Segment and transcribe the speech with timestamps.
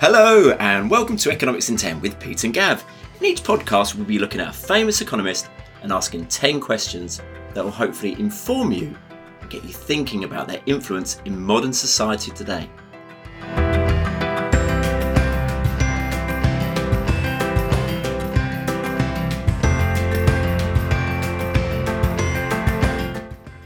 [0.00, 2.82] Hello, and welcome to Economics in 10 with Pete and Gav.
[3.18, 5.50] In each podcast, we'll be looking at a famous economist
[5.82, 7.20] and asking 10 questions
[7.52, 8.96] that will hopefully inform you
[9.42, 12.66] and get you thinking about their influence in modern society today.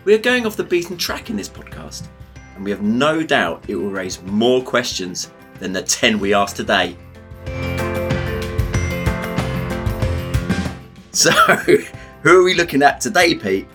[0.04, 2.08] We are going off the beaten track in this podcast,
[2.56, 6.56] and we have no doubt it will raise more questions than the 10 we asked
[6.56, 6.96] today.
[11.12, 11.30] So,
[12.22, 13.68] who are we looking at today, Pete?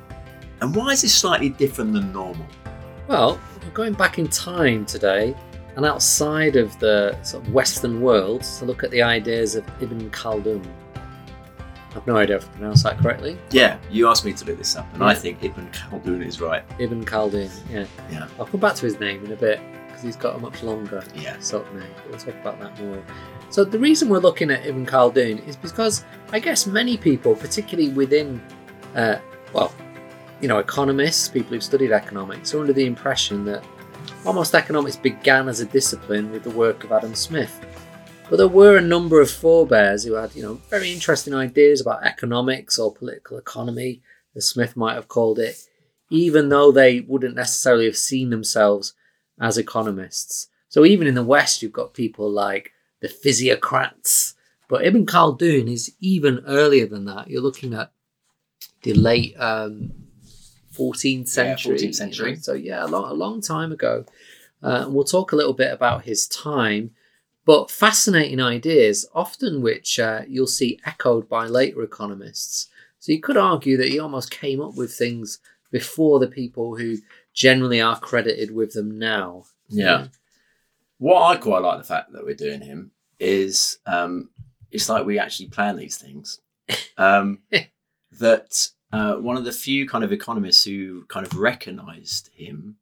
[0.62, 2.46] And why is this slightly different than normal?
[3.08, 5.36] Well, we're going back in time today
[5.76, 10.10] and outside of the sort of Western world to look at the ideas of Ibn
[10.12, 10.66] Khaldun.
[11.96, 13.38] I've no idea if I pronounced that correctly.
[13.52, 15.08] Yeah, you asked me to look this up, and Yeah.
[15.08, 16.64] I think Ibn Khaldun is right.
[16.78, 17.86] Ibn Khaldun, yeah.
[18.12, 18.28] Yeah.
[18.38, 19.60] I'll come back to his name in a bit
[20.00, 21.38] because he's got a much longer Yeah.
[21.40, 21.90] sort of name.
[22.10, 23.04] We'll talk about that more.
[23.50, 27.90] So the reason we're looking at Ibn Khaldun is because I guess many people, particularly
[27.90, 28.42] within,
[28.96, 29.16] uh,
[29.54, 29.74] well,
[30.42, 33.64] you know, economists, people who've studied economics, are under the impression that
[34.26, 37.60] almost economics began as a discipline with the work of Adam Smith.
[38.30, 42.04] But there were a number of forebears who had, you know, very interesting ideas about
[42.06, 44.02] economics or political economy,
[44.36, 45.58] as Smith might have called it,
[46.12, 48.94] even though they wouldn't necessarily have seen themselves
[49.40, 50.48] as economists.
[50.70, 54.36] So even in the West, you've got people like the physiocrats,
[54.68, 57.30] but Ibn Khaldun is even earlier than that.
[57.30, 57.92] You're looking at
[58.84, 59.92] the late um,
[60.74, 61.76] 14th century.
[61.76, 62.36] 14th you know, century.
[62.36, 64.06] So yeah, a long, a long time ago.
[64.62, 66.92] Uh, and we'll talk a little bit about his time,
[67.46, 72.68] but fascinating ideas, often which uh, you'll see echoed by later economists.
[73.00, 75.40] So you could argue that he almost came up with things
[75.72, 76.98] before the people who
[77.40, 79.46] generally are credited with them now.
[79.70, 80.08] Yeah.
[80.98, 84.30] What I quite like the fact that we're doing him is um,
[84.72, 86.40] it's like we actually plan these things.
[86.98, 87.40] Um,
[88.20, 92.76] that uh, one of the few kind of economists who kind of recognised him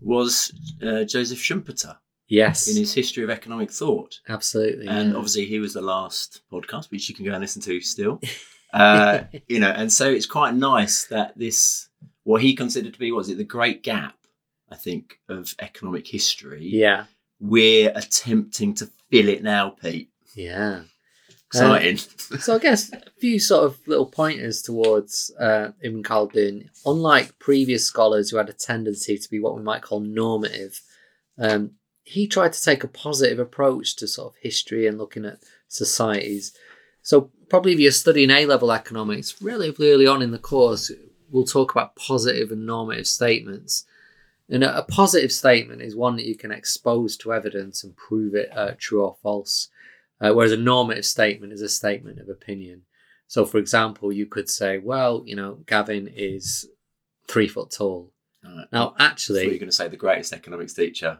[0.00, 0.52] was
[0.82, 1.96] uh, Joseph Schumpeter
[2.28, 2.66] Yes.
[2.66, 4.20] in his History of Economic Thought.
[4.26, 4.86] Absolutely.
[4.86, 5.16] And yeah.
[5.16, 8.20] obviously, he was the last podcast, which you can go and listen to still.
[8.72, 11.90] Uh, you know, and so it's quite nice that this,
[12.24, 14.16] what he considered to be, was it the great gap,
[14.70, 16.64] I think, of economic history.
[16.64, 17.04] yeah.
[17.40, 20.10] We're attempting to fill it now, Pete.
[20.36, 20.82] Yeah.
[21.46, 21.98] Exciting.
[22.38, 26.68] So I guess a few sort of little pointers towards uh, Ibn Khaldun.
[26.86, 30.80] Unlike previous scholars who had a tendency to be what we might call normative,
[31.38, 31.72] um,
[32.04, 36.54] he tried to take a positive approach to sort of history and looking at societies.
[37.02, 40.90] So probably if you're studying A-level economics, relatively early on in the course,
[41.32, 43.84] we'll talk about positive and normative statements.
[44.48, 48.34] And a a positive statement is one that you can expose to evidence and prove
[48.34, 49.68] it uh, true or false.
[50.20, 52.82] Uh, whereas a normative statement is a statement of opinion.
[53.26, 56.68] So, for example, you could say, well, you know, Gavin is
[57.26, 58.12] three foot tall.
[58.46, 58.66] All right.
[58.72, 61.18] Now, I thought you were actually, going to say the greatest economics teacher.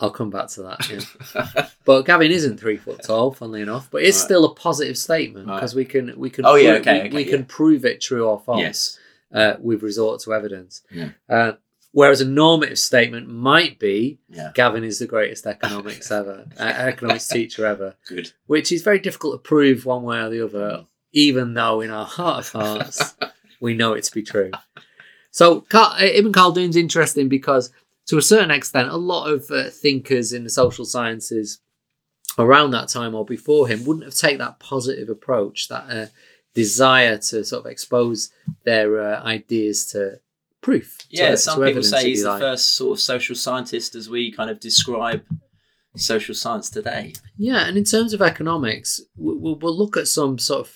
[0.00, 0.88] I'll come back to that.
[0.88, 1.68] Yeah.
[1.84, 4.24] but Gavin isn't three foot tall, funnily enough, but it's Right.
[4.24, 5.56] still a positive statement Right.
[5.56, 8.00] because we can we can Oh, yeah, prove- okay, we, okay, we can prove it
[8.00, 8.98] true or false yes.
[9.32, 10.82] Uh, with resort to evidence.
[10.90, 11.10] Yeah.
[11.28, 11.52] Uh,
[11.92, 14.50] whereas a normative statement might be Yeah.
[14.54, 17.94] Gavin is the greatest economics ever, uh, economics teacher ever.
[18.06, 18.32] Good.
[18.46, 22.06] which is very difficult to prove one way or the other, even though in our
[22.06, 23.14] heart of hearts
[23.60, 24.50] we know it to be true.
[25.30, 27.70] So Ka- uh, Ibn Khaldun's interesting because,
[28.06, 31.60] to a certain extent, a lot of uh, thinkers in the social sciences
[32.38, 36.06] around that time or before him wouldn't have taken that positive approach, that uh,
[36.62, 38.30] desire to sort of expose
[38.64, 40.00] their uh, ideas to
[40.60, 40.88] proof.
[41.10, 42.40] Yeah, to some people say he's the like.
[42.40, 45.20] first sort of social scientist as we kind of describe
[45.96, 47.04] social science today.
[47.36, 50.68] Yeah, and in terms of economics, we- we'll, we'll look at some sort of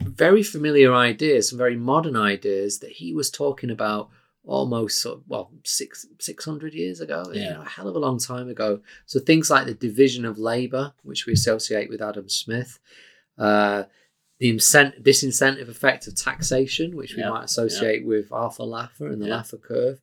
[0.00, 4.08] very familiar ideas, some very modern ideas that he was talking about
[4.46, 8.04] almost sort of, well six six hundred years ago, you know, a hell of a
[8.06, 8.80] long time ago.
[9.06, 12.78] So things like the division of labour, which we associate with Adam Smith,
[13.38, 13.84] uh,
[14.38, 19.22] the incent- disincentive effect of taxation, which we Yeah, might associate with Arthur Laffer and
[19.22, 19.34] the Yeah.
[19.42, 20.00] Laffer curve.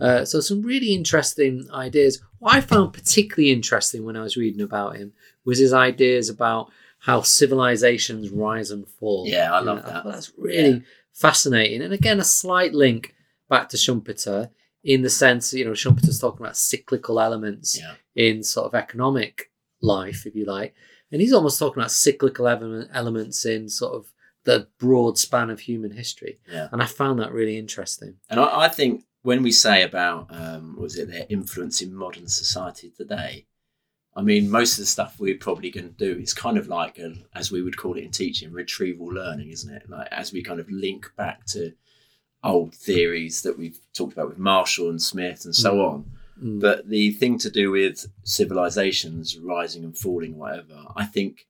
[0.00, 2.20] Uh, so some really interesting ideas.
[2.38, 5.12] What I found particularly interesting when I was reading about him
[5.44, 6.70] was his ideas about
[7.00, 9.26] how civilizations rise and fall.
[9.26, 10.04] Yeah, I love that.
[10.04, 10.82] thought that's really
[11.12, 11.82] fascinating.
[11.82, 13.14] And again, a slight link
[13.48, 14.50] back to Schumpeter
[14.84, 17.78] in the sense, you know, Schumpeter's talking about cyclical elements
[18.14, 20.74] in sort of economic life, if you like.
[21.10, 24.12] And he's almost talking about cyclical element, elements in sort of
[24.44, 26.38] the broad span of human history.
[26.50, 26.68] Yeah.
[26.72, 28.14] And I found that really interesting.
[28.30, 32.28] And I, I think when we say about um, was it their influence in modern
[32.28, 33.46] society today,
[34.16, 36.98] I mean, most of the stuff we're probably going to do is kind of like,
[36.98, 39.88] a, as we would call it in teaching, retrieval learning, isn't it?
[39.88, 41.72] Like as we kind of link back to
[42.44, 45.88] old theories that we've talked about with Marshall and Smith and so Mm.
[45.88, 46.10] on.
[46.42, 46.60] Mm.
[46.60, 51.46] But the thing to do with civilizations rising and falling, whatever, I think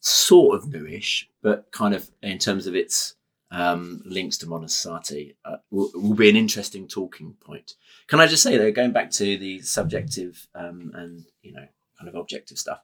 [0.00, 3.14] sort of newish, but kind of in terms of its
[3.50, 7.74] um, links to modern society, uh, will, will be an interesting talking point.
[8.08, 11.66] Can I just say though, going back to the subjective um, and you know
[11.98, 12.80] kind of objective stuff,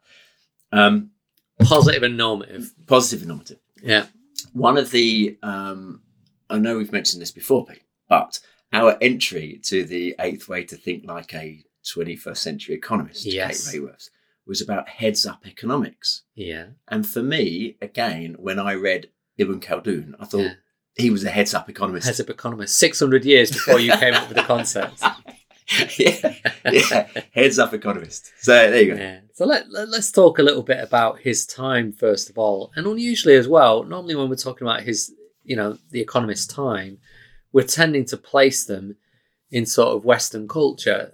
[0.73, 1.11] um,
[1.61, 2.73] Positive and normative.
[2.87, 3.59] positive and normative.
[3.83, 4.07] Yeah.
[4.53, 6.03] One of the, um,
[6.49, 8.39] I know we've mentioned this before, Pete, but
[8.73, 13.71] our entry to the eighth way to think like a 21st century economist, Yes.
[13.71, 14.11] Kate Raworth,
[14.47, 16.23] was about heads up economics.
[16.35, 16.67] Yeah.
[16.89, 20.55] And for me, again, when I read Ibn Khaldun, I thought Yeah.
[20.97, 22.07] he was a heads up economist.
[22.07, 22.77] Heads up economist.
[22.79, 25.03] 600 years before you came up with the concept.
[25.99, 26.35] yeah,
[26.71, 28.33] yeah, heads up economist.
[28.41, 29.01] So there you go.
[29.01, 29.21] Yeah.
[29.35, 32.73] So let, let, us talk a little bit about his time, first of all.
[32.75, 35.13] And unusually as well, normally when we're talking about his,
[35.45, 36.99] you know, the economist's time,
[37.53, 38.97] we're tending to place them
[39.51, 41.13] in sort of Western culture.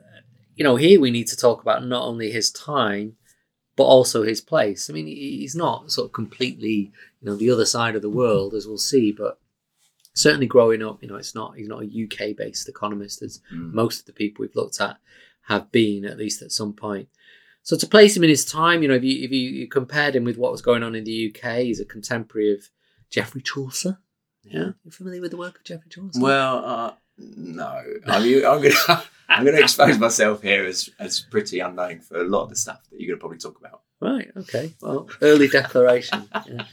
[0.56, 3.16] You know, here we need to talk about not only his time,
[3.76, 4.88] but also his place.
[4.88, 8.54] I mean, he's not sort of completely, you know, the other side of the world,
[8.54, 9.40] as we'll see, but
[10.14, 13.72] certainly growing up, you know, it's not, he's not a UK based economist as Mm.
[13.72, 14.98] most of the people we've looked at
[15.48, 17.08] have been at least at some point.
[17.62, 20.14] So to place him in his time, you know, if you if you, you compared
[20.14, 22.68] him with what was going on in the UK, he's a contemporary of
[23.10, 23.98] Geoffrey Chaucer.
[24.44, 24.70] Yeah.
[24.84, 26.20] You familiar with the work of Geoffrey Chaucer?
[26.20, 27.82] Well, uh, no.
[28.06, 32.24] I mean, I'm gonna I'm gonna expose myself here as as pretty unknown for a
[32.24, 33.82] lot of the stuff that you're gonna probably talk about.
[34.00, 34.74] right, okay.
[34.80, 36.28] Well, early declaration.
[36.46, 36.64] yeah.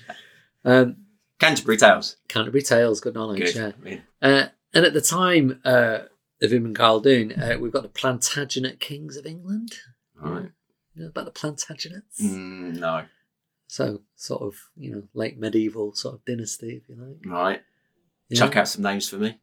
[0.66, 0.98] Um,
[1.40, 2.18] Canterbury Tales.
[2.28, 3.40] Canterbury Tales, good knowledge.
[3.54, 3.56] Good.
[3.56, 3.72] Yeah.
[3.80, 6.00] I mean, Uh, and at the time uh,
[6.42, 9.74] of Ibn Khaldun, uh, we've got the Plantagenet kings of England.
[10.20, 10.50] right.
[10.94, 12.22] You know about the Plantagenets?
[12.22, 13.06] Mm, no.
[13.72, 17.26] So sort of you know late medieval sort of dynasty, if you like.
[17.26, 17.62] Right.
[18.28, 18.40] Yeah.
[18.40, 19.40] Chuck out some names for me.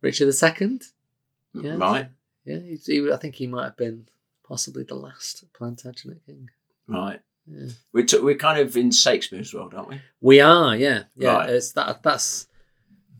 [0.00, 0.78] Richard II.
[1.54, 1.74] Yeah.
[1.74, 2.08] Right.
[2.44, 4.06] Yeah, he, he, I think he might have been
[4.46, 6.50] possibly the last Plantagenet king.
[6.86, 7.20] Right.
[7.48, 7.70] Yeah.
[7.92, 10.00] We're, t- we're kind of in Shakespeare's world, aren't we?
[10.20, 11.34] We are, yeah, yeah.
[11.34, 11.50] Right.
[11.50, 12.00] It's that.
[12.04, 12.46] That's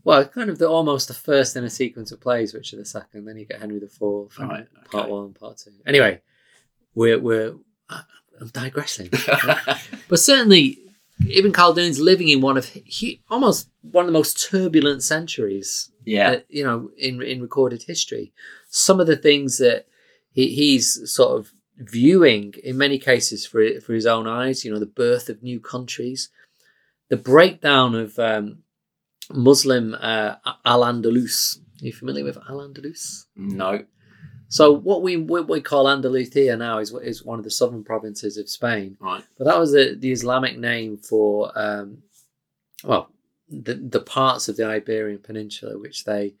[0.05, 3.21] well, kind of the almost the first in a sequence of plays, Richard II.
[3.21, 4.01] Then you get Henry IV,
[4.39, 5.71] and Right, part one, part two.
[5.85, 6.21] Anyway,
[6.93, 7.55] we're we're
[8.41, 9.09] I'm digressing,
[10.09, 10.79] but certainly
[11.29, 16.29] Ibn Khaldun's living in one of he, almost one of the most turbulent centuries yeah.
[16.29, 18.33] uh, you know, in in recorded history.
[18.69, 19.87] Some of the things that
[20.31, 24.63] he, he's sort of viewing, in many cases, for for his own eyes.
[24.63, 26.29] You know, the birth of new countries,
[27.09, 28.59] the breakdown of um,
[29.33, 30.35] Muslim uh,
[30.65, 31.57] Al Andalus.
[31.81, 33.25] Are you familiar with Al Andalus?
[33.35, 33.83] No.
[34.55, 38.37] So what we what we call Andalusia now is is one of the southern provinces
[38.37, 38.95] of Spain.
[39.01, 39.21] Right.
[39.37, 42.03] But that was the, the Islamic name for, um,
[42.81, 43.09] well,
[43.49, 46.35] the, the parts of the Iberian Peninsula which they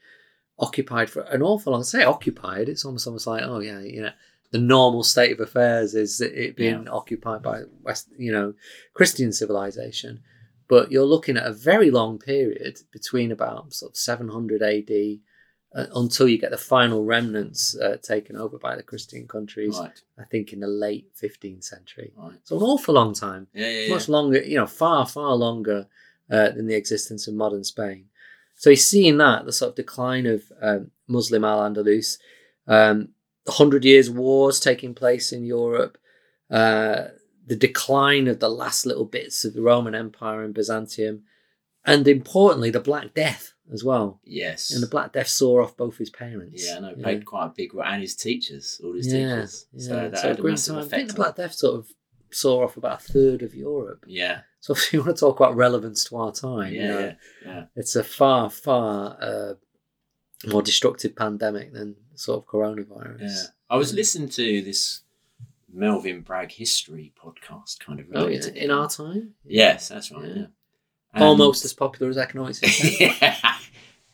[0.57, 1.83] occupied for an awful long.
[1.83, 4.13] Say occupied, it's almost almost like oh yeah, you know,
[4.51, 8.53] the normal state of affairs is it being occupied by West, you know,
[8.93, 10.21] Christian civilization.
[10.69, 15.19] But you're looking at a very long period between about sort of 700 AD
[15.75, 19.77] uh, until you get the final remnants uh, taken over by the Christian countries.
[19.77, 20.01] Right.
[20.17, 22.13] I think in the late 15th century.
[22.15, 22.37] Right.
[22.43, 23.93] So an awful long time, Yeah, yeah, yeah.
[23.93, 25.87] much longer, you know, far, far longer
[26.31, 28.05] uh, than the existence of modern Spain.
[28.55, 32.17] So he's seeing that, the sort of decline of um, Muslim Al Andalus,
[32.67, 33.09] um,
[33.45, 35.97] the Hundred Years' Wars taking place in Europe,
[36.49, 37.09] uh,
[37.45, 41.23] the decline of the last little bits of the Roman Empire and Byzantium,
[41.83, 44.19] and importantly, the Black Death as well.
[44.23, 44.71] Yes.
[44.71, 46.65] And the Black Death saw off both his parents.
[46.65, 49.67] yeah, no, played quite a big role, and his teachers, all his yeah, teachers.
[49.73, 49.87] yeah.
[49.87, 50.83] So that So had a massive time.
[50.83, 51.91] I think the Black Death sort of
[52.31, 54.03] saw off about a third of Europe.
[54.07, 56.99] Yeah, So if you want to talk about relevance to our time, yeah, you know,
[56.99, 57.13] yeah,
[57.45, 57.63] yeah.
[57.75, 59.53] it's a far, far uh,
[60.47, 63.21] more destructive pandemic than sort of coronavirus.
[63.21, 63.43] Yeah.
[63.69, 65.01] I was listening to this
[65.73, 68.05] Melvin Bragg history podcast, kind of.
[68.13, 70.25] Oh yeah, in our time, Yes, that's right.
[70.25, 70.45] Yeah.
[71.15, 72.61] Almost as popular as economics.
[72.99, 73.37] yeah.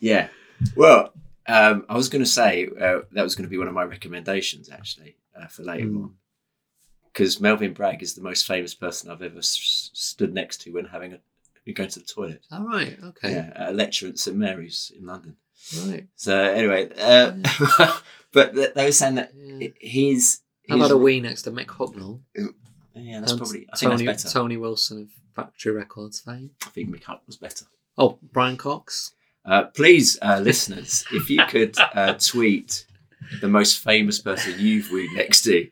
[0.02, 0.28] Yeah.
[0.76, 1.14] Well,
[1.48, 3.84] um, I was going to say uh, that was going to be one of my
[3.84, 6.04] recommendations actually uh, for later Hmm.
[6.04, 6.14] on,
[7.06, 10.86] because Melvin Bragg is the most famous person I've ever s- stood next to when
[10.86, 11.20] having a
[11.64, 12.42] when going to the toilet.
[12.52, 15.38] All right, okay, Yeah, a lecture at St Mary's in London.
[15.88, 16.08] right.
[16.16, 17.34] So anyway, uh,
[18.34, 19.70] but th- they were saying that Yeah.
[19.80, 20.42] he's.
[20.70, 22.22] How about a wee next to Mick Hucknall?
[22.96, 23.68] Yeah, that's and probably.
[23.74, 24.34] I think Tony, that's better.
[24.34, 26.52] Tony Wilson of Factory Records fame.
[26.66, 27.66] I think Mick Huck was better.
[27.98, 29.12] Oh, Brian Cox.
[29.46, 32.86] Uh, please, uh, listeners, if you could uh, tweet
[33.42, 35.68] the most famous person you've wooed next to,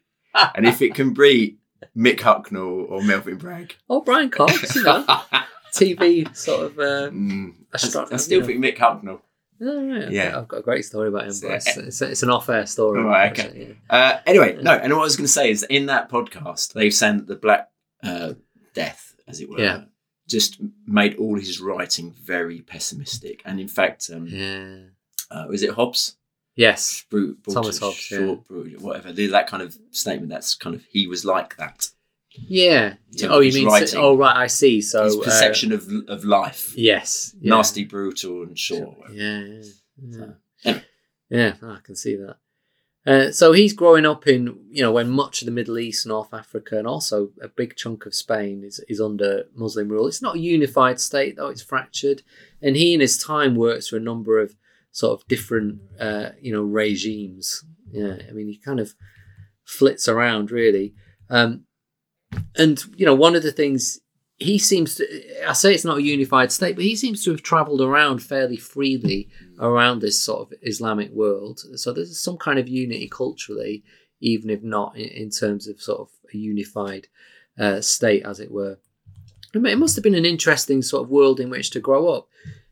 [0.55, 1.57] and if it can be
[1.95, 3.75] Mick Hucknall or Melvin Bragg.
[3.89, 5.05] Oh, Brian Cox, you know,
[5.73, 6.79] TV sort of.
[6.79, 9.21] Um, Mm, I, still think Mick Hucknall.
[9.61, 10.38] oh, right, Yeah.
[10.38, 13.03] I've got a great story about him, but it's, it's, it's an off-air story.
[13.03, 13.41] Right, okay.
[13.47, 16.73] actually, Uh, anyway, no, and what I was going to say is in that podcast,
[16.73, 17.69] they've said the Black
[18.03, 18.33] uh,
[18.73, 19.83] Death, as it were, Yeah.
[20.29, 23.41] Just made all his writing very pessimistic.
[23.45, 24.77] And in fact, um, Yeah.
[25.31, 26.15] uh, was it Hobbes?
[26.55, 27.05] Yes.
[27.09, 28.17] Brute, Thomas Hobbes, yeah.
[28.19, 29.12] short, brute, whatever.
[29.13, 30.29] That kind of statement.
[30.29, 31.89] That's kind of he was like that.
[32.31, 32.95] Yeah.
[33.12, 33.65] Yeah, oh, you mean?
[33.65, 34.00] writing.
[34.00, 34.36] oh, right.
[34.36, 34.81] I see.
[34.81, 37.36] So his uh, perception of of life, yes.
[37.41, 37.55] Yeah.
[37.55, 38.98] nasty, brutal, and short.
[39.12, 39.39] Yeah.
[39.39, 39.62] Yeah.
[39.98, 40.12] yeah.
[40.12, 40.83] So, anyway.
[41.29, 42.38] Yeah, I can see that.
[43.09, 46.31] Uh, so he's growing up in, you know, when much of the Middle East, North
[46.31, 50.05] Africa, and also a big chunk of Spain is, is under Muslim rule.
[50.05, 52.21] It's not a unified state, though, it's fractured.
[52.61, 54.55] And he, in his time, works for a number of
[54.91, 57.65] sort of different, uh, you know, regimes.
[57.89, 58.93] Yeah, I mean, he kind of
[59.65, 60.93] flits around, really.
[61.31, 61.63] Um,
[62.55, 63.99] and, you know, one of the things
[64.39, 67.43] he seems to, I say it's not a unified state, but he seems to have
[67.43, 69.29] traveled around fairly freely
[69.60, 71.60] around this sort of Islamic world.
[71.75, 73.84] So there's some kind of unity culturally,
[74.22, 77.08] even if not in, in terms of sort of a unified
[77.60, 78.79] uh, state, as it were.
[79.53, 82.08] I mean, it must have been an interesting sort of world in which to grow
[82.08, 82.29] up.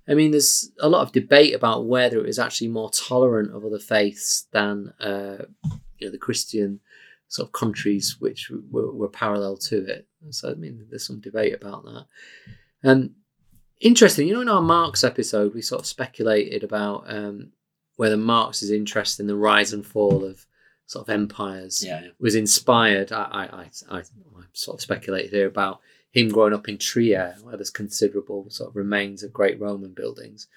[0.08, 3.66] I mean, there's a lot of debate about whether it was actually more tolerant of
[3.66, 5.44] other faiths than uh,
[5.98, 6.80] you know the Christian
[7.28, 10.07] sort of countries which were, were parallel to it.
[10.32, 12.06] So I mean, there's some debate about that.
[12.84, 13.12] Um,
[13.80, 17.52] interesting, you know, in our Marx episode, we sort of speculated about um,
[17.96, 20.46] whether Marx's interest in the rise and fall of
[20.86, 22.08] sort of empires Yeah, yeah.
[22.20, 23.12] was inspired.
[23.12, 24.04] I, I, I, I, I
[24.54, 25.82] sort of speculated here about
[26.12, 30.48] him growing up in Trier, where there's considerable sort of remains of great Roman buildings.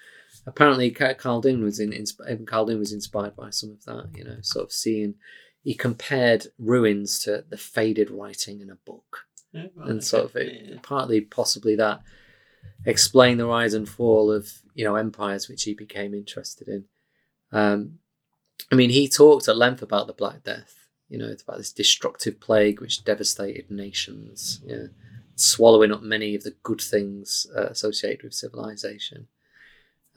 [0.47, 4.09] Apparently, Ca- Khaldun was in, insp- Ibn Khaldun was inspired by some of that.
[4.17, 5.15] You know, sort of seeing.
[5.63, 10.35] He compared ruins to the faded writing in a book Yeah, right, and sort of
[10.35, 10.77] it, Yeah.
[10.81, 12.01] partly possibly that
[12.85, 16.85] explain the rise and fall of you know empires which he became interested in
[17.51, 17.99] um
[18.71, 21.71] i mean he talked at length about the black death you know it's about this
[21.73, 24.87] destructive plague which devastated nations yeah
[25.35, 29.27] swallowing up many of the good things uh, associated with civilization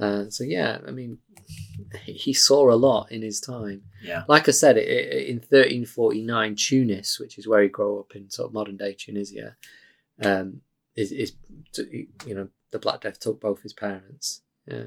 [0.01, 1.19] uh, so yeah i mean
[2.05, 4.25] he saw a lot in his time Yeah.
[4.29, 8.31] like I said, i- i- in 1349, Tunis, which is where he grew up in
[8.31, 9.57] sort of modern day Tunisia,
[10.23, 10.63] um,
[10.97, 11.33] is, is
[12.27, 14.43] you know the Black Death took both his parents.
[14.67, 14.87] Yeah.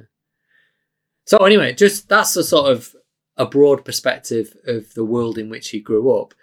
[1.25, 2.95] So anyway, just that's a sort of
[3.37, 6.33] a broad perspective of the world in which he grew up.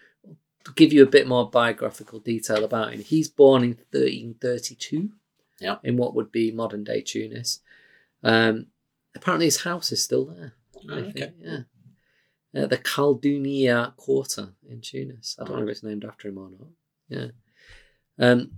[0.64, 5.10] To give you a bit more biographical detail about him, he's born in 1332.
[5.60, 5.76] Yeah.
[5.82, 7.60] In what would be modern day Tunis.
[8.24, 8.66] Um,
[9.14, 10.54] apparently, his house is still there.
[10.90, 11.32] I Oh, think, okay.
[11.40, 11.58] yeah.
[12.56, 15.36] Uh, the Caldunia Quarter in Tunis.
[15.40, 16.68] I don't know if it's named after him or not.
[17.08, 17.26] Yeah.
[18.18, 18.52] Um,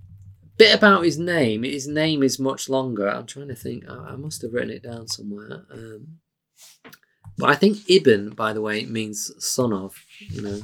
[0.58, 1.62] bit about his name.
[1.62, 3.08] His name is much longer.
[3.08, 3.85] I'm trying to think.
[3.88, 5.64] I, I must have written it down somewhere.
[5.73, 6.18] Um,
[7.38, 9.96] but I think Ibn, by the way, means son of.
[10.30, 10.61] You know,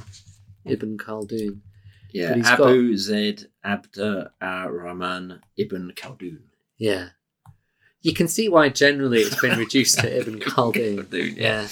[0.65, 1.61] Ibn Khaldun.
[2.13, 3.99] Yeah, Abu Zaid Abd
[4.39, 6.41] ar-Rahman ibn Khaldun.
[6.77, 7.09] Yeah.
[8.03, 11.05] You can see why generally it's been reduced to Ibn Khaldun.
[11.05, 11.67] Khaldun, Yeah,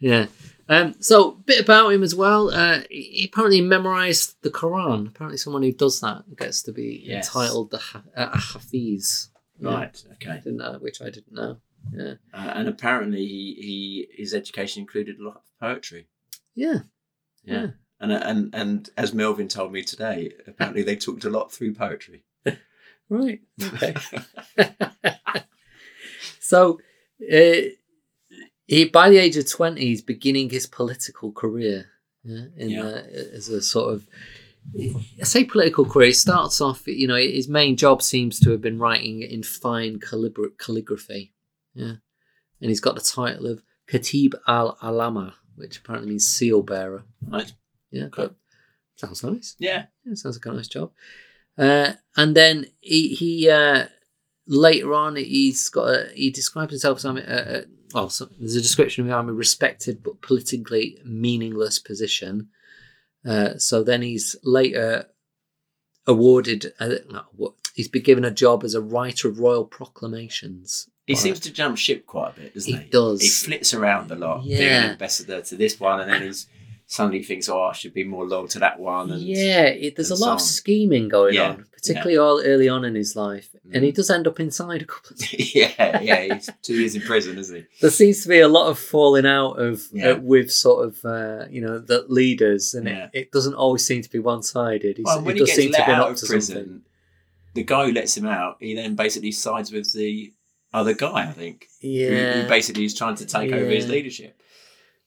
[0.00, 0.26] yeah.
[0.68, 2.50] Um, so, a bit about him as well.
[2.50, 5.08] Uh, he apparently memorized the Quran.
[5.08, 7.26] Apparently, someone who does that gets to be Yes.
[7.26, 9.30] entitled the ha- uh, Hafiz.
[9.58, 9.68] Yeah.
[9.74, 10.04] Right.
[10.14, 10.30] Okay.
[10.30, 11.58] I didn't know, which I didn't know.
[11.92, 16.06] Yeah, Uh, and apparently, he, he his education included a lot of poetry.
[16.54, 16.80] yeah,
[17.44, 17.60] Yeah.
[17.62, 17.66] Yeah.
[18.02, 22.24] And and and as Melvin told me today, apparently they talked a lot through poetry.
[23.10, 23.40] right.
[23.62, 23.94] Okay.
[26.50, 26.80] so,
[27.32, 27.60] uh,
[28.66, 31.86] he by the age of twenty, he's beginning his political career.
[32.24, 32.82] Yeah, in Yeah.
[32.82, 33.02] Uh,
[33.38, 34.06] as a sort of,
[35.20, 36.08] I say political career.
[36.08, 39.98] He starts off, you know, his main job seems to have been writing in fine
[39.98, 41.32] calibra- calligraphy.
[41.74, 41.96] Yeah,
[42.60, 47.04] and he's got the title of Khatib al Alama, which apparently means seal bearer.
[47.26, 47.52] Right.
[47.90, 48.08] Yeah,
[48.96, 49.56] sounds nice.
[49.58, 49.86] Yeah.
[50.04, 50.92] Yeah, sounds like a nice job.
[51.58, 53.86] Uh, and then he he uh,
[54.46, 58.56] later on he's got a, he describes himself as having a, a, well, so there's
[58.56, 62.48] a description of him a respected but politically meaningless position.
[63.26, 65.06] Uh, so then he's later
[66.06, 66.72] awarded.
[66.80, 70.88] Uh, no, what he's been given a job as a writer of royal proclamations.
[71.06, 71.22] He Right.
[71.22, 72.88] seems to jump ship quite a bit, doesn't He he?
[72.90, 73.20] does.
[73.22, 74.44] He flits around a lot.
[74.44, 74.84] Yeah.
[74.84, 76.46] an ambassador to this one, and then he's
[76.92, 80.10] suddenly thinks, "Oh, I should be more loyal to that one." And yeah, it, there's
[80.10, 81.50] a lot so of scheming going Yeah.
[81.50, 83.94] on, particularly all early on in his life, and he Mm.
[83.94, 86.34] does end up inside a couple of yeah, yeah.
[86.34, 87.64] He's two years in prison, isn't he?
[87.80, 90.10] there seems to be a lot of falling out of Yeah.
[90.10, 93.04] uh, with sort of uh, you know the leaders, and Yeah.
[93.12, 94.98] it, it doesn't always seem to be one sided.
[95.04, 96.82] Well, when he does gets seem to let be out of prison, something.
[97.54, 100.32] the guy who lets him out, he then basically sides with the
[100.72, 101.28] other guy.
[101.28, 101.66] I think.
[101.80, 102.42] Yeah.
[102.42, 104.36] Who, basically is trying to take over his leadership.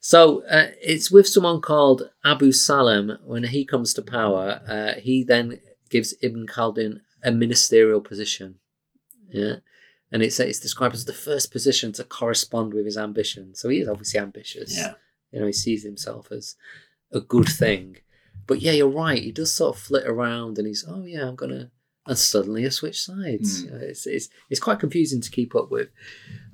[0.06, 3.18] So uh, it's with someone called Abu Salem.
[3.24, 8.56] When he comes to power, uh, he then gives Ibn Khaldun a ministerial position.
[9.30, 9.56] Yeah.
[10.12, 13.56] And it's, it's described as the first position to correspond with his ambition.
[13.56, 14.78] So he is obviously ambitious.
[14.78, 14.96] Yeah.
[15.32, 16.58] You know, he sees himself as
[17.14, 17.96] a good thing.
[18.46, 19.24] But yeah, you're right.
[19.24, 21.72] He does sort of flit around and he's, oh yeah, I'm going to.
[22.06, 23.64] And suddenly I switch sides.
[23.64, 23.82] Mm.
[23.84, 25.88] It's, it's, it's quite confusing to keep up with.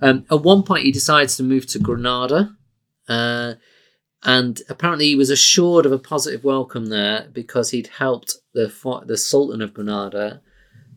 [0.03, 2.55] Um, at one point, he decides to move to Granada.
[3.09, 3.55] Uh,
[4.23, 8.71] and apparently, he was assured of a positive welcome there because he'd helped the
[9.05, 10.41] the Sultan of Granada,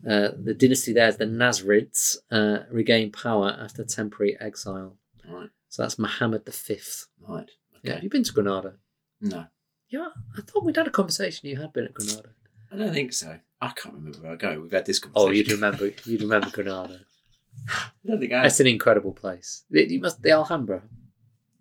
[0.07, 4.97] uh, the dynasty there is the Nasrids, uh, regain power after temporary exile.
[5.29, 5.49] Right.
[5.69, 6.79] So that's Muhammad V.
[7.27, 7.49] Right.
[7.71, 7.93] Yeah, Okay.
[7.95, 8.73] have you been to Granada?
[9.21, 9.45] No,
[9.89, 11.47] Yeah, I thought we'd had a conversation.
[11.49, 12.29] You had been at Granada.
[12.71, 13.39] I don't think so.
[13.61, 14.59] I can't remember where I go.
[14.59, 15.29] We've had this conversation.
[15.29, 15.91] Oh, you'd remember.
[16.05, 16.99] You'd remember Granada.
[17.69, 18.45] I don't think I.
[18.45, 19.63] It's an incredible place.
[19.71, 20.83] It- You must the Alhambra.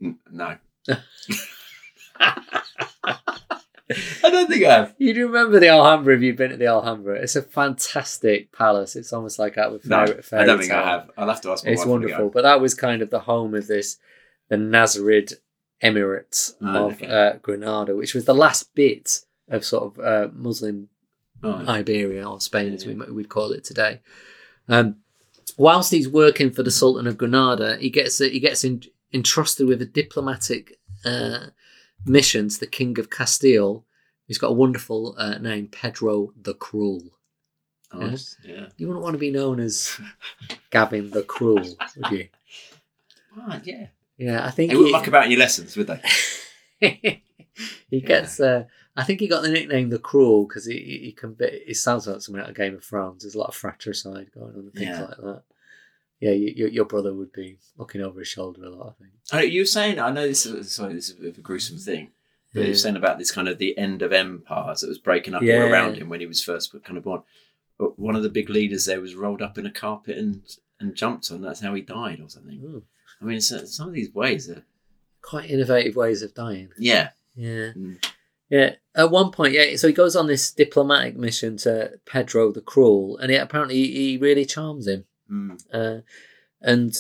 [0.03, 0.57] N- No.
[4.25, 4.95] I don't think I have.
[4.99, 7.17] You'd remember the Alhambra if you'd been to the Alhambra.
[7.17, 8.97] It's a fantastic palace.
[8.97, 10.81] It's almost like out of a No, fairy, fairy I don't think tale.
[10.83, 11.11] I have.
[11.19, 12.31] I'll have to ask my It's wife wonderful.
[12.31, 13.99] But that was kind of the home of this,
[14.49, 15.35] the Nazarid
[15.83, 17.07] Emirates Oh, of okay.
[17.07, 20.89] uh, Granada, which was the last bit of sort of uh, Muslim
[21.43, 21.67] Right.
[21.69, 24.01] Iberia or Spain, as we, we'd call it today.
[24.69, 24.99] Um,
[25.59, 28.83] whilst he's working for the Sultan of Granada, he gets he gets in,
[29.13, 31.47] entrusted with a diplomatic uh,
[32.07, 33.85] mission to the King of Castile.
[34.27, 37.03] He's got a wonderful uh, name, Pedro the Cruel.
[37.95, 38.37] Nice.
[38.45, 38.67] Yeah.
[38.79, 40.01] You wouldn't want to be known as
[40.71, 42.29] Gavin the Cruel, would you?
[43.65, 43.87] Yeah.
[44.19, 46.01] Yeah, I think They wouldn't muck about in your lessons, would they?
[47.91, 48.39] he gets.
[48.41, 48.65] Uh,
[48.97, 51.33] I think he got the nickname the Cruel because he, he he can.
[51.35, 53.23] Be, it sounds like something out of Game of Thrones.
[53.23, 55.01] There's a lot of fratricide going on and things Yeah.
[55.03, 55.43] like that.
[56.23, 58.95] Yeah, your your brother would be looking over his shoulder a lot.
[58.97, 59.13] I think.
[59.33, 61.41] Oh, you were saying, I know this is, sorry, this is a bit of a
[61.41, 62.13] gruesome thing,
[62.55, 65.35] but you were saying about this kind of the end of empires that was breaking
[65.35, 67.23] up all around him when he was first kind of born.
[67.77, 70.43] But one of the big leaders there was rolled up in a carpet and,
[70.79, 71.43] and jumped on.
[71.43, 72.61] That's how he died or something.
[72.63, 72.85] Ooh,
[73.21, 74.63] I mean, so, some of these ways are,
[75.23, 76.71] quite innovative ways of dying.
[76.79, 77.09] yeah.
[77.35, 77.73] Yeah.
[77.73, 78.05] Mm.
[78.49, 78.75] Yeah.
[78.95, 79.75] At one point, yeah.
[79.77, 84.19] So he goes on this diplomatic mission to Pedro the Cruel, and it, apparently he
[84.19, 85.07] really charms him.
[85.33, 85.63] Mm.
[85.73, 86.01] Uh,
[86.61, 86.95] and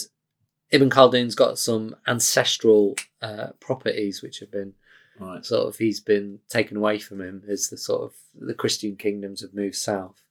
[0.71, 4.75] Ibn Khaldun's got some ancestral uh, properties which have been
[5.21, 5.45] Right.
[5.45, 9.43] sort of he's been taken away from him as the sort of the Christian kingdoms
[9.43, 10.23] have moved south.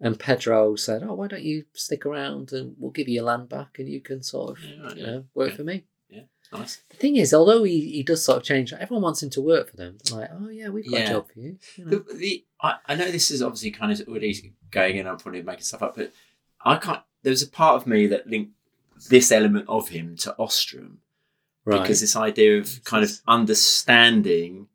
[0.00, 3.48] And Pedro said, "Oh, why don't you stick around and we'll give you your land
[3.48, 5.10] back, and you can sort of Yeah, right, you yeah.
[5.10, 5.56] know work Okay.
[5.56, 5.84] for me."
[6.52, 6.82] Nice.
[6.90, 9.70] The thing is, although he, he does sort of change, everyone wants him to work
[9.70, 9.96] for them.
[10.04, 11.06] They're like, "Oh yeah, we've got Yeah.
[11.06, 11.90] a job for you." you know.
[11.90, 15.06] The, the I, I know this is obviously kind of already going in.
[15.06, 16.12] I'm probably making stuff up, but
[16.64, 17.02] I can't.
[17.22, 18.52] There was a part of me that linked
[19.08, 20.98] this element of him to Ostrom
[21.64, 24.68] because this idea of kind of understanding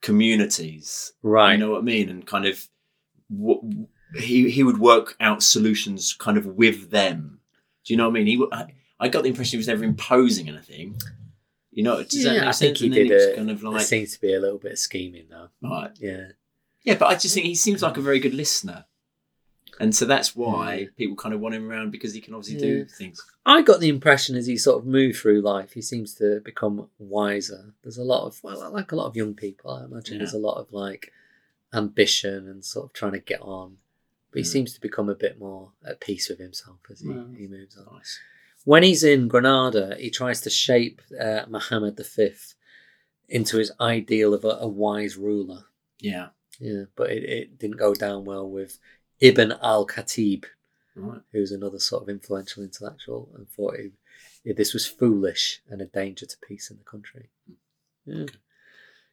[0.00, 1.12] communities.
[1.22, 2.68] right, You know what I mean, and kind of
[3.28, 3.60] what
[4.16, 7.40] he he would work out solutions kind of with them.
[7.84, 8.26] Do you know what I mean?
[8.26, 10.96] He w- I, I got the impression he was never imposing anything.
[11.70, 13.60] You know, does that Yeah, make I think he And did was a- kind of
[13.60, 15.48] there like seems to be a little bit of scheming though.
[15.62, 15.90] right.
[16.00, 16.28] Yeah,
[16.82, 18.86] Yeah, but I just think he seems like a very good listener.
[19.80, 22.84] And so that's why people kind of want him around because he can obviously do
[22.84, 23.20] things.
[23.46, 26.88] I got the impression as he sort of moved through life, he seems to become
[26.98, 27.72] wiser.
[27.82, 30.38] There's a lot of, well, like a lot of young people, I imagine there's a
[30.38, 31.12] lot of like
[31.72, 33.78] ambition and sort of trying to get on.
[34.30, 34.52] But he Mm.
[34.52, 37.76] seems to become a bit more at peace with himself as he, Well, he moves
[37.76, 37.86] on.
[37.96, 38.18] Nice.
[38.64, 42.30] When he's in Granada, he tries to shape uh, Muhammad V
[43.28, 45.64] into his ideal of a, a wise ruler.
[45.98, 46.28] Yeah.
[46.58, 48.78] Yeah, but it, it didn't go down well with
[49.20, 50.44] Ibn al Khatib,
[50.96, 51.20] Right.
[51.32, 53.90] who's another sort of influential intellectual, and thought he,
[54.44, 57.28] yeah, this was foolish and a danger to peace in the country.
[58.06, 58.26] Yeah.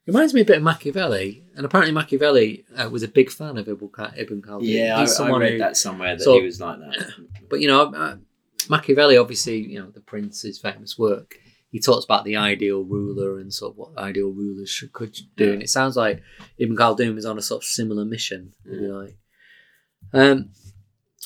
[0.06, 3.68] Reminds me a bit of Machiavelli, and apparently Machiavelli uh, was a big fan of
[3.68, 4.60] Ibn, Kha- Ibn Khaldun.
[4.64, 7.14] Yeah, I, He's I someone read who- that somewhere that so- he was like that.
[7.50, 8.16] But you know, uh,
[8.70, 11.38] Machiavelli, obviously, you know, the Prince's famous work.
[11.72, 15.52] He talks about the ideal ruler and sort of what ideal rulers should could do,
[15.54, 16.22] and it sounds like
[16.58, 19.18] Ibn Khaldun was on a sort of similar mission, if you like.
[20.14, 20.50] Um,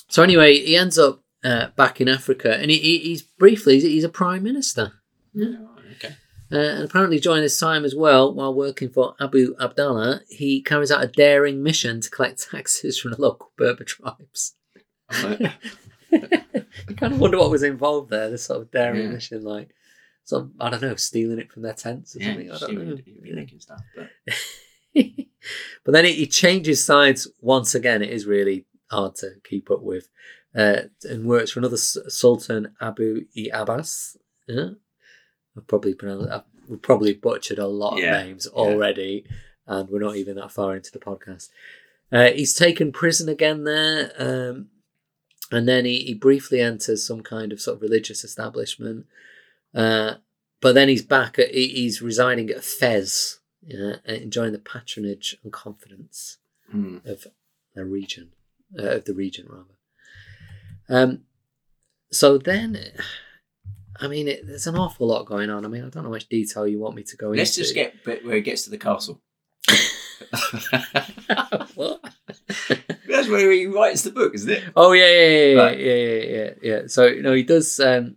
[0.08, 3.82] so anyway, he ends up uh, back in Africa, and he, he, he's briefly he's,
[3.84, 4.92] he's a prime minister.
[5.34, 5.56] Yeah,
[5.96, 6.14] okay.
[6.52, 10.90] Uh, and apparently, during this time as well, while working for Abu Abdallah, he carries
[10.90, 14.54] out a daring mission to collect taxes from the local Berber tribes.
[15.10, 15.56] I
[16.96, 18.30] kind of wonder what was involved there.
[18.30, 19.08] This sort of daring Yeah.
[19.08, 19.70] mission, like,
[20.24, 22.50] sort of, I don't know, stealing it from their tents or yeah, something.
[22.50, 22.96] I don't know.
[23.04, 23.80] he would be nicking stuff.
[23.96, 24.10] But
[25.84, 28.02] but then he, he changes sides once again.
[28.02, 30.08] It is really hard to keep up with,
[30.54, 34.16] uh, and works for another Sultan Abu i Abbas.
[34.46, 34.70] Yeah?
[35.56, 36.30] I've probably pronounced.
[36.30, 38.58] I've we've probably butchered a lot of Yeah, names yeah.
[38.58, 39.24] already,
[39.66, 41.50] and we're not even that far into the podcast.
[42.10, 44.68] Uh, he's taken prison again there, um,
[45.50, 49.06] and then he, he briefly enters some kind of sort of religious establishment.
[49.74, 50.14] Uh,
[50.60, 51.38] but then he's back.
[51.38, 56.38] At, he's residing at Fez, yeah, enjoying the patronage and confidence
[56.70, 57.26] hmm, of
[57.74, 58.30] the region,
[58.78, 59.76] uh, of the region rather.
[60.88, 61.20] Um,
[62.10, 62.78] so then,
[64.00, 65.64] I mean, it, there's an awful lot going on.
[65.64, 67.38] I mean, I don't know how much detail you want me to go into.
[67.38, 69.20] let's just get bit where he gets to the castle.
[71.74, 72.00] what?
[73.08, 74.62] That's where he writes the book, isn't it?
[74.76, 75.78] Oh yeah, yeah, yeah, Right.
[75.78, 76.80] yeah, yeah, yeah, yeah.
[76.86, 77.78] So you know, he does.
[77.80, 78.16] Um,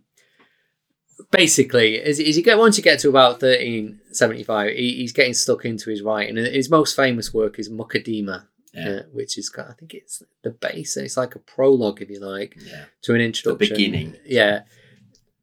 [1.30, 5.12] basically, as, as you get once you get to about thirteen seventy five, he, he's
[5.12, 6.38] getting stuck into his writing.
[6.38, 8.88] And his most famous work is Muqaddimah, Yeah.
[8.88, 10.96] uh, which is got, I think it's the base.
[10.96, 12.84] It's like a prologue, if you like, Yeah.
[13.02, 13.58] to an introduction.
[13.68, 14.16] The beginning.
[14.26, 14.62] Yeah,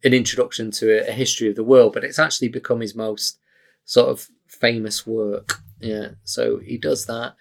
[0.03, 3.39] an introduction to a, a history of the world, but it's actually become his most
[3.85, 5.61] sort of famous work.
[5.79, 7.35] Yeah, so he does that.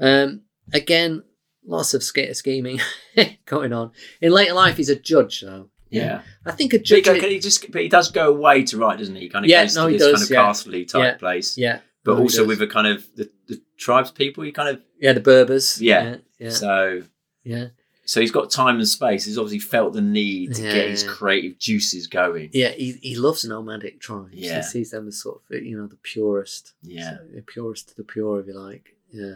[0.00, 1.22] Um, again,
[1.64, 2.80] lots of sch- scheming
[3.46, 3.92] going on.
[4.20, 5.70] In later life, he's a judge, though.
[5.90, 6.22] Yeah.
[6.44, 7.22] I think a But he, judge.
[7.22, 9.22] he just but he does go away to write, doesn't he?
[9.22, 10.42] He kind of Yeah, goes no, to he this does, kind of yeah.
[10.46, 11.14] castle type Yeah.
[11.16, 11.56] place.
[11.56, 14.82] yeah, But no, also with a kind of the, the tribes people, he kind of
[15.00, 15.80] yeah the Berbers.
[15.80, 16.02] Yeah.
[16.04, 16.50] yeah, yeah.
[16.50, 17.02] so
[17.44, 17.66] yeah.
[18.04, 19.24] so he's got time and space.
[19.24, 21.10] He's obviously felt the need to get his Yeah.
[21.10, 22.50] creative juices going.
[22.52, 24.34] Yeah, he, he loves nomadic tribes.
[24.34, 24.56] Yeah.
[24.56, 26.74] He sees them as sort of, you know, the purest.
[26.82, 27.16] Yeah.
[27.18, 28.96] So, the purest to the pure, if you like.
[29.12, 29.34] Yeah.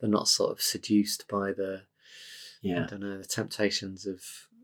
[0.00, 1.82] They're not sort of seduced by the,
[2.60, 4.20] yeah, I don't know, the temptations of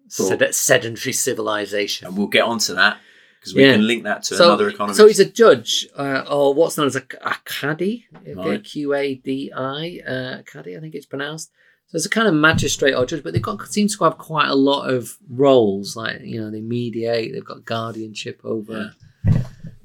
[0.09, 2.07] sed- sedentary civilization.
[2.09, 2.99] And we'll get onto that
[3.41, 3.73] because we Yeah.
[3.73, 4.99] can link that to so, another economist.
[4.99, 8.63] so he's a judge, uh, or what's known as a, a caddy, Right.
[8.63, 11.51] Q A D I, uh, caddy, I think it's pronounced.
[11.87, 14.49] So it's a kind of magistrate or judge, but they've got seems to have quite
[14.49, 15.97] a lot of roles.
[15.97, 18.95] Like you know, they mediate, they've got guardianship over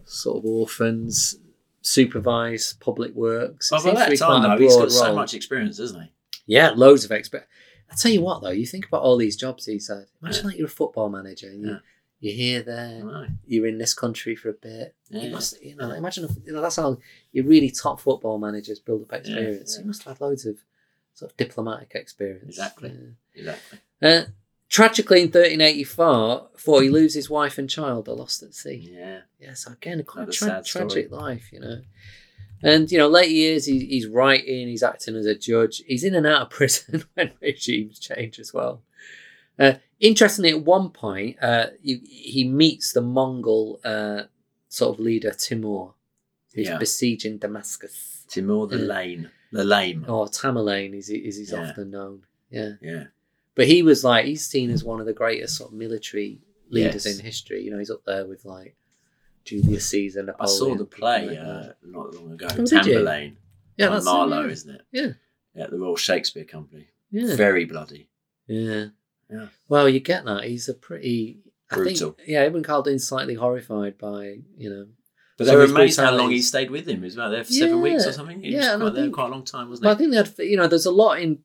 [0.06, 1.36] sort of orphans,
[1.82, 3.72] supervise public works.
[3.72, 6.12] Well, by that time, though, he's got so much experience, isn't he?
[6.46, 7.50] Yeah, loads of experience.
[7.92, 10.08] I tell you what, though, you think about all these jobs he's had.
[10.22, 11.78] Imagine like you're a football manager and you, Yeah.
[12.24, 13.28] You're here, there, know.
[13.46, 14.96] you're in this country for a bit.
[15.10, 15.24] Yeah.
[15.24, 16.98] You must, you know, imagine if, you know, that's how
[17.34, 19.76] your really top football managers build up experience.
[19.76, 19.82] yeah.
[19.82, 20.58] You must have had loads of
[21.14, 22.46] sort of diplomatic experience.
[22.46, 22.92] Exactly.
[23.36, 23.42] Yeah.
[23.42, 23.80] Exactly.
[24.02, 24.22] Uh,
[24.70, 28.90] tragically, in 1384, before he loses his wife and child are lost at sea.
[28.94, 29.22] Yeah.
[29.40, 30.86] Yeah, so again, a quite Another tra- story.
[30.90, 31.82] tragic life, you know.
[32.66, 36.16] And you know, later years, he, he's writing, he's acting as a judge, he's in
[36.16, 38.82] and out of prison when regimes change as well.
[39.60, 39.74] Uh,
[40.04, 44.24] interestingly, at one point, uh, you, he meets the Mongol uh,
[44.70, 45.94] sort of leader Timur,
[46.54, 46.78] who's Yeah.
[46.78, 48.86] besieging Damascus, Timur the Yeah.
[48.86, 49.32] Lane.
[49.52, 50.06] The Lame.
[50.08, 51.70] or Tamerlane, is he, as he's Yeah.
[51.70, 52.26] often known.
[52.50, 53.06] Yeah, Yeah.
[53.56, 57.06] but he was like he's seen as one of the greatest sort of military leaders
[57.06, 57.18] Yes.
[57.20, 57.64] in history.
[57.64, 58.76] You know, he's up there with like
[59.46, 62.48] Julius Caesar, I saw the play like uh, not long ago.
[62.50, 62.64] Oh?
[62.64, 63.36] Tamburlaine.
[63.78, 64.52] Yeah, that's it, Marlowe, yeah.
[64.52, 64.82] isn't it?
[64.92, 65.12] Yeah.
[65.56, 66.88] Yeah, the Royal Shakespeare Company.
[67.12, 67.36] Yeah.
[67.36, 68.10] Very bloody.
[68.48, 68.88] Yeah.
[69.30, 69.48] Yeah.
[69.68, 70.44] Well, you get that.
[70.46, 71.40] He's a pretty.
[71.72, 72.12] I Brutal.
[72.12, 74.86] think, yeah, Ibn Khaldun's slightly horrified by, you know.
[75.38, 76.98] But So they were amazed how long he stayed with him.
[77.00, 78.44] He was about there for seven weeks or something.
[78.44, 79.90] He yeah, was I quite there think- quite a long time, wasn't it?
[79.90, 81.40] I think they had, you know, there's a lot in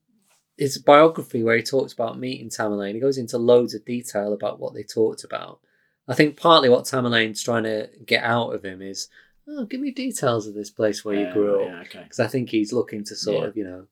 [0.58, 2.92] his biography where he talks about meeting Tamerlane.
[2.94, 5.60] He goes into loads of detail about what they talked about.
[6.06, 9.08] I think partly what Tamerlane's trying to get out of him is,
[9.48, 11.68] oh, give me details of this place where you Yeah, grew up.
[11.68, 12.02] Yeah, okay.
[12.02, 13.48] because I think he's looking to sort Yeah.
[13.48, 13.86] of you know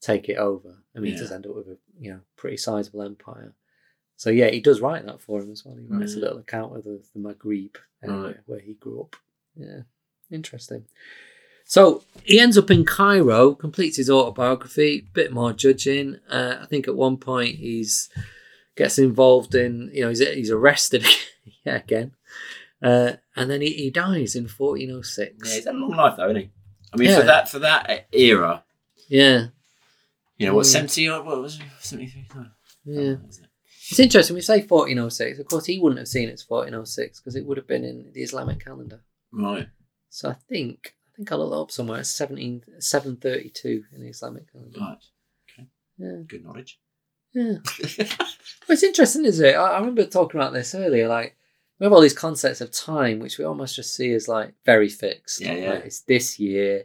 [0.00, 0.82] take it over.
[0.96, 3.54] I mean, he does end up with a you know pretty sizable empire.
[4.16, 5.76] So yeah, he does write that for him as well.
[5.76, 8.36] He writes a little account of the, the Maghreb area Right.
[8.46, 9.16] where he grew up.
[9.56, 9.82] Yeah,
[10.30, 10.86] interesting.
[11.64, 16.16] So he ends up in Cairo, completes his autobiography, bit more judging.
[16.28, 18.08] Uh, I think at one point he's
[18.74, 21.04] gets involved in you know he's he's arrested
[21.64, 22.12] yeah again,
[22.82, 25.48] uh, and then he, he dies in 1406.
[25.48, 26.50] Yeah, he's had a long life though, isn't he?
[26.92, 27.20] I mean, Yeah.
[27.20, 28.64] for that for that era,
[29.08, 29.48] yeah.
[30.38, 30.70] You know, what Mm.
[30.72, 31.62] seventy or what was it?
[31.80, 32.44] Seventy three.
[32.84, 33.16] Yeah.
[33.90, 34.34] It's interesting.
[34.34, 35.38] We say 1406.
[35.38, 38.22] Of course, he wouldn't have seen it's 1406 because it would have been in the
[38.22, 39.02] Islamic calendar.
[39.32, 39.68] Right.
[40.10, 42.00] So I think I think I looked it up somewhere.
[42.00, 44.78] It's 17, 732 in the Islamic calendar.
[44.80, 44.98] Right.
[45.98, 46.78] Yeah, Good knowledge.
[47.34, 47.54] yeah.
[48.66, 49.54] But it's interesting, isn't it?
[49.56, 51.08] I, I remember talking about this earlier.
[51.08, 51.36] Like,
[51.80, 54.88] we have all these concepts of time, which we almost just see as like very
[54.90, 55.40] fixed.
[55.40, 55.70] Yeah, yeah.
[55.72, 56.84] Like, it's this year,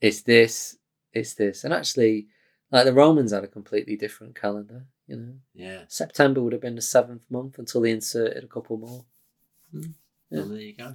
[0.00, 0.76] it's this,
[1.12, 2.28] it's this, and actually,
[2.70, 4.86] like the Romans had a completely different calendar.
[5.06, 5.82] You know, Yeah.
[5.88, 9.04] September would have been the seventh month until they inserted a couple more.
[9.70, 9.80] Hmm.
[10.30, 10.38] Yeah.
[10.40, 10.94] Well, there you go.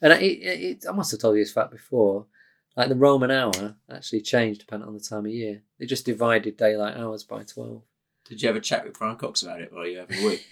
[0.00, 2.26] And it, it, it, I must have told you this fact before.
[2.76, 5.62] Like the Roman hour actually changed depending on the time of year.
[5.80, 7.82] They just divided daylight hours by twelve.
[8.28, 10.46] Did you ever chat with Brian Cox about it while you were having a week?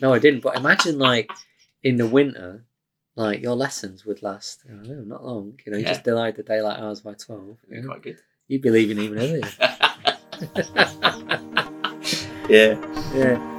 [0.00, 0.40] No, I didn't.
[0.40, 1.30] But imagine like
[1.82, 2.64] in the winter,
[3.16, 4.62] like your lessons would last.
[4.66, 5.58] I don't know, not long.
[5.66, 5.90] You know, you Yeah.
[5.92, 7.58] just divide the daylight hours by twelve.
[7.68, 7.86] know.
[7.88, 8.18] Quite good.
[8.48, 9.42] You'd be leaving even earlier.
[12.48, 12.76] yeah.
[13.14, 13.54] yeah.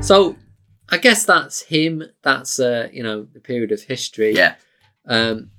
[0.00, 0.36] So,
[0.88, 2.04] I guess that's him.
[2.22, 4.36] That's uh, you know the period of history.
[4.36, 4.54] Yeah.
[5.06, 5.50] Um,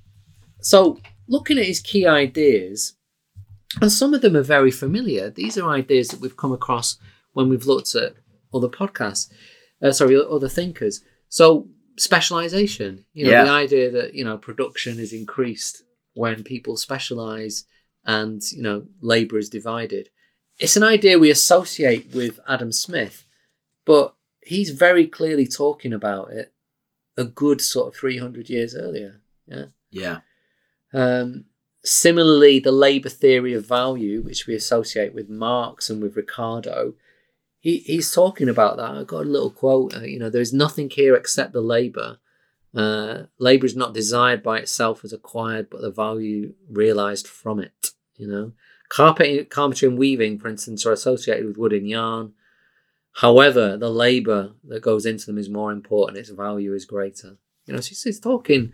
[0.62, 2.94] so, looking at his key ideas,
[3.80, 5.30] and some of them are very familiar.
[5.30, 6.96] These are ideas that we've come across
[7.32, 8.14] when we've looked at
[8.54, 9.30] other podcasts,
[9.82, 11.02] uh, sorry, other thinkers.
[11.28, 13.44] So, specialization, you know, Yeah.
[13.44, 15.82] the idea that, you know, production is increased
[16.14, 17.64] when people specialize
[18.04, 20.10] and, you know, labor is divided.
[20.58, 23.26] It's an idea we associate with Adam Smith,
[23.84, 26.52] but he's very clearly talking about it
[27.18, 29.20] a good sort of 300 years earlier.
[29.46, 29.66] Yeah.
[29.90, 30.20] Yeah.
[30.92, 31.46] Um,
[31.86, 36.94] similarly, the labour theory of value, which we associate with Marx and with Ricardo,
[37.60, 38.90] he, he's talking about that.
[38.90, 39.96] I got a little quote.
[39.96, 42.18] Uh, you know, there is nothing here except the labour.
[42.74, 47.90] Uh, labour is not desired by itself as acquired, but the value realised from it.
[48.16, 48.52] You know,
[48.88, 52.32] carpet, carpentry and weaving, for instance, are associated with wood and yarn.
[53.14, 56.18] However, the labour that goes into them is more important.
[56.18, 57.38] Its value is greater.
[57.66, 58.72] You know, so he's, he's talking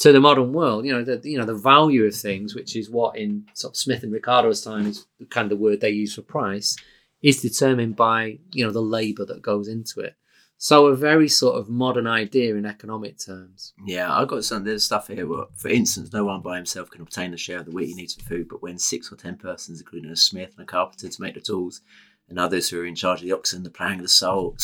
[0.00, 2.90] to the modern world, you know, the you know the value of things, which is
[2.90, 5.90] what in sort of Smith and Ricardo's time is the kind of the word they
[5.90, 6.76] use for price,
[7.22, 10.16] is determined by you know the labour that goes into it.
[10.56, 13.72] So a very sort of modern idea in economic terms.
[13.86, 14.64] Yeah, I've got some.
[14.64, 15.26] There's stuff here.
[15.26, 17.94] Where, for instance, no one by himself can obtain the share of the wheat he
[17.94, 21.08] needs for food, but when six or ten persons, including a smith and a carpenter
[21.08, 21.82] to make the tools,
[22.30, 24.54] and others who are in charge of the oxen, the ploughing of the soil,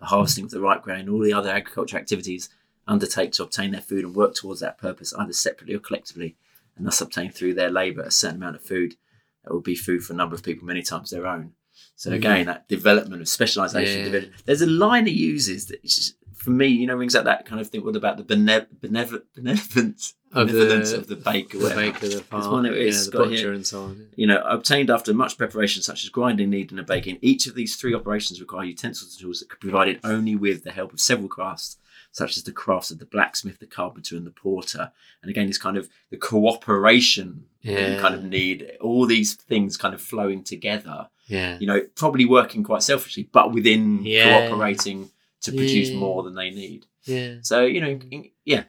[0.00, 2.48] the harvesting of the ripe grain, all the other agriculture activities,
[2.86, 6.36] undertake to obtain their food and work towards that purpose, either separately or collectively,
[6.76, 8.96] and thus obtain through their labour a certain amount of food
[9.44, 11.52] that will be food for a number of people, many times their own.
[11.96, 12.14] So Mhm.
[12.16, 14.12] again, that development of specialisation.
[14.12, 14.20] Yeah.
[14.44, 17.60] There's a line he uses that just, for me, you know, rings out that kind
[17.60, 17.84] of thing.
[17.84, 21.58] What about the benev- benev- benevolence, Of the- of the baker?
[21.58, 23.52] The baker, the farm, one it is, know, the butcher, here.
[23.52, 24.08] and so on.
[24.16, 27.18] you know, obtained after much preparation, such as grinding, kneading, and baking.
[27.22, 30.64] Each of these three operations require utensils and tools that could be provided only with
[30.64, 31.76] the help of several crafts,
[32.14, 34.92] such as the crafts of the blacksmith, the carpenter, and the porter.
[35.20, 38.00] And again, it's kind of the cooperation you Yeah.
[38.00, 38.70] kind of need.
[38.80, 41.08] All these things kind of flowing together.
[41.26, 44.46] Yeah, You know, probably working quite selfishly, but within Yeah.
[44.48, 45.96] cooperating to produce Yeah.
[45.96, 46.86] more than they need.
[47.04, 48.30] yeah, So you know, mm.
[48.44, 48.64] yeah,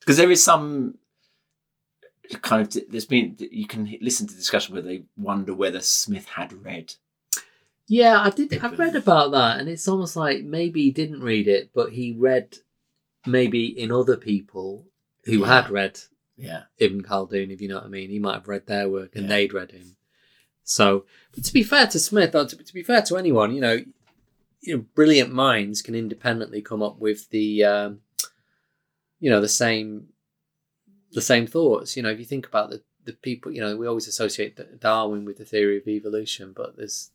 [0.00, 0.98] because there is some
[2.42, 6.52] kind of there's been you can listen to discussion where they wonder whether Smith had
[6.64, 6.94] read.
[7.86, 8.20] yeah.
[8.20, 8.52] I did.
[8.62, 12.12] I've read about that, and it's almost like maybe he didn't read it, but he
[12.12, 12.58] read
[13.26, 14.86] maybe in other people
[15.24, 15.46] who Yeah.
[15.62, 16.00] had read
[16.36, 18.10] Yeah, Ibn Khaldun, if you know what I mean.
[18.10, 19.28] He might have read their work and Yeah.
[19.28, 19.96] they'd read him.
[20.64, 23.60] So, but to be fair to Smith, or to, to be fair to anyone, you
[23.60, 23.84] know,
[24.60, 28.00] you know, brilliant minds can independently come up with the, um,
[29.20, 30.08] you know, the same,
[31.12, 31.96] the same thoughts.
[31.96, 35.26] You know, if you think about the the people, you know, we always associate Darwin
[35.26, 37.10] with the theory of evolution, but there's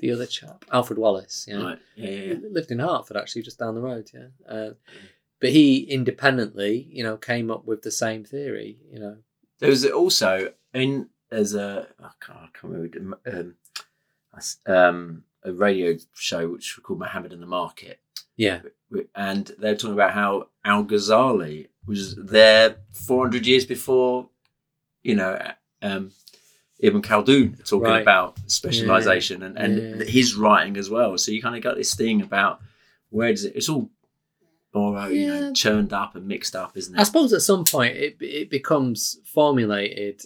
[0.00, 1.46] the other chap, Alfred Wallace.
[1.48, 1.78] You know, right.
[1.94, 2.48] Yeah, yeah, he yeah.
[2.50, 4.10] lived in Hertford, actually, just down the road.
[4.12, 4.70] Yeah, uh,
[5.40, 8.78] but he independently, you know, came up with the same theory.
[8.92, 9.16] You know,
[9.58, 13.54] There was also in as a I can't, I can't remember um,
[14.66, 18.00] um, a radio show which was called Mohammed and the Market,
[18.36, 18.60] yeah,
[19.14, 24.28] and they're talking about how Al Ghazali was there 400 years before,
[25.02, 25.38] you know,
[25.82, 26.10] um,
[26.80, 28.02] Ibn Khaldun talking Right.
[28.02, 30.04] about specialization and, and Yeah.
[30.06, 31.16] his writing as well.
[31.18, 32.60] So you kind of got this thing about
[33.10, 33.56] where does it?
[33.56, 33.90] It's all
[34.72, 37.00] borrowed, you know, churned up and mixed up, isn't it?
[37.00, 40.22] I suppose at some point it it becomes formulated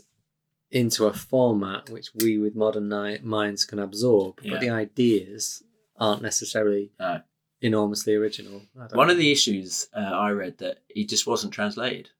[0.71, 4.53] into a format which we with modern ni- minds can absorb, Yeah.
[4.53, 5.63] but the ideas
[5.99, 7.21] aren't necessarily No.
[7.61, 8.63] enormously original.
[8.77, 12.11] I don't One of the issues uh, I read that he just wasn't translated.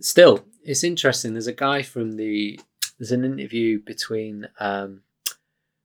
[0.00, 1.32] still, it's interesting.
[1.34, 2.58] There's a guy from the
[2.98, 5.02] there's an interview between um,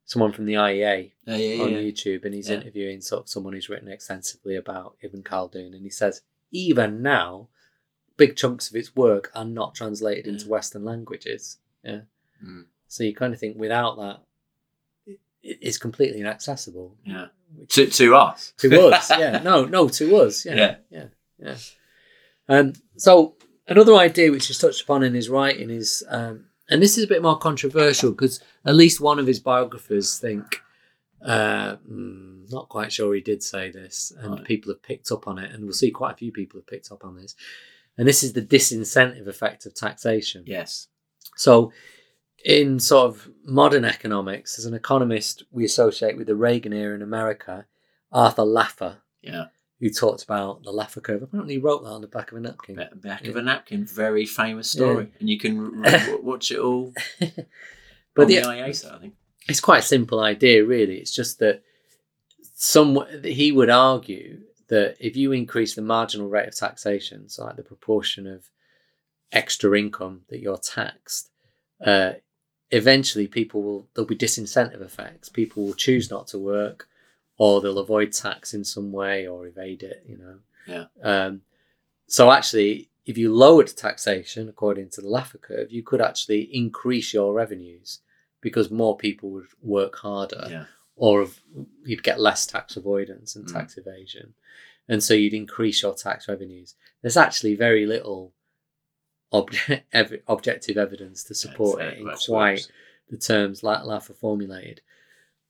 [0.08, 1.78] someone from the IEA Yeah, yeah, on yeah.
[1.80, 2.56] YouTube, and he's Yeah.
[2.56, 7.50] interviewing sort of someone who's written extensively about Ibn Khaldun, and he says even now,
[8.15, 11.58] big chunks of its work are not translated into Western languages.
[11.84, 12.02] Yeah,
[12.43, 12.65] Mm.
[12.88, 14.22] so you kind of think without that,
[15.06, 15.20] it,
[15.62, 16.96] it's completely inaccessible.
[17.06, 17.28] Yeah.
[17.70, 18.54] To, to us.
[18.58, 20.76] to us, yeah, no, no, to us, yeah, Yeah.
[20.89, 21.06] yeah,
[21.39, 21.58] yeah.
[22.50, 23.36] Um, so
[23.67, 27.08] another idea which is touched upon in his writing is, um, and this is a
[27.08, 30.62] bit more controversial because at least one of his biographers think,
[31.26, 34.44] uh, mm, not quite sure he did say this, and Right.
[34.44, 36.92] people have picked up on it, and we'll see quite a few people have picked
[36.92, 37.36] up on this,
[37.98, 40.44] and this is the disincentive effect of taxation.
[40.46, 40.88] Yes.
[41.36, 41.72] So,
[42.46, 47.02] in sort of modern economics, as an economist, we associate with the Reagan era in
[47.02, 47.66] America,
[48.12, 49.48] Arthur Laffer, Yeah.
[49.80, 51.22] Who talked about the Laffer curve.
[51.22, 52.76] Apparently, he wrote that on the back of a napkin.
[52.76, 53.42] Ba- Back of Yeah.
[53.42, 53.86] a napkin.
[53.86, 55.12] Very famous story.
[55.20, 59.13] And you can r- r- watch it all But on the, the IASA, I think.
[59.48, 60.96] it's quite a simple idea, really.
[60.98, 61.62] It's just that
[62.56, 67.56] some he would argue that if you increase the marginal rate of taxation, so like
[67.56, 68.50] the proportion of
[69.32, 71.30] extra income that you're taxed,
[71.86, 72.13] uh,
[72.72, 75.30] eventually people will there'll be disincentive effects.
[75.30, 76.88] People will choose not to work,
[77.38, 80.04] or they'll avoid tax in some way or evade it.
[80.08, 80.39] You know.
[80.67, 80.86] Yeah.
[81.02, 81.41] Um,
[82.08, 87.13] so actually, if you lowered taxation according to the Laffer curve, you could actually increase
[87.13, 88.00] your revenues
[88.41, 90.65] because more people would work harder Yeah.
[90.95, 91.28] or
[91.86, 93.54] you'd get less tax avoidance and Mm.
[93.54, 94.34] tax evasion.
[94.88, 96.76] And so you'd increase your tax revenues.
[97.02, 98.34] There's actually very little
[99.34, 99.52] ob-
[99.91, 102.71] ev- objective evidence to support uh, it in quite worse.
[103.10, 104.82] the terms La- Laffer formulated.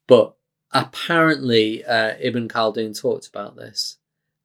[0.07, 0.35] But
[0.71, 3.97] apparently, uh, Ibn Khaldun talked about this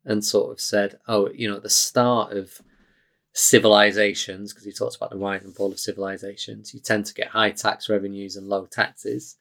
[0.05, 2.61] and sort of said, oh, you know, at the start of
[3.33, 7.29] civilizations, because he talks about the rise and fall of civilizations, you tend to get
[7.29, 9.37] high tax revenues and low taxes.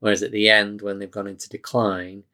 [0.00, 2.24] Whereas at the end, when they've gone into decline,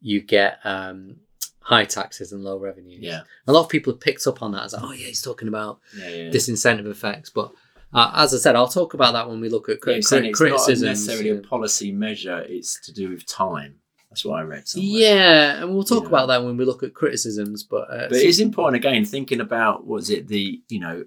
[0.00, 1.16] you get um,
[1.60, 3.02] high taxes and low revenues.
[3.02, 3.20] Yeah.
[3.46, 5.48] A lot of people have picked up on that as, like, oh, yeah, he's talking
[5.48, 6.08] about Yeah.
[6.08, 6.30] Yeah.
[6.30, 7.30] disincentive effects.
[7.30, 7.52] But
[7.92, 10.08] uh, as I said, I'll talk about that when we look at Yeah, cri- he's
[10.08, 12.40] saying it's not necessarily a policy measure.
[12.40, 13.76] It's to do with time.
[14.10, 14.88] That's what I read somewhere.
[14.90, 16.08] Yeah, and we'll talk Yeah.
[16.08, 17.62] about that when we look at criticisms.
[17.62, 21.04] But, uh, But it is important again thinking about was it the you know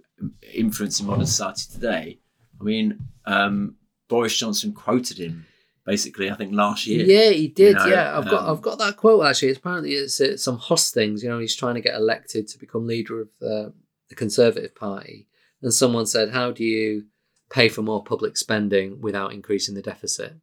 [0.54, 2.20] influence in modern society today.
[2.60, 3.76] I mean, um,
[4.08, 5.46] Boris Johnson quoted him
[5.86, 6.30] basically.
[6.30, 7.04] I think last year.
[7.06, 7.76] Yeah, he did.
[7.76, 9.50] know, yeah, I've got um, I've got that quote actually.
[9.50, 11.24] It's apparently it's uh, some hustings.
[11.24, 13.70] You know, he's trying to get elected to become leader of uh,
[14.10, 15.28] the Conservative Party,
[15.62, 17.06] and someone said, "How do you
[17.50, 20.34] pay for more public spending without increasing the deficit?"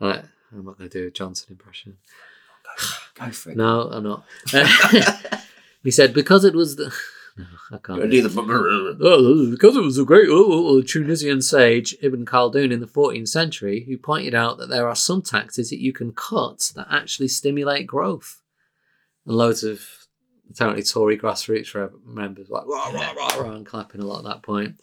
[0.00, 1.98] And I, I'm not going to do a Johnson impression.
[3.14, 3.56] Go for it.
[3.56, 4.24] No, I'm not.
[5.82, 6.94] he said because it was the.
[7.38, 8.10] No, I can't.
[8.10, 8.98] Do the.
[9.00, 13.28] Oh, because it was a great oh, oh, Tunisian sage Ibn Khaldun in the 14th
[13.28, 17.28] century who pointed out that there are some taxes that you can cut that actually
[17.28, 18.42] stimulate growth.
[19.24, 19.97] And loads of
[20.50, 24.24] apparently Tory grassroots members were like rah, rah, rah, rah, and clapping a lot at
[24.24, 24.80] that point.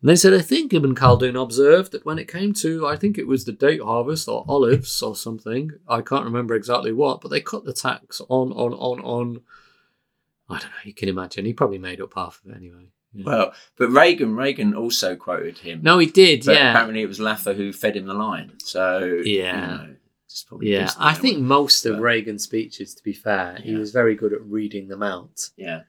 [0.00, 3.18] And they said, I think Ibn Khaldun observed that when it came to, I think
[3.18, 7.28] it was the date harvest or olives or something, I can't remember exactly what, but
[7.30, 9.40] they cut the tax on, on, on, on.
[10.48, 11.44] I don't know, you can imagine.
[11.44, 12.88] He probably made up half of it anyway.
[13.14, 13.24] Yeah.
[13.26, 15.80] Well, but Reagan, Reagan also quoted him.
[15.82, 16.44] No, he did.
[16.46, 18.52] but yeah, apparently it was Laffer who fed him the line.
[18.58, 19.60] So Yeah.
[19.82, 19.94] you know,
[20.32, 20.90] just probably yeah.
[20.98, 21.46] I think one.
[21.46, 25.02] most of But- Reagan's speeches, to be fair, he was very good at reading them
[25.02, 25.50] out.
[25.56, 25.82] Yeah,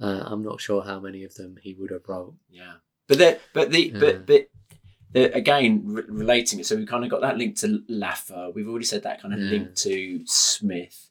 [0.00, 2.34] Uh, I'm not sure how many of them he would have wrote.
[2.50, 2.74] yeah.
[3.06, 3.98] But the, but the Yeah.
[4.00, 6.66] but but again re- relating it.
[6.66, 8.52] So we kind of got that link to Laffer.
[8.54, 9.50] We've already said that kind of Yeah.
[9.50, 11.10] link to Smith.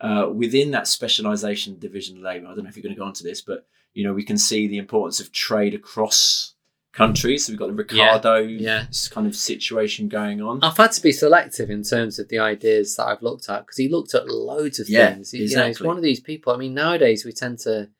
[0.00, 3.04] Uh, within that specialisation division of labour, I don't know if you're going to go
[3.06, 6.54] on to this, but you know we can see the importance of trade across
[6.96, 7.44] countries.
[7.46, 8.86] So we've got the Ricardo yeah.
[9.10, 10.60] kind of situation going on.
[10.62, 13.76] I've had to be selective in terms of the ideas that I've looked at because
[13.76, 15.30] he looked at loads of Yeah, things.
[15.30, 16.52] He- You know, he's one of these people.
[16.52, 17.90] I mean, nowadays we tend to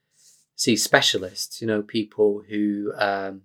[0.57, 1.61] see specialists.
[1.61, 2.93] You know, people who.
[2.99, 3.43] Um,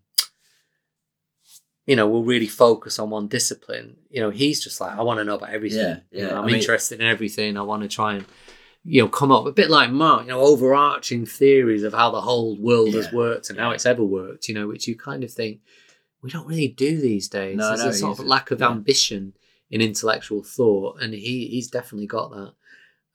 [1.88, 3.98] you know, will really focus on one discipline.
[4.10, 5.80] You know, he's just like, I want to know about everything.
[5.80, 6.38] Yeah, You know, yeah.
[6.38, 7.58] I'm I mean- interested in everything.
[7.58, 8.26] I want to try and,
[8.84, 12.22] you know, come up a bit like Marx, you know, overarching theories of how the
[12.22, 15.32] whole world has worked and how it's ever worked, you know, which you kind of
[15.32, 15.60] think
[16.24, 17.58] we don't really do these days.
[17.58, 18.70] No, There's no, a sort of lack of yeah.
[18.70, 19.34] ambition
[19.70, 22.54] in intellectual thought, and he he's definitely got that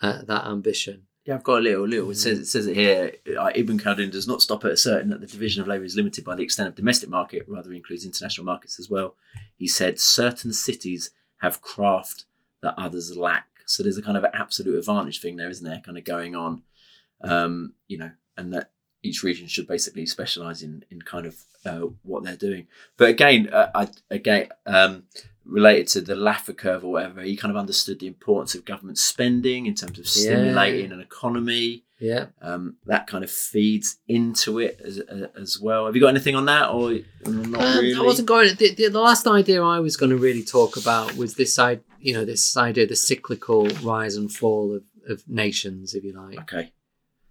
[0.00, 1.02] uh, that ambition.
[1.24, 2.10] Yeah, I've got a little, little.
[2.10, 2.16] It Mm.
[2.18, 3.12] says it says it here.
[3.38, 6.24] Uh, Ibn Khaldun does not stop at asserting that the division of labour is limited
[6.24, 9.16] by the extent of domestic market, rather includes international markets as well.
[9.56, 12.24] He said certain cities have craft
[12.62, 13.48] that others lack.
[13.66, 15.82] So there's a kind of absolute advantage thing there, isn't there?
[15.84, 16.62] Kind of going on,
[17.22, 18.70] um, you know, and that
[19.02, 22.66] each region should basically specialise in in kind of uh, what they're doing.
[22.96, 24.48] But again, uh, I again.
[24.64, 25.04] Um,
[25.48, 28.98] related to the Laffer curve or whatever, he kind of understood the importance of government
[28.98, 31.84] spending in terms of stimulating an economy.
[31.98, 32.26] Yeah.
[32.42, 35.86] Um, that kind of feeds into it as, uh, as well.
[35.86, 36.92] Have you got anything on that, or
[37.24, 37.94] not Um, really?
[37.94, 38.54] I wasn't going.
[38.56, 41.80] The, the, the last idea I was going to really talk about was this side.
[42.00, 46.38] You know, this idea, the cyclical rise and fall of, of nations, if you like.
[46.40, 46.72] Okay.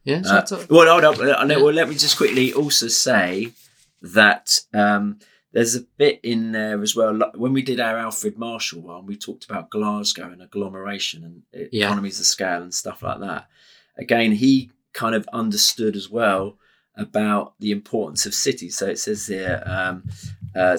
[0.04, 0.22] Yeah.
[0.26, 1.20] Uh, thought- well, hold up.
[1.20, 1.58] Uh, Yeah.
[1.58, 3.52] Well, let me just quickly also say
[4.02, 5.20] that um,
[5.52, 7.14] there's a bit in there as well.
[7.16, 11.70] like, When we did our Alfred Marshall one, we talked about Glasgow and agglomeration and
[11.72, 11.86] Yeah.
[11.88, 13.48] economies of scale and stuff like that.
[13.98, 16.58] Again, he kind of understood as well
[16.96, 18.78] about the importance of cities.
[18.78, 20.04] So it says here, um,
[20.56, 20.78] uh,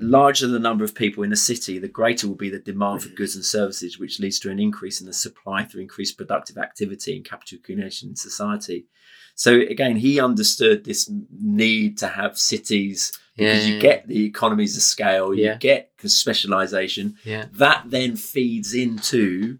[0.00, 3.10] larger the number of people in a city, the greater will be the demand for
[3.10, 7.14] goods and services, which leads to an increase in the supply through increased productive activity
[7.16, 8.86] and capital accumulation in society.
[9.34, 13.74] So again, he understood this need to have cities because Yeah.
[13.74, 15.56] you get the economies of scale, you Yeah.
[15.58, 17.16] get specialization.
[17.24, 17.46] Yeah.
[17.52, 19.58] That then feeds into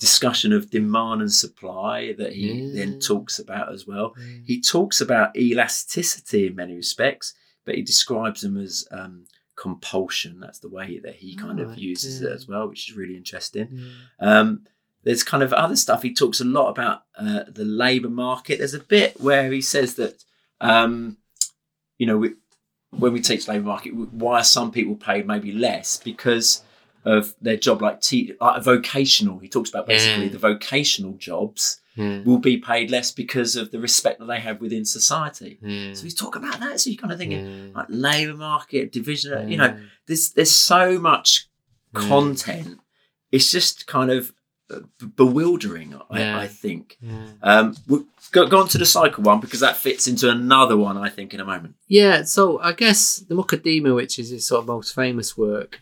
[0.00, 2.74] discussion of demand and supply that he Yeah.
[2.74, 4.14] then talks about as well.
[4.44, 7.32] He talks about elasticity in many respects,
[7.64, 9.24] but he describes them as um,
[9.56, 10.40] compulsion.
[10.40, 13.16] That's the way that he kind of Right, uses it as well, which is really
[13.16, 13.68] interesting.
[13.72, 14.38] Yeah.
[14.40, 14.64] Um,
[15.02, 16.02] there's kind of other stuff.
[16.02, 18.58] He talks a lot about uh, the labour market.
[18.58, 20.24] There's a bit where he says that,
[20.60, 21.18] um,
[21.98, 22.34] you know, we,
[22.90, 26.62] when we teach labour market, why are some people paid maybe less because
[27.04, 29.38] of their job, like, te- like a vocational.
[29.40, 30.32] He talks about basically Yeah.
[30.32, 32.22] the vocational jobs Yeah.
[32.24, 35.58] will be paid less because of the respect that they have within society.
[35.62, 35.94] Yeah.
[35.94, 36.80] So he's talking about that.
[36.80, 37.70] So you're kind of thinking Yeah.
[37.74, 39.48] like labour market division.
[39.48, 41.48] You know, there's there's so much
[41.94, 42.08] Yeah.
[42.08, 42.78] content.
[43.30, 44.32] It's just kind of
[44.70, 45.94] uh, b- bewildering.
[46.10, 46.38] I, Yeah.
[46.38, 46.96] I think.
[47.00, 47.26] Yeah.
[47.42, 50.96] Um, we'll go, go on to the cycle one because that fits into another one.
[50.96, 51.74] I think in a moment.
[51.86, 55.80] Yeah, so I guess the Mukaddima, which is his sort of most famous work,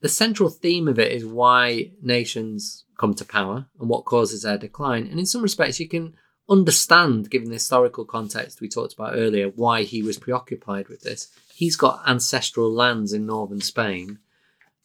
[0.00, 4.56] the central theme of it is why nations come to power and what causes their
[4.56, 5.08] decline.
[5.08, 6.14] And in some respects, you can
[6.48, 11.26] understand, given the historical context we talked about earlier, why he was preoccupied with this.
[11.52, 14.20] He's got ancestral lands in northern Spain,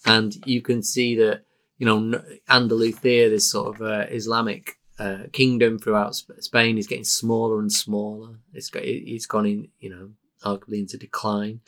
[0.04, 1.44] and you can see that,
[1.78, 7.60] you know, Andalusia, this sort of uh, Islamic uh, kingdom throughout Spain, is getting smaller
[7.60, 8.40] and smaller.
[8.52, 10.10] It's got, it- it's gone in, you know,
[10.44, 11.62] arguably into decline.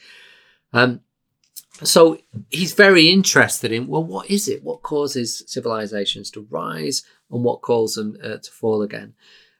[0.73, 1.01] Um,
[1.83, 2.17] so
[2.49, 4.63] he's very interested in well, what is it?
[4.63, 9.13] What causes civilizations to rise and what causes them uh, to fall again?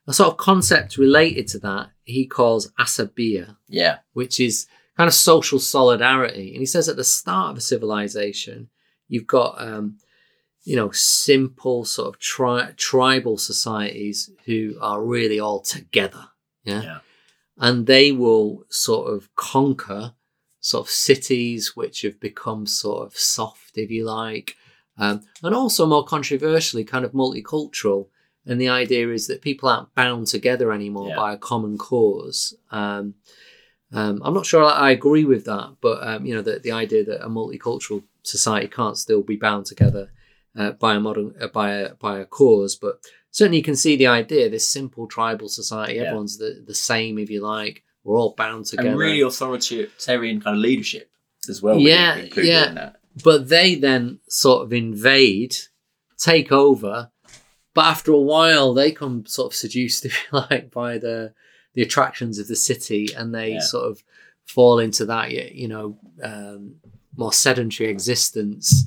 [0.07, 3.99] A sort of concept related to that he calls asabiya, Yeah.
[4.13, 4.65] which is
[4.97, 6.51] kind of social solidarity.
[6.51, 8.69] And he says at the start of a civilization,
[9.07, 9.97] you've got um,
[10.63, 16.25] you know simple sort of tri- tribal societies who are really all together,
[16.63, 16.81] yeah?
[16.81, 16.99] Yeah.
[17.57, 20.13] and they will sort of conquer
[20.69, 24.49] sort of cities which have become sort of soft, if you like,
[25.03, 28.01] um, and also more controversially, kind of multicultural.
[28.45, 31.15] And the idea is that people aren't bound together anymore Yeah.
[31.23, 32.39] by a common cause.
[32.71, 33.05] Um,
[33.99, 37.03] um, I'm not sure I agree with that, but um, you know, the, the idea
[37.05, 40.05] that a multicultural society can't still be bound together
[40.59, 42.93] uh, by a modern uh, by a by a cause, but
[43.31, 44.49] certainly you can see the idea.
[44.49, 46.03] This simple tribal society, Yeah.
[46.03, 47.77] everyone's the, the same, if you like.
[48.03, 48.89] We're all bound together.
[48.89, 51.11] And really authoritarian kind of leadership
[51.49, 51.77] as well.
[51.77, 52.73] Yeah, yeah.
[52.73, 52.95] That.
[53.23, 55.55] but they then sort of invade,
[56.17, 57.11] take over,
[57.73, 61.33] but after a while they come sort of seduced, if you like, by the
[61.75, 63.59] the attractions of the city, and they Yeah.
[63.59, 64.03] sort of
[64.47, 66.75] fall into that, you know, um,
[67.15, 68.85] more sedentary existence.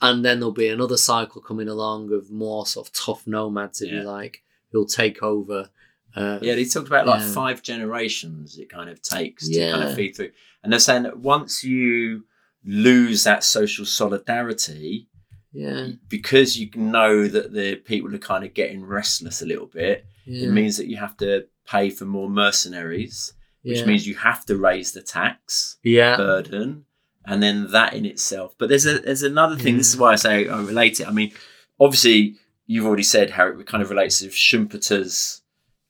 [0.00, 3.90] And then there'll be another cycle coming along of more sort of tough nomads, if
[3.90, 5.70] you like, who'll take over.
[6.14, 7.32] Uh, Yeah, he talked about like Yeah.
[7.32, 10.30] five generations it kind of takes to kind of feed through.
[10.62, 12.24] And they're saying that once you
[12.64, 15.08] lose that social solidarity,
[15.52, 20.04] yeah, because you know that the people are kind of getting restless a little bit,
[20.26, 24.44] yeah, it means that you have to pay for more mercenaries, which means you have
[24.46, 26.84] to raise the tax yeah, burden,
[27.26, 28.54] and then that in itself.
[28.58, 29.76] But there's a there's another thing.
[29.78, 31.06] This is why I say I relate it.
[31.08, 31.32] I mean,
[31.78, 32.36] obviously
[32.66, 35.42] you've already said how it kind of relates to Schumpeter's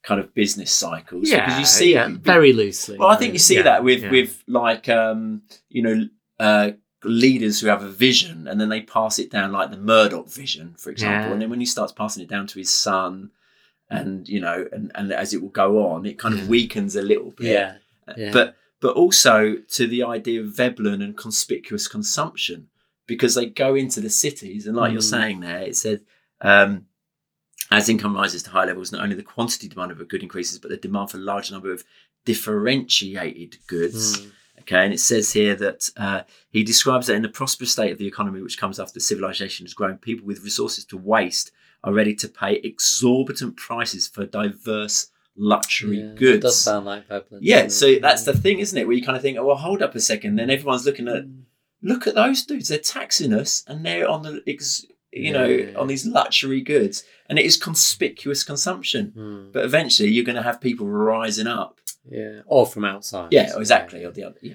[0.06, 1.28] kind of business cycles.
[1.30, 2.98] yeah, because you see yeah, very loosely.
[2.98, 4.10] Well, I think you see Yeah, that with yeah.
[4.10, 9.18] with like um, you know uh, leaders who have a vision and then they pass
[9.18, 11.32] it down, like the Murdoch vision, for example.
[11.32, 13.30] And then when he starts passing it down to his son,
[13.90, 17.02] and you know, and and as it will go on, it kind of weakens a
[17.02, 17.46] little bit.
[17.52, 17.74] yeah,
[18.16, 18.30] yeah.
[18.32, 22.68] But but also to the idea of Veblen and conspicuous consumption
[23.06, 25.10] because they go into the cities and like you're Mm.
[25.16, 26.00] saying there, it said.
[26.40, 26.86] Um,
[27.70, 30.58] as income rises to high levels, not only the quantity demand of a good increases,
[30.58, 31.82] but the demand for a large number of
[32.24, 34.30] differentiated goods Mm.
[34.60, 37.98] Okay, and it says here that uh, he describes that in the prosperous state of
[37.98, 41.50] the economy, which comes after civilization has grown, people with resources to waste
[41.82, 46.36] are ready to pay exorbitant prices for diverse luxury Yeah, goods.
[46.38, 47.40] It does sound like Veblen.
[47.42, 48.00] yeah, so it?
[48.00, 48.86] that's the thing, isn't it?
[48.86, 50.36] Where you kind of think, oh, well, hold up a second.
[50.36, 51.42] Then everyone's looking at, Mm.
[51.82, 52.68] look at those dudes.
[52.68, 55.78] They're taxing us, and they're on the, ex, you know, Yeah.
[55.78, 59.12] on these luxury goods, and it is conspicuous consumption.
[59.16, 59.52] Mm.
[59.52, 61.80] But eventually, you're going to have people rising up.
[62.06, 63.32] Yeah, or from outside.
[63.32, 64.04] Yeah, exactly.
[64.04, 64.38] Or the other.
[64.42, 64.54] Yeah.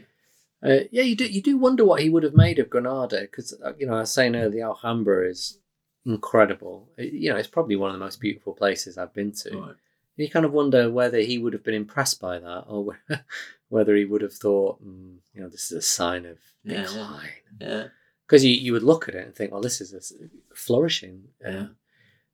[0.62, 1.26] Uh, yeah, you do.
[1.26, 4.14] You do wonder what he would have made of Granada because you know I was
[4.14, 5.58] saying earlier, the Alhambra is
[6.06, 6.90] incredible.
[6.98, 9.58] It- you know, it's probably one of the most beautiful places I've been to.
[9.58, 9.76] Right.
[10.18, 13.00] You kind of wonder whether he would have been impressed by that, or
[13.70, 16.84] whether he would have thought, mm, you know, this is a sign of Yeah, yeah.
[16.84, 17.30] decline.
[17.62, 17.88] Yeah.
[18.30, 21.50] Because you, you would look at it and think, well, this is a flourishing uh,
[21.52, 21.68] Yeah.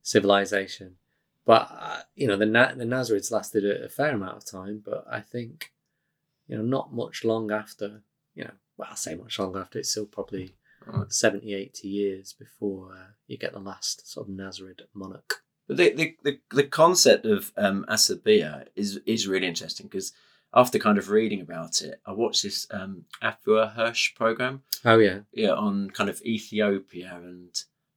[0.02, 0.98] civilization.
[1.46, 4.82] But uh, you know, the Na- the Nazarids lasted a, a fair amount of time,
[4.84, 5.72] but I think
[6.48, 8.04] you know, not much long after,
[8.36, 10.56] you know, well, I'll say much long after, it's still probably
[10.88, 11.12] Right.
[11.12, 15.42] 70, 80 years before uh, you get the last sort of Nazarid monarch.
[15.68, 20.14] But the, the, the, the concept of um, Asabia is is really interesting because
[20.54, 25.20] after kind of reading about it, I watched this um, Afua Hirsch program Oh, yeah.
[25.34, 27.50] yeah, on kind of Ethiopia and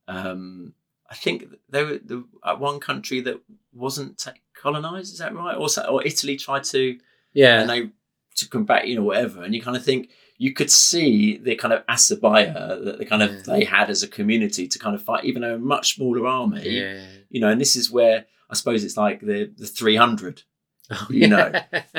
[0.08, 0.72] um,
[1.10, 3.40] I think they were the uh, one country that
[3.72, 5.12] wasn't colonized.
[5.12, 5.56] Is that right?
[5.56, 6.98] Or or Italy tried to
[7.32, 7.60] Yeah.
[7.60, 7.90] and they
[8.36, 11.74] to combat you know whatever, and you kind of think you could see the kind
[11.74, 13.42] of Asabaya that they kind of Yeah.
[13.46, 16.68] they had as a community to kind of fight, even though a much smaller army
[16.68, 17.04] yeah.
[17.30, 20.42] you know, and this is where I suppose it's like the the three hundred
[20.90, 21.52] Oh, You know,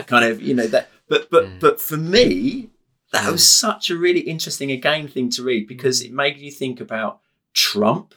[0.08, 0.90] kind of, you know that.
[1.08, 1.58] But but Yeah.
[1.60, 2.70] but for me,
[3.12, 3.46] that was mm.
[3.46, 7.20] such a really interesting again thing to read because it made you think about
[7.54, 8.14] Trump,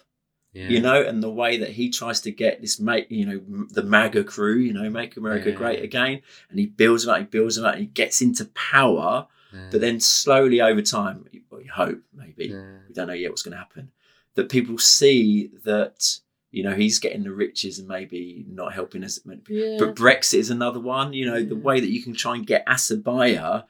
[0.52, 0.68] yeah.
[0.68, 3.82] you know, and the way that he tries to get this make you know the
[3.82, 5.56] MAGA crew, you know, make America Yeah.
[5.56, 6.20] great again,
[6.50, 9.68] and he builds them up, he builds them up, and he gets into power, Yeah.
[9.70, 11.42] but then slowly over time, you
[11.72, 13.90] hope maybe we don't know yet what's going to happen.
[14.34, 16.18] That people see that
[16.52, 19.18] you know he's getting the riches and maybe not helping us.
[19.48, 19.76] Yeah.
[19.80, 21.12] But Brexit is another one.
[21.12, 23.64] You know the way that you can try and get Asabaya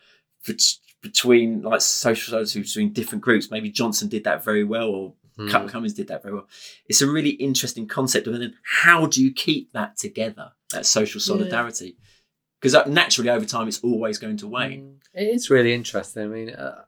[0.46, 3.50] bet- between like social services between different groups.
[3.50, 5.66] Maybe Johnson did that very well, or Mm.
[5.70, 6.46] Cummings did that very well.
[6.90, 8.26] It's a really interesting concept.
[8.26, 10.52] And then how do you keep that together?
[10.72, 11.96] That social solidarity.
[12.60, 14.82] Because naturally, over time, it's always going to wane.
[14.82, 16.24] Mm, It is really interesting.
[16.24, 16.82] I mean, uh,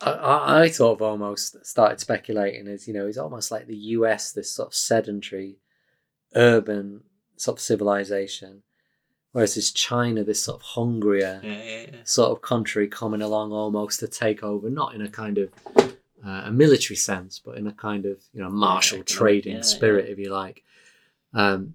[0.00, 3.76] I, I, I sort of almost started speculating as you know, it's almost like the
[3.76, 5.56] US, this sort of sedentary,
[6.34, 7.02] urban
[7.36, 8.62] sort of civilization,
[9.32, 11.96] whereas it's China, this sort of hungrier Yeah, yeah, yeah.
[12.04, 15.50] sort of country coming along almost to take over, not in a kind of
[16.24, 20.08] uh, a military sense, but in a kind of you know martial trading yeah, spirit,
[20.08, 20.62] if you like.
[21.32, 21.74] Um,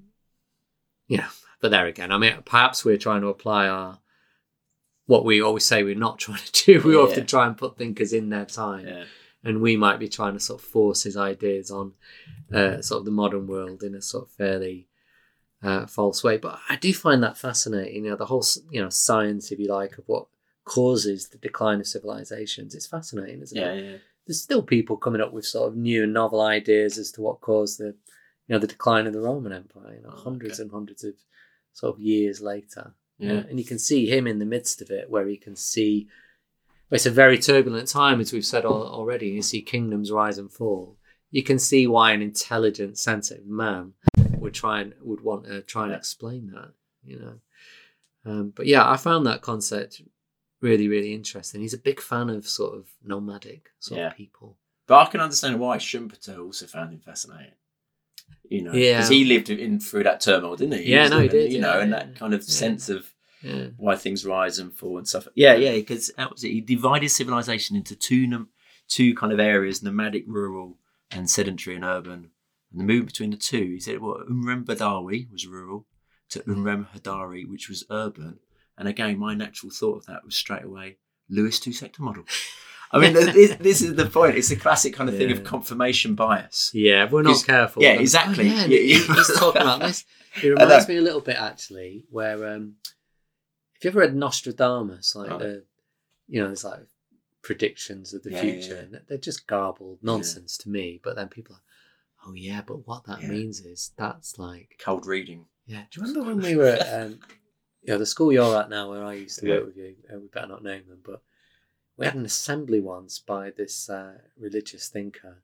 [1.08, 1.28] you know,
[1.62, 4.00] but there again, I mean, perhaps we're trying to apply our
[5.06, 6.82] what we always say we're not trying to do.
[6.88, 7.02] We Yeah.
[7.02, 9.04] often try and put thinkers in their time, yeah.
[9.44, 11.94] and we might be trying to sort of force his ideas on
[12.54, 14.88] uh, sort of the modern world in a sort of fairly
[15.62, 16.38] uh, false way.
[16.38, 18.04] But I do find that fascinating.
[18.06, 20.28] You know, the whole you know science, if you like, of what
[20.66, 22.74] causes the decline of civilizations.
[22.74, 23.84] It's fascinating, isn't Yeah, it?
[23.92, 23.98] yeah.
[24.26, 27.42] There's still people coming up with sort of new and novel ideas as to what
[27.42, 27.96] caused the
[28.48, 29.96] you know the decline of the Roman Empire.
[29.96, 30.64] You know, Oh, hundreds okay.
[30.64, 31.16] and hundreds of
[31.74, 32.94] sort of years later.
[33.20, 33.44] Yeah.
[33.50, 36.08] and you can see him in the midst of it, where he can see.
[36.92, 39.30] It's a very turbulent time, as we've said already.
[39.30, 40.98] You see kingdoms rise and fall.
[41.32, 43.94] You can see why an intelligent, sensitive man
[44.38, 46.74] would try and would want to try and explain that.
[47.06, 47.40] You know,
[48.26, 50.02] um, but yeah, I found that concept
[50.62, 51.62] really, really interesting.
[51.62, 54.08] He's a big fan of sort of nomadic sort Yeah.
[54.08, 54.58] of people.
[54.88, 57.54] But I can understand why Schumpeter also found him fascinating.
[58.54, 58.98] You know, Yeah.
[58.98, 60.92] because he lived in through that turmoil, didn't he?
[60.92, 62.54] Yeah, was no, he did, You know, yeah, and that kind of yeah.
[62.64, 63.02] sense of
[63.42, 65.28] Yeah, why things rise and fall and stuff.
[65.36, 66.52] Yeah, yeah, because that was it.
[66.52, 68.50] He divided civilization into two nom-
[68.88, 70.78] two kind of areas: nomadic, rural,
[71.10, 72.30] and sedentary and urban.
[72.72, 75.88] And the move between the two, he said, "Well, Umran Badawi was rural
[76.30, 78.40] to Umran Hadari, which was urban."
[78.78, 80.98] And again, my natural thought of that was straight away
[81.30, 82.26] Lewis two sector model.
[82.94, 84.36] I mean, this, this is the point.
[84.38, 85.36] It's a classic kind of thing Yeah.
[85.38, 86.72] of confirmation bias.
[86.74, 87.10] yeah.
[87.10, 88.50] We're not careful, yeah, then- exactly.
[88.52, 89.24] Oh, yeah, he- yeah.
[89.38, 90.06] talking about this.
[90.44, 92.76] It reminds me a little bit actually, where um,
[93.76, 95.40] if you ever read Nostradamus, like Right.
[95.40, 95.64] the,
[96.28, 96.82] you know, there's like
[97.42, 101.00] predictions of the Yeah, future, and they're just garbled nonsense to me.
[101.04, 101.62] But then people are,
[102.28, 105.46] oh yeah, but what that means is that's like, Cold reading.
[105.66, 105.84] yeah.
[105.92, 107.20] Do you remember when we were, at, um,
[107.82, 109.96] you know, the school you're at now, where I used to work with you?
[110.12, 111.22] Uh, we better not name them, but
[111.98, 115.44] we had an assembly once by this uh, religious thinker.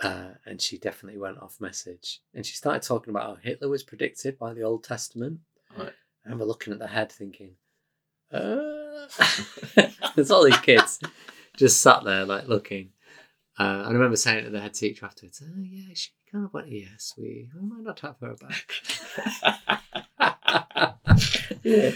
[0.00, 2.20] Uh, and she definitely went off message.
[2.34, 5.40] And she started talking about how Hitler was predicted by the Old Testament.
[5.76, 5.92] Right.
[6.24, 7.52] I remember looking at the head thinking,
[8.32, 8.72] uh,
[10.14, 11.00] There's all these kids
[11.56, 12.90] just sat there, like looking.
[13.58, 16.68] Uh, I remember saying to the head teacher afterwards, oh, yeah, she kind of went,
[16.68, 18.72] yes, we, we might not have her back.
[21.62, 21.92] yeah.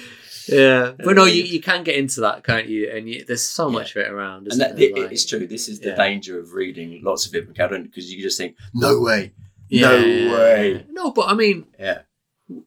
[0.48, 2.90] Yeah, but no, you, you can get into that, can't you?
[2.90, 4.48] And you, there's so much of it around.
[4.50, 5.46] And that, it- Like- it's true.
[5.46, 5.96] This is the yeah.
[5.96, 9.32] danger of reading lots of it because you just think, no way.
[9.68, 9.90] Yeah.
[9.90, 9.96] No
[10.36, 10.86] way.
[10.90, 12.02] No, but I mean, Yeah.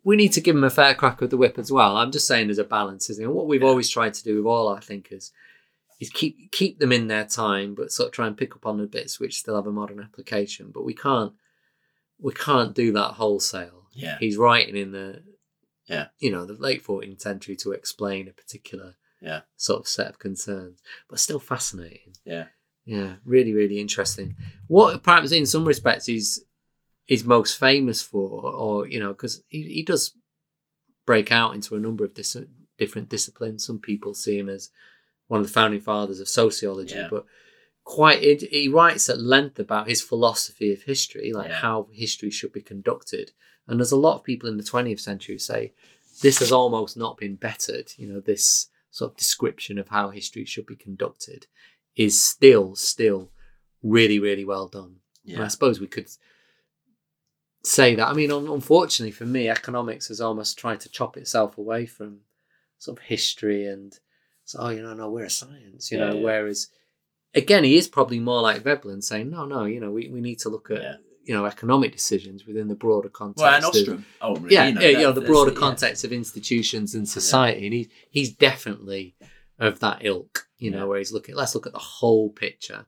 [0.03, 1.95] we need to give them a fair crack of the whip as well.
[1.95, 3.27] I'm just saying there's a balance, isn't it?
[3.27, 5.32] And what we've always tried to do with all our thinkers
[6.01, 8.77] is keep keep them in their time, but sort of try and pick up on
[8.77, 10.71] the bits which still have a modern application.
[10.73, 11.34] But we can't
[12.19, 13.88] we can't do that wholesale.
[13.93, 14.17] Yeah.
[14.19, 15.21] He's writing in the
[15.90, 16.08] Yeah.
[16.20, 19.42] you know the late 14th century to explain a particular Yeah.
[19.58, 22.14] sort of set of concerns, but still fascinating.
[22.26, 22.48] Yeah.
[22.86, 24.36] Yeah, really, really interesting.
[24.68, 26.44] What perhaps in some respects he's
[27.08, 30.14] is most famous for, or you know, because he, he does
[31.06, 32.38] break out into a number of dis-
[32.78, 33.66] different disciplines.
[33.66, 34.70] Some people see him as
[35.28, 37.08] one of the founding fathers of sociology, Yeah.
[37.12, 37.26] but
[37.98, 41.56] quite he, he writes at length about his philosophy of history, like Yeah.
[41.68, 43.32] how history should be conducted.
[43.68, 45.74] And there's a lot of people in the 20th century who say
[46.22, 47.88] this has almost not been bettered.
[47.98, 51.48] You know, this sort of description of how history should be conducted
[51.96, 53.32] is still, still
[53.82, 54.98] really, really well done.
[55.26, 56.10] And I suppose we could
[57.64, 58.08] say that.
[58.08, 62.22] I mean, un- unfortunately for me, economics has almost tried to chop itself away from
[62.78, 63.98] sort of history and
[64.46, 66.16] so, oh, you know, no, we're a science, you Yeah, know.
[66.18, 66.24] yeah.
[66.24, 66.68] Whereas,
[67.36, 70.39] again, he is probably more like Veblen saying, no, no, you know, we, we need
[70.39, 70.95] to look at Yeah.
[71.23, 73.41] you know economic decisions within the broader context.
[73.43, 74.05] Well, and of- Ostrom.
[74.21, 77.65] Oh, ultimately, yeah, you know, yeah, you know, the broader context of institutions and society,
[77.65, 79.15] and he, he's definitely
[79.59, 80.47] of that ilk.
[80.57, 81.36] You know, where he's looking.
[81.36, 82.86] Let's look at the whole picture.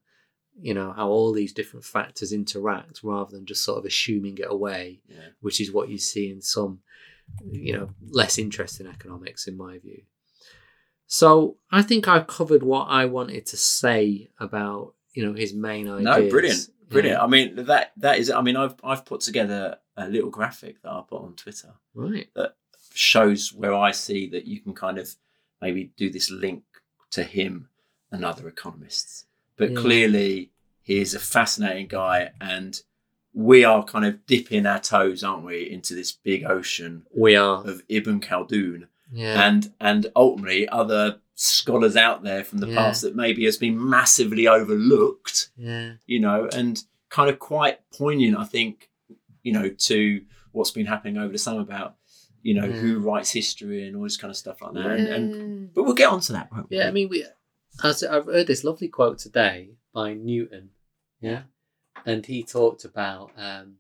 [0.60, 4.48] You know how all these different factors interact, rather than just sort of assuming it
[4.50, 5.30] away, Yeah.
[5.40, 6.80] which is what you see in some,
[7.50, 10.02] you know, less interesting economics, in my view.
[11.14, 15.90] So I think I've covered what I wanted to say about you know his main
[15.90, 16.06] ideas.
[16.06, 17.18] No, brilliant, brilliant.
[17.18, 17.24] Yeah.
[17.24, 18.32] I mean, that that is.
[18.32, 22.30] I mean, I've I've put together a little graphic that I put on Twitter Right.
[22.36, 22.56] That
[22.94, 25.14] shows where I see that you can kind of
[25.62, 26.64] maybe do this link
[27.10, 27.68] to him
[28.10, 29.26] and other economists.
[29.58, 29.82] But Yeah.
[29.82, 30.52] clearly,
[30.82, 32.82] he is a fascinating guy, and
[33.34, 37.68] we are kind of dipping our toes, aren't we, into this big ocean We are.
[37.68, 39.48] of Ibn Khaldun Yeah.
[39.48, 42.76] and and ultimately other scholars out there from the Yeah.
[42.76, 45.94] past that maybe has been massively overlooked yeah.
[46.06, 48.90] you know, and kind of quite poignant, I think,
[49.44, 51.96] you know, to what's been happening over the summer about,
[52.42, 52.74] you know, Yeah.
[52.78, 54.86] who writes history and all this kind of stuff like that.
[54.86, 56.52] And, and but we'll get onto that.
[56.52, 56.78] Won't we?
[56.78, 57.26] Yeah, I mean, we.
[57.84, 60.70] As I've heard this lovely quote today by Newton,
[61.22, 61.44] yeah,
[62.06, 63.32] and he talked about.
[63.38, 63.78] Um,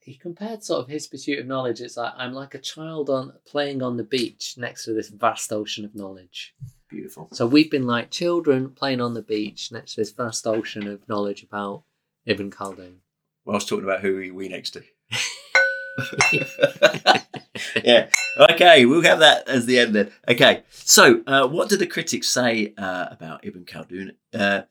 [0.00, 1.80] he compared sort of his pursuit of knowledge.
[1.80, 5.52] It's like I'm like a child on playing on the beach next to this vast
[5.52, 6.54] ocean of knowledge.
[6.88, 7.28] beautiful.
[7.32, 11.08] So we've been like children playing on the beach next to this vast ocean of
[11.08, 11.82] knowledge about
[12.26, 12.96] Ibn Khaldun.
[13.44, 14.82] Well, I was talking about who we next to.
[17.84, 18.08] yeah.
[18.36, 20.10] Okay, we'll have that as the end then.
[20.28, 20.62] Okay.
[20.70, 24.14] So, uh, what do the critics say uh, about Ibn Khaldun?
[24.34, 24.62] Uh,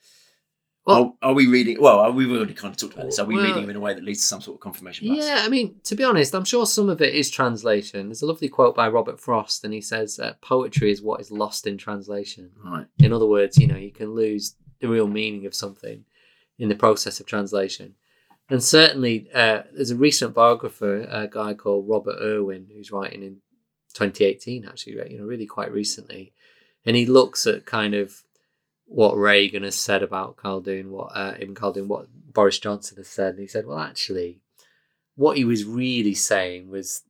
[0.88, 1.82] Well- are, are we reading?
[1.82, 3.20] Well, are- we've already kind of talked about this.
[3.20, 5.08] Are we Well- reading him in a way that leads to some sort of confirmation
[5.10, 5.26] bias?
[5.26, 8.08] Yeah, I mean, to be honest, I'm sure some of it is translation.
[8.08, 11.30] There's a lovely quote by Robert Frost, and he says, uh, "Poetry is what is
[11.30, 12.88] lost in translation." Right.
[13.00, 16.06] In other words, you know, you can lose the real meaning of something
[16.58, 17.96] in the process of translation.
[18.50, 23.42] And certainly, uh, there's a recent biographer, a guy called Robert Irwin, who's writing in
[23.94, 26.32] 2018, actually, you know, really quite recently,
[26.86, 28.24] and he looks at kind of
[28.88, 33.32] what Reagan has said about Khaldun, what uh, Ibn Khaldun, what Boris Johnson has said,
[33.34, 34.40] and he said, well, actually,
[35.16, 37.04] what he was really saying was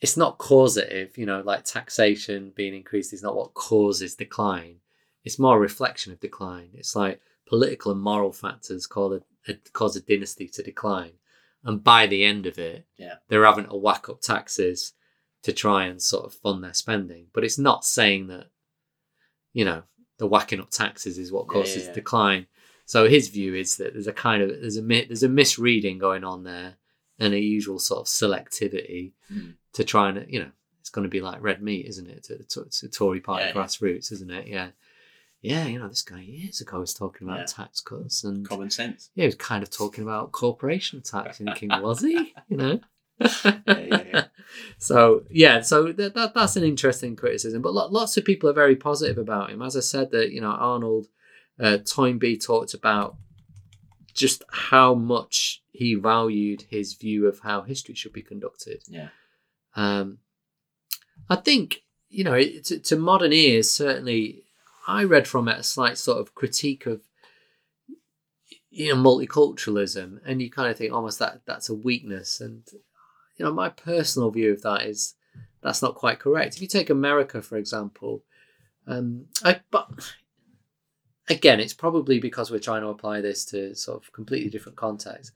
[0.00, 4.76] it's not causative, you know, like taxation being increased is not what causes decline.
[5.24, 6.70] It's more a reflection of decline.
[6.74, 11.12] It's like political and moral factors cause a, a, cause a dynasty to decline.
[11.64, 13.14] And by the end of it, Yeah.
[13.28, 14.92] they're having to whack up taxes
[15.42, 17.26] to try and sort of fund their spending.
[17.32, 18.48] But it's not saying that,
[19.52, 19.82] you know,
[20.18, 21.94] the whacking up taxes is what causes yeah, yeah.
[21.94, 22.46] decline.
[22.84, 26.24] So his view is that there's a kind of there's a there's a misreading going
[26.24, 26.74] on there,
[27.18, 29.54] and a usual sort of selectivity Mm.
[29.72, 30.50] to try and you know
[30.80, 32.22] it's going to be like red meat, isn't it?
[32.24, 34.46] To, to, to Tory party Yeah, grassroots, isn't it?
[34.46, 34.68] Yeah,
[35.42, 35.66] yeah.
[35.66, 39.10] You know, this guy years ago was talking about tax cuts, and Common sense.
[39.16, 41.38] yeah, he was kind of talking about corporation tax.
[41.38, 42.32] Thinking, was he?
[42.48, 42.80] You know.
[43.20, 44.24] yeah, yeah.
[44.78, 48.54] So yeah, so that, that that's an interesting criticism, but lo- lots of people are
[48.54, 49.62] very positive about him.
[49.62, 51.06] As I said, that you know Arnold
[51.58, 53.16] uh, Toynbee talked about
[54.12, 58.82] just how much he valued his view of how history should be conducted.
[58.88, 59.08] Yeah.
[59.74, 60.18] Um,
[61.28, 64.44] I think you know, to, to modern ears, certainly,
[64.86, 67.02] I read from it a slight sort of critique of
[68.70, 72.40] you know multiculturalism, and you kind of think almost that that's a weakness.
[72.40, 72.66] And
[73.36, 75.14] you know, my personal view of that is
[75.62, 76.54] that's not quite correct.
[76.56, 78.22] If you take America, for example,
[78.86, 79.90] um, I, but
[81.28, 85.32] again, it's probably because we're trying to apply this to sort of completely different contexts.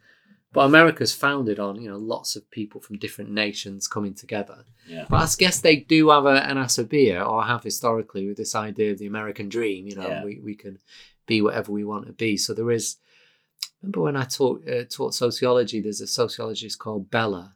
[0.53, 4.65] But America's founded on you know lots of people from different nations coming together.
[4.87, 5.07] Yeah.
[5.09, 8.91] But I guess they do have a, an asabiya, or have historically, with this idea
[8.91, 9.87] of the American dream.
[9.87, 10.25] You know, Yeah.
[10.25, 10.79] we, we can
[11.27, 12.37] be whatever we want to be.
[12.37, 12.97] So there is.
[13.81, 15.81] Remember when I taught uh, taught sociology?
[15.81, 17.53] There's a sociologist called Bellah,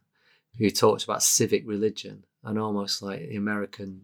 [0.58, 4.02] who talks about civic religion and almost like the American,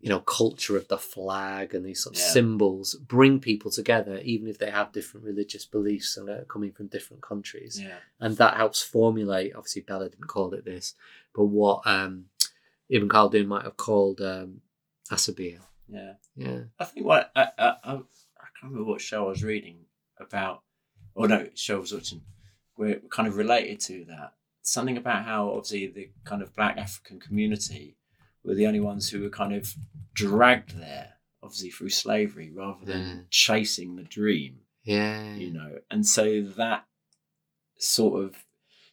[0.00, 2.28] you know, culture of the flag and these sort of Yeah.
[2.28, 6.88] symbols bring people together, even if they have different religious beliefs and are coming from
[6.88, 7.98] different countries Yeah.
[8.20, 9.54] and that helps formulate.
[9.54, 10.94] Obviously, Bellah didn't call it this,
[11.34, 12.26] but what um,
[12.88, 14.60] Ibn Khaldun might have called um,
[15.10, 15.60] asabiya.
[15.88, 16.14] Yeah.
[16.36, 19.84] Yeah, I think what I, I, I, I can't remember what show I was reading
[20.18, 20.62] about,
[21.14, 22.22] or no, show I was watching,
[22.74, 24.32] where it kind of related to that.
[24.66, 27.96] Something about how obviously the kind of black African community
[28.42, 29.74] were the only ones who were kind of
[30.14, 31.12] dragged there,
[31.42, 33.20] obviously through slavery, rather than Yeah.
[33.28, 35.80] chasing the dream, yeah, you know.
[35.90, 36.86] And so that
[37.76, 38.36] sort of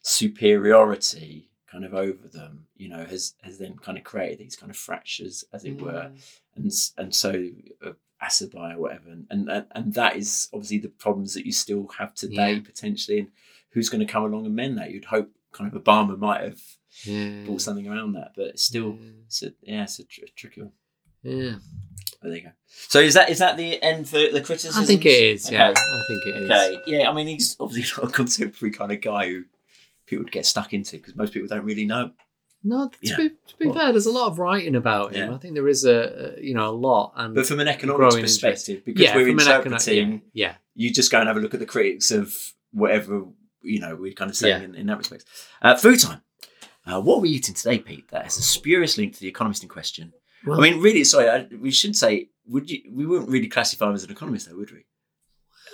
[0.02, 4.68] superiority kind of over them, you know, has has then kind of created these kind
[4.70, 6.12] of fractures, as it were
[6.54, 7.48] and and so
[7.82, 7.92] uh,
[8.22, 11.88] Asabai or whatever, and, and and and that is obviously the problems that you still
[11.98, 12.60] have today Yeah.
[12.60, 13.28] potentially, and
[13.70, 14.90] who's going to come along and mend that?
[14.90, 16.60] You'd hope kind of Obama might have
[17.04, 19.10] yeah, brought something around that, but it's still yeah.
[19.26, 20.72] it's a, yeah, it's a tr- tricky one.
[21.22, 21.54] yeah.
[22.20, 22.50] But there you go.
[22.68, 24.82] So is that is that the end for the criticism?
[24.82, 25.50] I think it is.
[25.50, 26.50] Yeah, I think it is.
[26.50, 26.80] Okay.
[26.86, 27.10] Yeah.
[27.10, 29.42] I mean, he's obviously not a contemporary kind of guy who
[30.06, 32.12] people would get stuck into because most people don't really know.
[32.64, 33.16] No, to Yeah.
[33.16, 35.30] be, to be Well- fair, there's a lot of writing about him.
[35.30, 35.34] Yeah.
[35.34, 38.14] I think there is a, a you know a lot, and But from an economics
[38.14, 38.40] interest.
[38.40, 41.40] perspective, because yeah, we're from an econo- interpreting yeah, you just go and have a
[41.40, 42.36] look at the critics of
[42.72, 43.24] whatever
[43.62, 44.64] you know we're kind of saying Yeah.
[44.68, 45.24] in, in that respect.
[45.60, 46.22] Uh, food time.
[46.86, 48.08] Uh, what are we eating today, Pete?
[48.10, 50.12] That has a spurious link to the economist in question.
[50.44, 52.82] Well- I mean, really, sorry, I, we should say, would you?
[52.92, 54.84] We wouldn't really classify him as an economist, though, would we?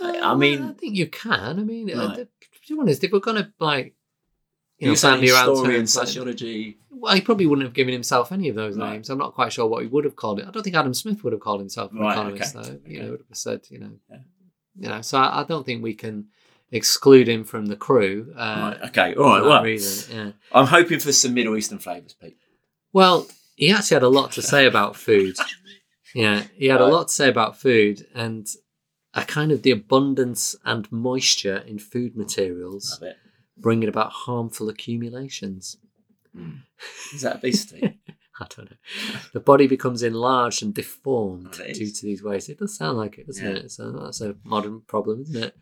[0.02, 1.58] I- I Uh, mean- I think you can.
[1.58, 2.16] I mean, uh, Right.
[2.16, 2.24] the-
[2.66, 3.94] to be honest, if we're gonna like,
[4.78, 6.78] you know, You're saying around history and sociology.
[6.90, 8.92] Well, he probably wouldn't have given himself any of those Right.
[8.92, 9.08] names.
[9.10, 10.46] I'm not quite sure what he would have called it.
[10.46, 12.80] I don't think Adam Smith would have called himself an Right, economist, okay, though.
[12.90, 14.18] You know, would have said, you know, Yeah.
[14.78, 15.00] you know.
[15.02, 16.28] So I, I don't think we can
[16.70, 18.32] exclude him from the crew.
[18.36, 19.42] Uh, right, okay, all right.
[19.42, 20.32] Well, reason, yeah.
[20.52, 22.36] I'm hoping for some Middle Eastern flavours, Pete.
[22.92, 25.36] Well, he actually had a lot to say about food.
[26.14, 28.46] Yeah, he had a lot to say about food and
[29.14, 33.02] a kind of the abundance and moisture in food materials
[33.56, 35.76] bringing about harmful accumulations.
[37.14, 37.98] Is that obesity?
[38.40, 38.76] I don't know.
[39.32, 42.48] The body becomes enlarged and deformed Oh, due to these ways.
[42.48, 43.62] It does sound like it, doesn't Yeah.
[43.62, 43.70] it?
[43.72, 45.56] So that's a modern problem, isn't it?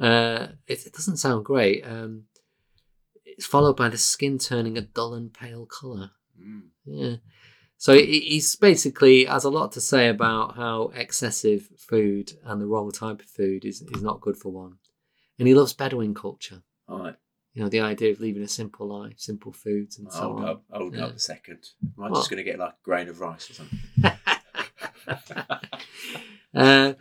[0.00, 1.82] Uh, it, it doesn't sound great.
[1.86, 2.24] Um,
[3.24, 6.10] it's followed by the skin turning a dull and pale colour.
[6.40, 6.62] Mm.
[6.84, 7.16] Yeah.
[7.76, 12.92] So he's basically has a lot to say about how excessive food and the wrong
[12.92, 14.76] type of food is, is not good for one.
[15.38, 16.62] And he loves Bedouin culture.
[16.88, 17.16] All right.
[17.54, 20.48] You know, the idea of living a simple life, simple foods and so Hold on.
[20.48, 20.62] up.
[20.70, 21.06] Hold Yeah.
[21.06, 21.66] up a second.
[21.98, 22.18] Am I What?
[22.18, 23.78] just going to get like a grain of rice or something?
[26.54, 26.92] uh,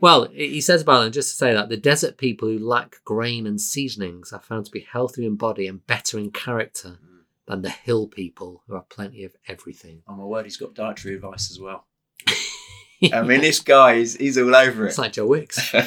[0.00, 3.46] well, he says about them, just to say that the desert people who lack grain
[3.46, 7.24] and seasonings are found to be healthier in body and better in character Mm.
[7.46, 10.02] than the hill people who have plenty of everything.
[10.08, 11.86] Oh my word, he's got dietary advice as well.
[13.12, 14.88] I mean, this guy is he's all over it.
[14.90, 15.72] it's like Joe Wicks.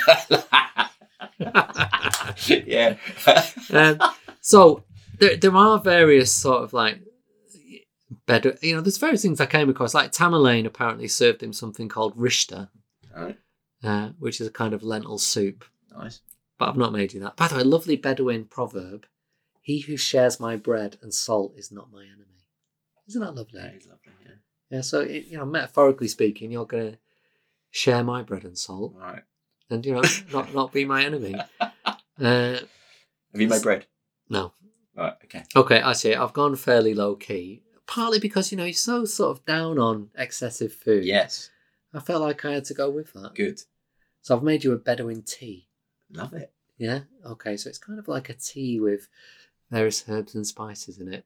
[2.47, 2.97] yeah.
[3.71, 3.99] um,
[4.41, 4.83] so
[5.19, 6.99] there, there are various sort of like
[8.25, 9.93] better, you know, there's various things I came across.
[9.93, 12.69] Like Tamerlane apparently served him something called rishta,
[13.15, 13.37] All right.
[13.83, 15.65] Uh, which is a kind of lentil soup.
[15.95, 16.21] Nice.
[16.57, 17.35] But I've not made you that.
[17.35, 19.05] By the way, lovely Bedouin proverb:
[19.61, 22.45] "He who shares my bread and salt is not my enemy."
[23.07, 23.59] Isn't that lovely?
[23.61, 24.13] That is lovely.
[24.23, 24.31] Yeah.
[24.69, 24.81] Yeah.
[24.81, 26.97] So it, you know, metaphorically speaking, you're going to
[27.71, 29.23] share my bread and salt, right.
[29.69, 30.03] and you know,
[30.33, 31.35] not not be my enemy.
[32.21, 32.59] Uh,
[33.31, 33.87] Have you made bread?
[34.29, 34.53] no.
[34.95, 35.13] All right.
[35.25, 35.43] Okay.
[35.55, 36.13] Okay, I see.
[36.13, 40.09] I've gone fairly low key, partly because you know he's so sort of down on
[40.15, 41.05] excessive food.
[41.05, 41.49] Yes.
[41.91, 43.33] I felt like I had to go with that.
[43.33, 43.61] Good.
[44.23, 45.67] So I've made you a Bedouin tea.
[46.11, 46.51] Love it.
[46.77, 47.01] Yeah.
[47.25, 47.55] Okay.
[47.57, 49.07] So it's kind of like a tea with
[49.69, 51.25] various herbs and spices in it.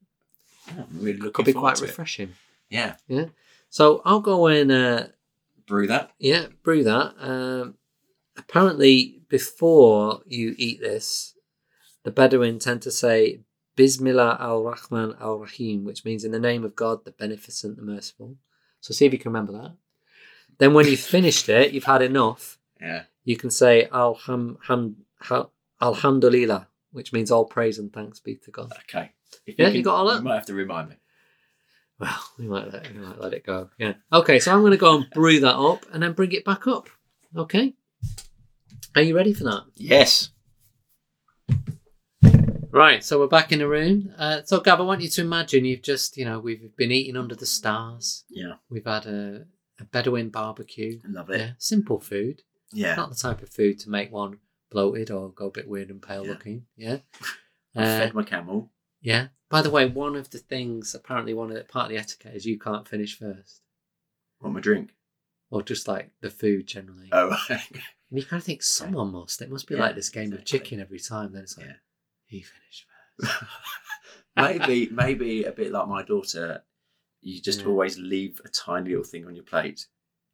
[0.72, 2.34] Oh, I'm really looking Could be quite refreshing.
[2.70, 2.96] Yeah.
[3.08, 3.28] Yeah.
[3.70, 5.08] So I'll go and uh,
[5.68, 6.12] Brew that.
[6.20, 7.14] yeah, brew that.
[7.20, 7.76] Um,
[8.38, 11.36] apparently, before you eat this,
[12.04, 13.42] the Bedouin tend to say
[13.76, 17.82] Bismillah al Rahman al Rahim, which means in the name of God, the Beneficent, the
[17.84, 18.38] Merciful.
[18.80, 19.76] So see if you can remember that.
[20.58, 22.57] Then when you've finished it, you've had enough.
[22.80, 23.04] Yeah.
[23.24, 25.48] You can say Alham, ham, ha,
[25.82, 28.72] Alhamdulillah, which means all praise and thanks be to God.
[28.90, 29.12] Okay.
[29.46, 30.18] If Yeah, you got all that?
[30.18, 30.96] You might have to remind me.
[32.00, 33.70] Well, we might let, we might let it go.
[33.78, 33.94] Yeah.
[34.12, 36.68] Okay, so I'm going to go and brew that up and then bring it back
[36.68, 36.90] up.
[37.36, 37.74] Okay.
[38.96, 39.64] Are you ready for that?
[39.76, 40.30] Yes.
[42.72, 44.14] Right, so we're back in the room.
[44.18, 47.18] Uh, so, Gab, I want you to imagine you've just, you know, we've been eating
[47.18, 48.24] under the stars.
[48.30, 48.54] Yeah.
[48.70, 49.46] We've had a,
[49.80, 51.00] a Bedouin barbecue.
[51.04, 51.40] I love it.
[51.40, 52.44] Yeah, simple food.
[52.72, 52.96] Yeah.
[52.96, 54.40] Not the type of food to make one
[54.70, 56.32] bloated or go a bit weird and pale Yeah.
[56.32, 56.66] looking.
[56.76, 56.98] Yeah.
[57.76, 58.72] I Uh, fed my camel.
[59.02, 59.28] yeah.
[59.50, 62.36] By the way, one of the things, apparently, one of the part of the etiquette
[62.36, 63.62] is you can't finish first,
[64.42, 64.94] Want my drink?
[65.50, 67.08] or just like the food generally.
[67.14, 69.42] Oh, And you kind of think someone must.
[69.42, 71.32] It must be Yeah, like this game of chicken every time.
[71.34, 71.74] Then it's like Yeah.
[72.26, 72.86] he finished
[73.22, 73.44] first.
[74.36, 76.64] maybe, maybe a bit like my daughter.
[77.22, 79.88] You just always leave a tiny little thing on your plate,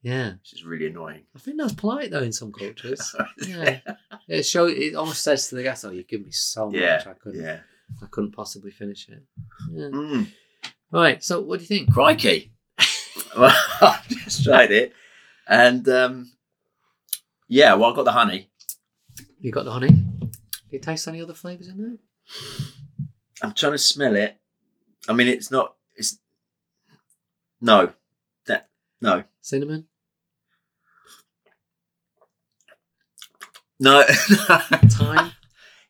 [0.03, 1.21] Yeah, which is really annoying.
[1.33, 3.15] I think that's polite though in some cultures.
[3.47, 3.79] Yeah.
[4.27, 7.01] It show it almost says to the guest, "Oh, you give me so much, Yeah,
[7.05, 7.59] I couldn't, yeah.
[8.01, 9.23] I couldn't possibly finish it."
[9.71, 9.87] Yeah.
[9.87, 10.27] Mm,
[10.91, 11.23] Right.
[11.23, 11.93] So, what do you think?
[11.93, 12.53] crikey!
[13.37, 14.93] well, I just tried it,
[15.47, 16.31] and um,
[17.47, 18.49] yeah, well, I got the honey.
[19.39, 19.87] You got the honey.
[19.89, 20.29] Do
[20.69, 21.97] you taste any other flavors in there?
[23.41, 24.37] I'm trying to smell it.
[25.07, 25.75] I mean, it's not.
[25.95, 26.17] It's
[27.61, 27.91] no,
[28.47, 28.69] that
[29.01, 29.87] no, Cinnamon.
[33.83, 34.03] No.
[34.89, 35.31] time?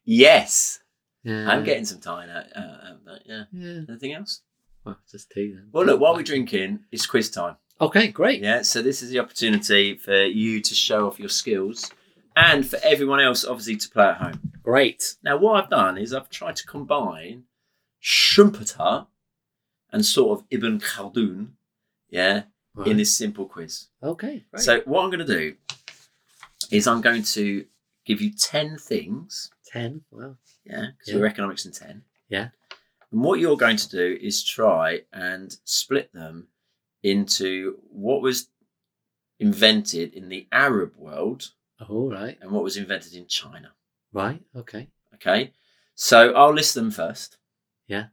[0.05, 0.79] yes,
[1.23, 1.49] Yeah.
[1.49, 2.29] I'm getting some time.
[2.29, 2.45] out.
[2.55, 3.43] uh, yeah.
[3.53, 3.81] Yeah.
[3.89, 4.41] Anything else?
[4.85, 5.69] Well, just tea then.
[5.71, 7.55] Well, look, while we're drinking, it's quiz time.
[7.79, 8.41] Okay, great.
[8.41, 11.89] Yeah, so this is the opportunity for you to show off your skills
[12.35, 14.51] and for everyone else, obviously, to play at home.
[14.61, 15.15] Great.
[15.23, 17.43] Now, what I've done is I've tried to combine
[18.01, 19.07] Schumpeter
[19.91, 21.49] and sort of Ibn Khaldun,
[22.09, 22.43] yeah,
[22.75, 22.87] Right.
[22.87, 23.87] in this simple quiz.
[24.01, 24.45] Okay.
[24.51, 24.63] Great.
[24.63, 25.55] So, what I'm going to do
[26.71, 27.65] is I'm going to
[28.05, 30.01] give you 10 things, ten.
[30.11, 30.37] Wow.
[30.65, 31.19] yeah, because Yeah.
[31.19, 32.03] we're economics in 10.
[32.29, 32.49] Yeah.
[33.11, 36.47] And what you're going to do is try and split them
[37.03, 38.49] into what was
[39.39, 41.51] invented in the Arab world
[41.87, 42.37] All right.
[42.41, 43.73] and what was invented in China.
[44.11, 44.41] Right.
[44.55, 44.87] Okay.
[45.15, 45.51] Okay.
[45.95, 47.37] So I'll list them first.
[47.87, 48.05] Yeah.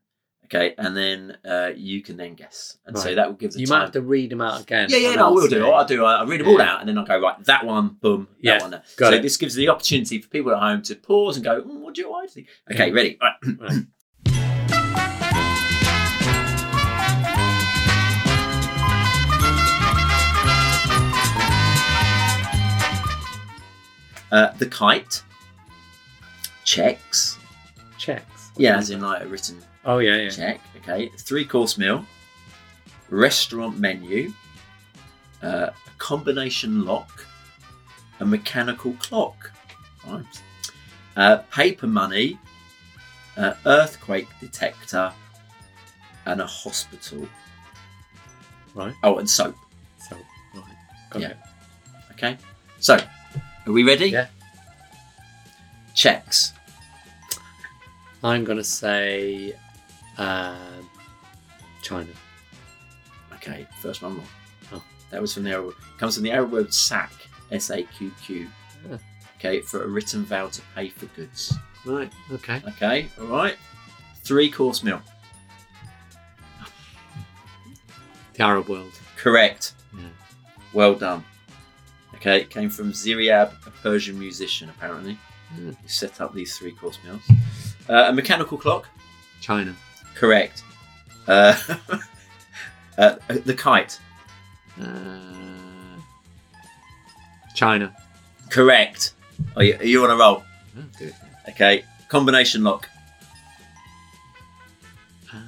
[0.52, 0.74] Okay.
[0.78, 2.78] And then uh, you can then guess.
[2.84, 3.78] And so that will give the You time.
[3.78, 4.88] might have to read them out again.
[4.90, 5.70] yeah, yeah, no, I I'll do.
[5.70, 8.26] I'll do, I'll read them all out and then I'll go, right, that one, boom,
[8.32, 8.70] that Yeah, one.
[8.70, 9.22] Got so it.
[9.22, 12.00] this gives the opportunity for people at home to pause and go, mm, what do
[12.02, 12.48] you I think?
[12.70, 12.92] Okay, Yeah.
[12.94, 13.18] ready?
[13.20, 13.34] Right.
[13.60, 14.90] Right.
[24.32, 25.22] Uh, the kite,
[26.64, 27.36] checks,
[27.98, 28.50] Checks.
[28.56, 30.30] yeah, as in like a written Oh yeah, yeah.
[30.30, 30.60] check.
[30.78, 32.04] Okay, three course meal,
[33.08, 34.32] restaurant menu,
[35.42, 37.26] uh, a combination lock,
[38.20, 39.50] a mechanical clock,
[40.06, 40.42] right?
[41.16, 42.38] Uh, paper money,
[43.36, 45.12] uh, earthquake detector,
[46.26, 47.26] and a hospital.
[48.74, 48.94] Right.
[49.02, 49.56] Oh, and soap.
[50.08, 50.16] So,
[50.54, 50.64] right.
[51.10, 51.28] Got Yeah.
[51.30, 51.36] it.
[52.12, 52.38] Okay,
[52.80, 52.96] so
[53.66, 54.10] are we ready?
[54.10, 54.26] Yeah.
[55.94, 56.52] Checks.
[58.22, 59.54] I'm gonna say
[60.20, 60.54] uh,
[61.82, 62.10] China.
[63.34, 64.26] Okay, first one wrong.
[64.72, 64.82] Oh.
[65.10, 65.74] That was from the Arab.
[65.98, 67.12] Comes from the Arab word sack,
[67.50, 68.48] S A Q Q.
[68.88, 68.98] Yeah.
[69.38, 71.54] Okay, for a written vow to pay for goods.
[71.86, 72.12] Right.
[72.30, 72.60] Okay.
[72.68, 73.56] Okay, all right.
[74.22, 75.02] Three course meal.
[78.34, 78.92] The Arab world.
[79.16, 79.74] Correct.
[79.94, 80.04] Yeah.
[80.72, 81.24] Well done.
[82.14, 85.18] Okay, it came from Ziryab, a Persian musician, apparently.
[85.54, 85.70] Hmm.
[85.82, 87.22] He set up these three course meals.
[87.88, 88.88] Uh, a mechanical clock.
[89.40, 89.74] China.
[90.14, 90.62] Correct.
[91.26, 91.56] Uh,
[92.98, 93.98] uh, the kite.
[94.80, 95.18] Uh,
[97.54, 97.94] China.
[98.50, 99.14] Correct.
[99.56, 100.42] Are you, are you on a roll?
[100.78, 101.14] Oh, good.
[101.48, 101.84] Okay.
[102.08, 102.88] Combination lock.
[105.32, 105.38] Uh,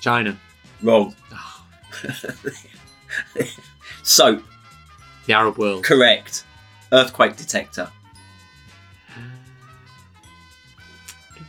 [0.00, 0.36] China.
[0.82, 1.14] Wrong.
[1.32, 1.64] Oh,
[4.02, 4.42] Soap.
[5.26, 5.84] the Arab world.
[5.84, 6.44] Correct.
[6.92, 7.90] Earthquake detector.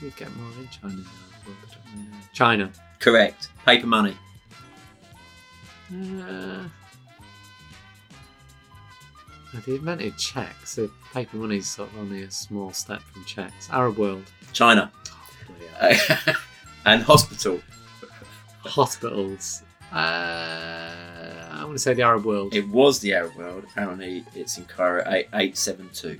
[0.02, 0.95] We get more in China?
[0.95, 1.58] than the Arab world?
[1.64, 2.18] I don't really know.
[2.34, 2.72] China.
[3.00, 3.50] Correct.
[3.66, 4.18] Paper money.
[5.91, 6.64] Uh,
[9.66, 10.72] they invented checks.
[10.72, 13.70] So paper money's sort of only a small step from checks.
[13.72, 14.24] Arab world.
[14.54, 14.91] China.
[15.82, 16.34] Oh,
[16.86, 17.60] and hospital.
[18.64, 19.64] Hospitals.
[19.91, 22.54] Uh, I want to say the Arab world.
[22.54, 23.64] It was the Arab world.
[23.72, 26.18] Apparently, it's in Cairo 8872.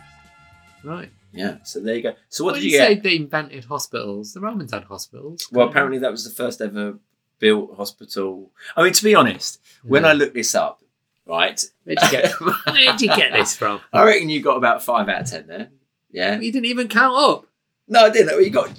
[0.84, 1.10] right.
[1.32, 2.14] Yeah, so there you go.
[2.30, 3.04] So what When did you say get?
[3.04, 4.34] they invented hospitals?
[4.34, 5.48] The Romans had hospitals.
[5.52, 6.98] Well, apparently that was the first ever
[7.40, 8.52] built hospital.
[8.76, 10.82] I mean, to be honest, when I looked this up,
[11.26, 12.32] right, Where'd you get,
[12.66, 13.80] where'd you get this from?
[13.94, 15.70] I reckon you got about five out of ten there.
[16.12, 16.40] Yeah.
[16.40, 17.46] You didn't even count up.
[17.88, 18.44] No, I didn't.
[18.44, 18.72] You got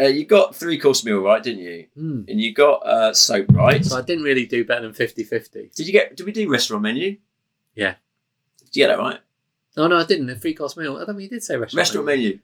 [0.00, 1.86] uh, you got three course meal right, didn't you?
[1.94, 2.22] Hmm.
[2.26, 3.84] And you got uh, soap right.
[3.84, 5.74] So I didn't really do better than 50-50.
[5.74, 6.16] Did you get?
[6.16, 7.16] Did we do restaurant menu?
[7.76, 7.94] Yeah.
[8.58, 9.20] Did you get that right?
[9.76, 10.30] No, no, I didn't.
[10.30, 10.96] A three course meal.
[10.96, 11.78] I don't mean you did say restaurant.
[11.80, 12.38] Restaurant menu.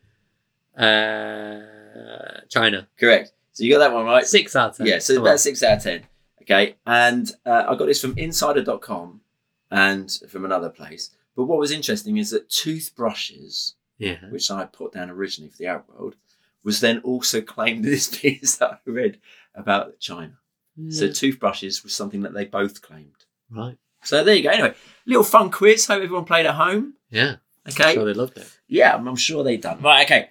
[0.77, 2.89] Uh, China.
[2.99, 3.33] Correct.
[3.53, 4.27] So you got that one right.
[4.27, 4.87] Six out of ten.
[4.87, 5.39] Yeah, so Come on.
[5.39, 6.03] six out of ten.
[6.43, 9.21] Okay, and uh, I got this from Insider.com
[9.71, 11.11] and from another place.
[11.37, 14.17] But what was interesting is that toothbrushes, Yeah.
[14.31, 16.17] which I put down originally for the Arab world,
[16.65, 19.19] was then also claimed in this piece that I read
[19.55, 20.39] about China.
[20.89, 23.27] So toothbrushes was something that they both claimed.
[23.51, 23.77] right.
[24.03, 24.51] So there you go.
[24.51, 24.75] Anyway,
[25.07, 25.87] little fun quiz.
[25.87, 26.95] Hope everyone played at home.
[27.11, 27.37] Yeah.
[27.69, 27.95] Okay.
[27.95, 28.49] Sure, they loved it.
[28.69, 29.81] Yeah, I'm, I'm sure they done.
[29.83, 30.05] Right.
[30.05, 30.31] Okay.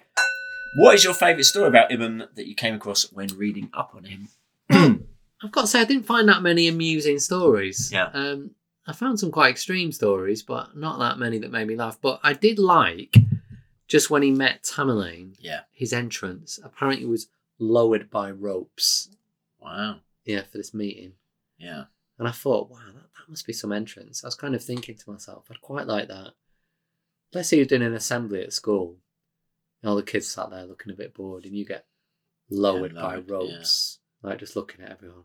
[0.76, 4.04] What is your favourite story about Ibn that you came across when reading up on
[4.04, 4.28] him?
[5.42, 7.90] I've got to say, I didn't find that many amusing stories.
[7.92, 8.10] Yeah.
[8.12, 8.52] Um,
[8.86, 11.98] I found some quite extreme stories, but not that many that made me laugh.
[12.00, 13.16] But I did like
[13.88, 15.60] just when he met Tamerlane, yeah.
[15.72, 19.10] his entrance apparently was lowered by ropes.
[19.60, 19.96] Wow.
[20.24, 21.12] Yeah, for this meeting.
[21.58, 21.84] Yeah.
[22.18, 24.22] And I thought, wow, that must be some entrance.
[24.24, 26.32] I was kind of thinking to myself, I'd quite like that.
[27.32, 28.96] Let's say you're doing an assembly at school,
[29.82, 31.86] and all the kids sat there looking a bit bored, and you get
[32.50, 35.24] lowered, by lowered, ropes, like just looking at everyone,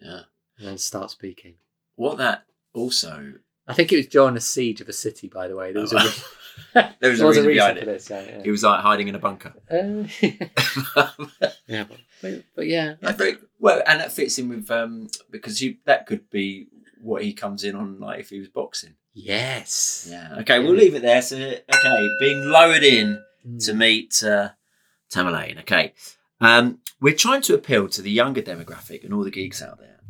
[0.00, 0.22] Yeah.
[0.58, 1.56] and then start speaking.
[1.96, 3.34] What that also
[3.68, 5.72] I think it was during a siege of a city, by the way.
[5.72, 6.04] There was a, Oh.
[6.04, 6.12] re-
[7.00, 7.86] There was a was reason a reason behind for it.
[7.86, 8.10] this.
[8.10, 8.42] Yeah, yeah.
[8.42, 9.54] He was like hiding in a bunker.
[11.68, 15.60] Yeah, but, but, but yeah, I think well, and that fits in with um because
[15.62, 16.68] you that could be
[17.00, 18.94] what he comes in on like if he was boxing.
[19.14, 20.06] yes.
[20.10, 20.36] Yeah.
[20.40, 21.22] Okay, we'll leave it there.
[21.22, 23.64] So okay, being lowered in Mm.
[23.64, 24.48] to meet uh,
[25.08, 25.60] Tamerlane.
[25.60, 25.92] Okay,
[26.40, 30.00] um, we're trying to appeal to the younger demographic and all the geeks out there.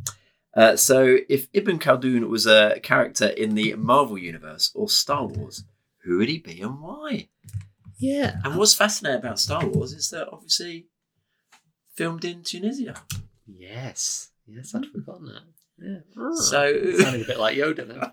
[0.56, 5.64] Uh, so, if Ibn Khaldun was a character in the Marvel universe or Star Wars,
[6.06, 7.28] who would he be and why?
[7.98, 8.36] Yeah.
[8.44, 10.86] And what's fascinating about Star Wars is that obviously
[11.94, 12.94] filmed in Tunisia.
[13.46, 14.30] Yes.
[14.46, 15.00] Yes, I'd hmm.
[15.00, 15.42] forgotten that.
[15.78, 16.30] Yeah.
[16.34, 17.86] So, sounding a bit like Yoda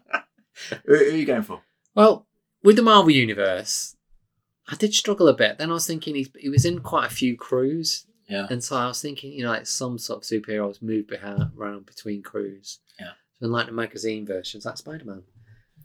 [0.69, 1.61] who, who are you going for?
[1.95, 2.27] Well,
[2.63, 3.95] with the Marvel universe,
[4.67, 5.57] I did struggle a bit.
[5.57, 8.47] Then I was thinking he, he was in quite a few crews, Yeah.
[8.49, 11.05] and so I was thinking, you know, like some sort of superheroes move
[11.57, 12.79] around between crews.
[12.99, 13.11] Yeah.
[13.39, 15.23] So in like the magazine versions, like Spider Man.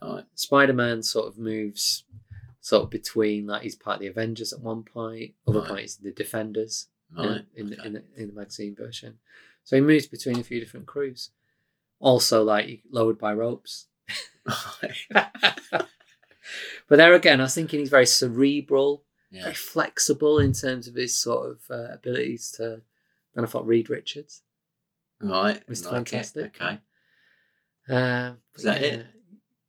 [0.02, 0.24] Right.
[0.34, 2.04] Spider Man sort of moves
[2.60, 5.68] sort of between like he's part of the Avengers at one point, other Right.
[5.68, 7.86] point he's the Defenders All in, in, the, okay.
[7.86, 9.18] in, the, in the magazine version.
[9.64, 11.30] So he moves between a few different crews.
[12.00, 13.86] Also, like lowered by ropes.
[15.10, 15.86] but
[16.88, 19.42] there again, I was thinking he's very cerebral, yeah.
[19.42, 22.82] very flexible in terms of his sort of uh, abilities to.
[23.34, 24.42] Then I thought Reed Richards.
[25.20, 25.64] Right.
[25.66, 25.92] Mr.
[25.92, 26.10] like it.
[26.10, 26.56] Fantastic.
[26.60, 26.78] Okay.
[27.88, 28.86] Uh, Is that yeah.
[28.86, 29.06] it?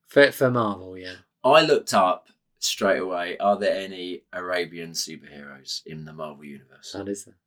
[0.10, 1.16] For, for Marvel, yeah.
[1.44, 2.28] I looked up
[2.60, 3.38] straight away.
[3.38, 6.92] Are there any Arabian superheroes in the Marvel universe?
[6.94, 7.38] That is there.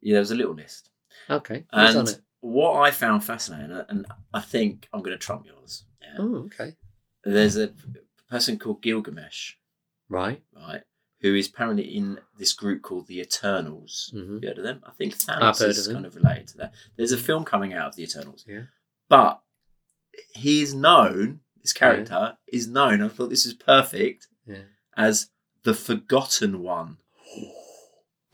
[0.00, 0.90] Yeah, there was a little list.
[1.30, 1.64] Okay.
[1.72, 5.84] And what I found fascinating, and I think I'm going to trump yours.
[6.02, 6.16] Yeah.
[6.18, 6.74] Oh, okay.
[7.24, 7.70] There's a
[8.28, 9.52] person called Gilgamesh,
[10.08, 10.42] Right.
[10.54, 10.82] right,
[11.20, 14.10] who is apparently in this group called the Eternals.
[14.12, 14.82] hmm You heard of them?
[14.84, 16.74] I think Thanos is of kind of related to that.
[16.96, 18.44] There's a film coming out of the Eternals.
[18.48, 18.62] Yeah.
[19.08, 19.40] But
[20.34, 24.64] he's known, this character is known, I thought this is perfect, Yeah.
[24.96, 25.30] as
[25.62, 26.98] the Forgotten One.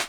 [0.01, 0.07] I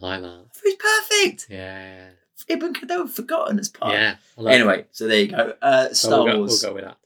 [0.00, 0.46] like that.
[0.62, 1.46] He's perfect.
[1.48, 2.10] Yeah.
[2.48, 3.94] Ibn Khaldun forgotten as part.
[3.94, 4.16] Yeah.
[4.38, 5.54] Anyway, so there you go.
[5.62, 6.60] Uh, Star we'll go, Wars.
[6.62, 6.96] We'll go with that.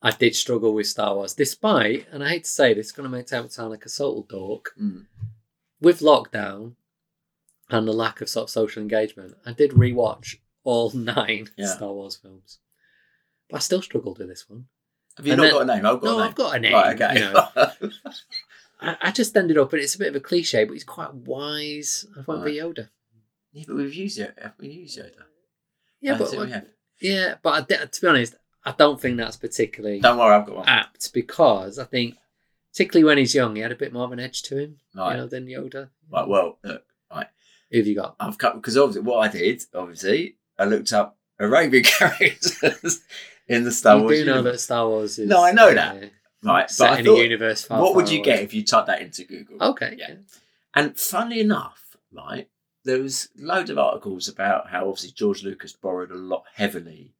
[0.00, 3.04] I did struggle with Star Wars, despite, and I hate to say this, it's going
[3.04, 4.72] to make me sound like a total dork.
[4.80, 5.06] Mm.
[5.80, 6.74] With lockdown
[7.68, 11.66] and the lack of sort of social engagement, I did rewatch all nine Yeah.
[11.66, 12.58] Star Wars films,
[13.50, 14.66] but I still struggled with this one.
[15.18, 15.86] Have you And not then- got a name?
[15.86, 16.28] I've got no, a name.
[16.28, 16.72] I've got a name.
[16.72, 17.14] Right, okay.
[17.14, 17.90] you know.
[18.80, 21.12] I, I just ended up, and it's a bit of a cliche, but he's quite
[21.12, 22.06] wise.
[22.16, 22.88] I went for Yoda.
[23.52, 24.38] yeah, but we've used it.
[24.58, 25.10] We used Yoda.
[26.00, 26.66] Yeah, That's but
[27.00, 30.56] yeah, but I, to be honest, I don't think that's particularly Don't worry, I've got
[30.56, 30.68] one.
[30.68, 32.14] apt because I think,
[32.72, 35.12] particularly when he's young, he had a bit more of an edge to him, right.
[35.12, 35.88] you know, than Yoda.
[36.10, 36.28] right.
[36.28, 37.26] Well, look, right.
[37.72, 38.14] Who have you got?
[38.20, 43.00] I've cut because obviously what I did, obviously, I looked up Arabian characters
[43.48, 44.18] in the Star you Wars.
[44.18, 44.52] do know universe.
[44.54, 45.96] that Star Wars is No, I know that.
[45.96, 46.06] uh,
[46.44, 46.62] right?
[46.66, 47.64] But set I in thought, a universe.
[47.64, 48.24] Far, what would you away.
[48.24, 49.62] get if you typed that into Google?
[49.70, 50.06] Okay, Yeah.
[50.10, 50.14] yeah.
[50.74, 52.48] And funnily enough, right,
[52.84, 57.14] there was loads of articles about how obviously George Lucas borrowed a lot heavily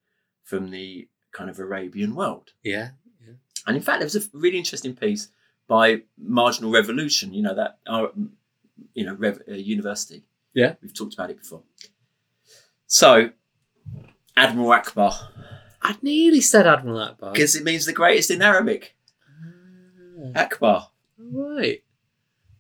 [0.44, 2.52] from the kind of Arabian world.
[2.62, 2.90] yeah,
[3.26, 3.34] yeah.
[3.66, 5.28] And in fact, there was a really interesting piece
[5.66, 7.34] by Marginal Revolution.
[7.34, 8.12] You know that our,
[8.94, 10.24] you know, Rev, uh, university.
[10.54, 10.74] Yeah.
[10.80, 11.62] we've talked about it before.
[12.86, 13.30] So,
[14.36, 15.14] Admiral Ackbar,
[15.82, 17.32] I'd nearly said Admiral Akbar.
[17.32, 18.94] because it means the greatest in Arabic.
[20.34, 20.88] Ah, Akbar.
[21.18, 21.82] right.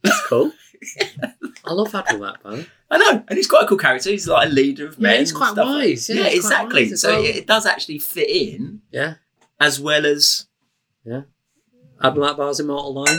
[0.02, 0.52] That's cool.
[1.64, 2.66] I love Admiral Ackbar.
[2.90, 4.10] I know, and he's quite a cool character.
[4.10, 5.12] He's like a leader of men.
[5.14, 6.08] Yeah, he's quite like- wise.
[6.08, 6.88] Yeah, Yeah, exactly.
[6.88, 7.24] wise so well.
[7.24, 9.14] it, it does actually fit in Yeah.
[9.60, 10.46] as well as
[11.04, 11.22] Yeah.
[12.02, 13.18] Admiral Ackbar's Immortal Line.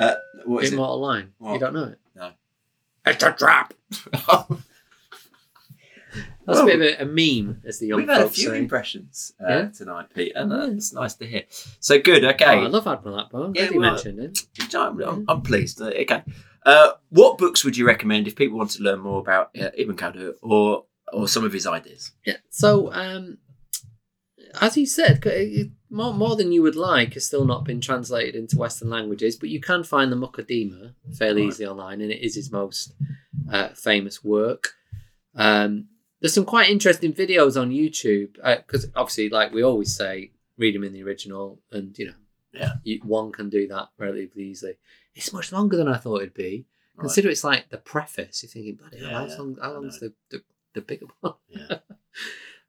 [0.00, 0.74] uh, what is it?
[0.74, 1.32] Immortal Line.
[1.40, 1.98] You don't know it?
[2.16, 2.32] No.
[3.06, 3.72] It's a trap.
[6.48, 8.58] That's a bit of a, a meme, as the young We've had a few say.
[8.58, 9.68] impressions uh, Yeah.
[9.68, 11.42] tonight, Pete, and that's nice to hear.
[11.78, 12.24] So good.
[12.24, 13.44] Oh, Okay, I love Admiral Ackbar.
[13.46, 14.74] I'm Yeah, well- mentioned it.
[14.74, 15.80] I'm, I'm, I'm pleased.
[15.80, 16.22] Uh, Okay,
[16.66, 19.96] uh, what books would you recommend if people want to learn more about uh, Ibn
[19.96, 22.12] Khaldun or or some of his ideas?
[22.26, 22.36] Yeah.
[22.50, 23.38] So, um,
[24.60, 25.22] as you said,
[25.90, 29.48] more, more than you would like has still not been translated into Western languages, but
[29.48, 31.48] you can find the Muqaddimah fairly Right.
[31.48, 32.94] easily online, and it is his most
[33.52, 34.70] uh, famous work.
[35.34, 35.86] Um,
[36.20, 38.34] there's some quite interesting videos on YouTube
[38.66, 42.14] because obviously, like we always say, read them in the original, and you know,
[42.52, 42.72] Yeah.
[42.82, 44.74] you, one can do that relatively easily.
[45.14, 46.66] It's much longer than I thought it'd be.
[46.96, 47.02] Right.
[47.02, 48.42] Consider it's like the preface.
[48.42, 50.42] You're thinking, bloody hell, Yeah, how, yeah, long, how long's the, the,
[50.74, 51.34] the bigger one?
[51.48, 51.78] Yeah.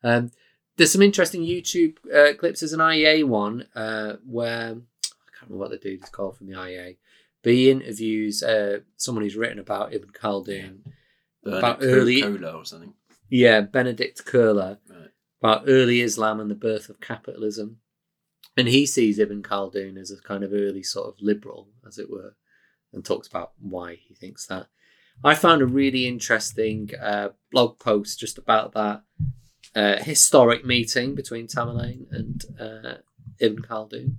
[0.04, 0.32] Um,
[0.78, 2.62] there's some interesting YouTube uh, clips.
[2.62, 6.48] There's an IEA one uh, where I can't remember what the dude is called from
[6.48, 6.96] the IEA,
[7.44, 10.78] but he interviews uh, someone who's written about Ibn Khaldun.
[11.46, 12.94] About early- Cola or something.
[13.30, 15.10] Yeah, Benedikt Koehler Right.
[15.42, 17.78] about early Islam and the birth of capitalism,
[18.58, 22.10] and he sees Ibn Khaldun as a kind of early sort of liberal, as it
[22.10, 22.36] were,
[22.94, 24.68] and talks about why he thinks that.
[25.24, 29.04] I found a really interesting uh, blog post just about that
[29.76, 32.94] uh, historic meeting between Tamerlane and uh,
[33.40, 34.16] Ibn Khaldun.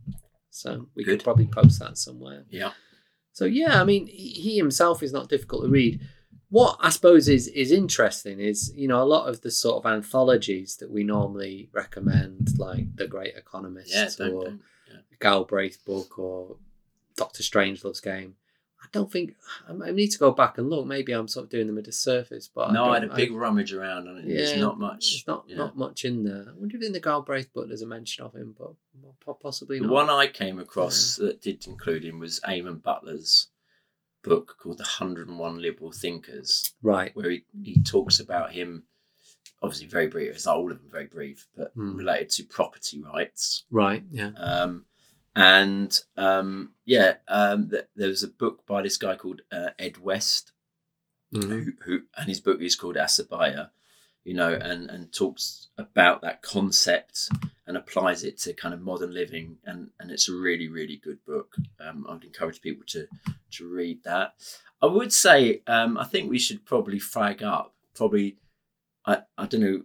[0.50, 1.18] So we Good.
[1.18, 2.44] could probably post that somewhere.
[2.50, 2.72] Yeah.
[3.32, 6.00] So yeah, I mean, he he himself is not difficult to read.
[6.50, 9.90] What I suppose is is interesting is you know a lot of the sort of
[9.90, 14.08] anthologies that we normally recommend, like The Great Economist Yeah.
[14.18, 14.60] Don't, or don't.
[15.20, 16.56] Galbraith's book or
[17.16, 18.34] Doctor Strange Strangelove's game.
[18.82, 19.36] I don't think
[19.68, 20.86] I I need to go back and look.
[20.86, 23.22] Maybe I'm sort of doing them at a disservice, but No, I don't- had a
[23.22, 24.26] big rummage around on it.
[24.26, 25.10] There's Yeah, not much.
[25.10, 25.56] There's not yeah.
[25.56, 26.46] not much in there.
[26.48, 28.72] I wonder if in the Galbraith book there's a mention of him, but
[29.40, 29.92] possibly The not.
[29.92, 33.48] one I came across that did include him was Eamonn Butler's
[34.22, 37.10] book called The 101 Liberal Thinkers, right.
[37.14, 38.84] where he, he talks about him,
[39.62, 41.96] obviously very brief, it's like all of them very brief, but Hmm.
[41.96, 43.64] related to property rights.
[43.70, 44.04] Right.
[44.10, 44.30] Yeah.
[44.36, 44.84] Um,
[45.36, 49.98] and um, yeah, um, th- there was a book by this guy called uh, Ed
[49.98, 50.52] West,
[51.32, 51.48] Mhm.
[51.64, 53.70] who, who and his book is called Asabiyyah,
[54.24, 57.28] you know, and and talks about that concept
[57.66, 61.24] and applies it to kind of modern living, and and it's a really really good
[61.24, 61.54] book.
[61.80, 63.06] Um, I would encourage people to
[63.52, 64.34] to read that.
[64.82, 68.36] I would say um, I think we should probably flag up probably.
[69.06, 69.82] I, I don't know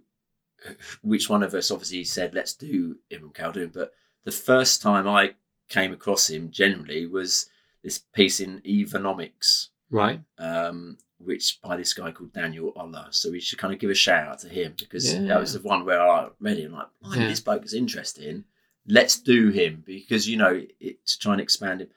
[1.02, 3.92] which one of us obviously said let's do Ibn Khaldun, but
[4.24, 5.36] the first time I
[5.70, 7.48] came across him generally was
[7.84, 10.22] this piece in Evonomics Right.
[10.38, 13.08] um, which by this guy called Daniel Oller.
[13.12, 15.22] So we should kind of give a shout out to him because Yeah.
[15.28, 16.66] that was the one where I read it.
[16.66, 17.28] I'm like, "Blimey, Yeah.
[17.30, 18.44] this bloke is interesting.
[18.88, 21.88] Let's do him because you know it, to try and expand him.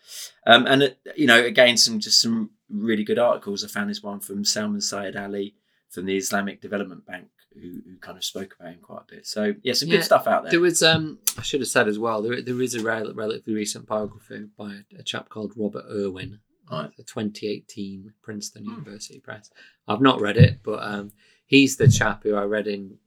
[0.46, 3.64] Um, and uh, you know, again, some just some really good articles.
[3.64, 5.54] I found this one from Salman Syed Ali
[5.90, 9.26] from the Islamic Development Bank, who, who kind of spoke about him quite a bit.
[9.26, 9.96] So yeah, some Yeah.
[9.96, 10.50] good stuff out there.
[10.52, 13.54] There was, um, I should have said as well, there, there is a rel- relatively
[13.54, 16.40] recent biography by a, a chap called Robert Irwin,
[16.70, 16.90] Right.
[16.96, 18.70] the 2018 Princeton Hmm.
[18.70, 19.50] University Press.
[19.86, 21.12] I've not read it, but um,
[21.46, 22.98] he's the chap who I read in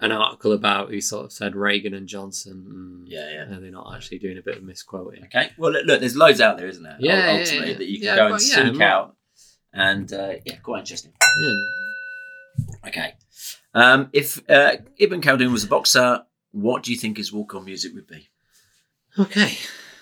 [0.00, 3.44] an article about who sort of said Reagan and Johnson, mm, Yeah, yeah.
[3.46, 5.24] no, they're not actually doing a bit of misquoting.
[5.24, 5.50] Okay.
[5.56, 6.96] Well, look, look, there's loads out there, isn't there?
[7.00, 7.78] Yeah, yeah, Ultimately, yeah.
[7.78, 9.16] that you can Yeah, go and yeah, seek out,
[9.72, 11.12] and uh, yeah, quite interesting.
[11.40, 11.54] Yeah.
[12.88, 13.14] Okay.
[13.74, 17.94] Um, if uh, Ibn Khaldun was a boxer, what do you think his walk-on music
[17.94, 18.28] would be?
[19.18, 19.56] Okay,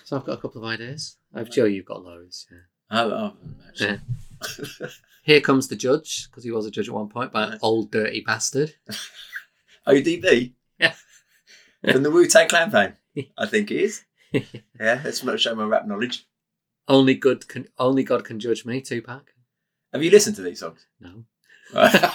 [0.04, 1.16] so I've got a couple of ideas.
[1.34, 2.46] I'm sure you've got loads.
[2.50, 2.58] Yeah.
[2.90, 3.32] Oh, oh
[3.68, 4.00] actually.
[5.24, 7.90] Here comes the judge, because he was a judge at one point, by an old
[7.90, 8.74] dirty bastard.
[9.86, 10.54] Oh, ODB?
[10.78, 10.94] Yeah.
[11.92, 12.94] From the Wu Tang Clan fame?
[13.38, 14.02] I think he is.
[14.32, 16.26] Yeah, let's not show my rap knowledge.
[16.88, 19.34] Only good can only God can judge me, Tupac.
[19.92, 20.86] Have you listened to these songs?
[21.00, 21.24] No.
[21.74, 22.14] Oh,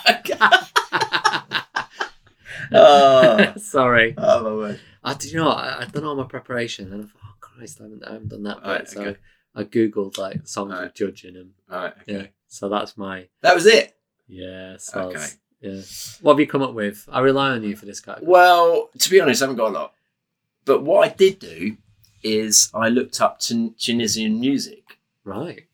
[2.74, 4.16] oh, Sorry.
[4.18, 4.80] oh, my word.
[5.04, 7.19] I do you know what, I, I've done all my preparation and I thought, oh
[7.60, 8.70] Christ, I haven't, I haven't done that bit.
[8.70, 9.20] Right, so okay.
[9.56, 10.84] I googled like songs Right.
[10.84, 11.94] with judging and All right.
[12.02, 12.14] Okay.
[12.14, 12.28] yeah.
[12.48, 13.96] So that's my That was it.
[14.28, 14.78] yeah.
[14.78, 15.28] So Okay.
[15.62, 15.82] yeah.
[16.22, 17.08] What have you come up with?
[17.12, 18.32] I rely on you for this category.
[18.32, 19.94] Well, to be honest, I haven't got a lot.
[20.66, 21.78] But what I did do
[22.24, 24.84] is I looked up Tun- Tunisian music
[25.24, 25.66] Right.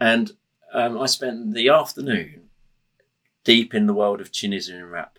[0.00, 0.32] and
[0.72, 2.48] um, I spent the afternoon
[3.44, 5.18] deep in the world of Tunisian rap.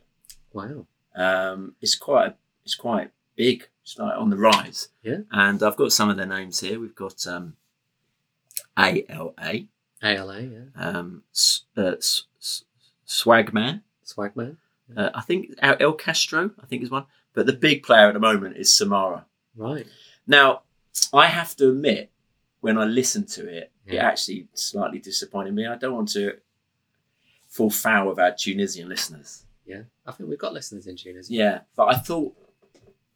[0.54, 0.88] Wow.
[1.16, 3.68] Um, it's quite it's quite big.
[3.86, 4.90] It's like on the rise.
[5.04, 5.20] Yeah.
[5.30, 6.80] And I've got some of their names here.
[6.80, 7.56] We've got um,
[8.78, 9.68] ALA,
[10.04, 10.60] ALA, yeah.
[10.76, 12.64] um, S- uh, S- S-
[13.08, 13.82] Swagman.
[14.04, 14.58] Swagman.
[14.98, 16.50] Uh, I think El El Castro.
[16.62, 17.06] I think is one.
[17.34, 19.28] But the big player at the moment is Samara.
[19.56, 19.86] Right.
[20.26, 20.64] Now,
[21.14, 22.10] I have to admit,
[22.62, 25.68] when I listened to it, it actually slightly disappointed me.
[25.68, 26.38] I don't want to
[27.48, 29.44] fall foul of our Tunisian listeners.
[29.64, 29.84] Yeah.
[30.08, 31.32] I think we've got listeners in Tunisia.
[31.32, 32.36] Yeah, but I thought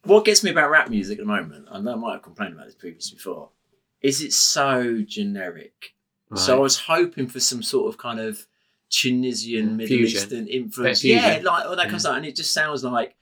[0.04, 2.66] what gets me about rap music at the moment, and I might have complained about
[2.66, 3.50] this previously before,
[4.00, 5.94] is it's so generic.
[6.36, 8.46] So I was hoping for some sort of kind of
[8.88, 10.20] Tunisian, Middle fusion.
[10.22, 11.02] Eastern influence.
[11.04, 11.84] Yeah, like all that kind Yeah.
[11.86, 12.00] of mm.
[12.00, 12.16] stuff.
[12.16, 13.16] And it just sounds like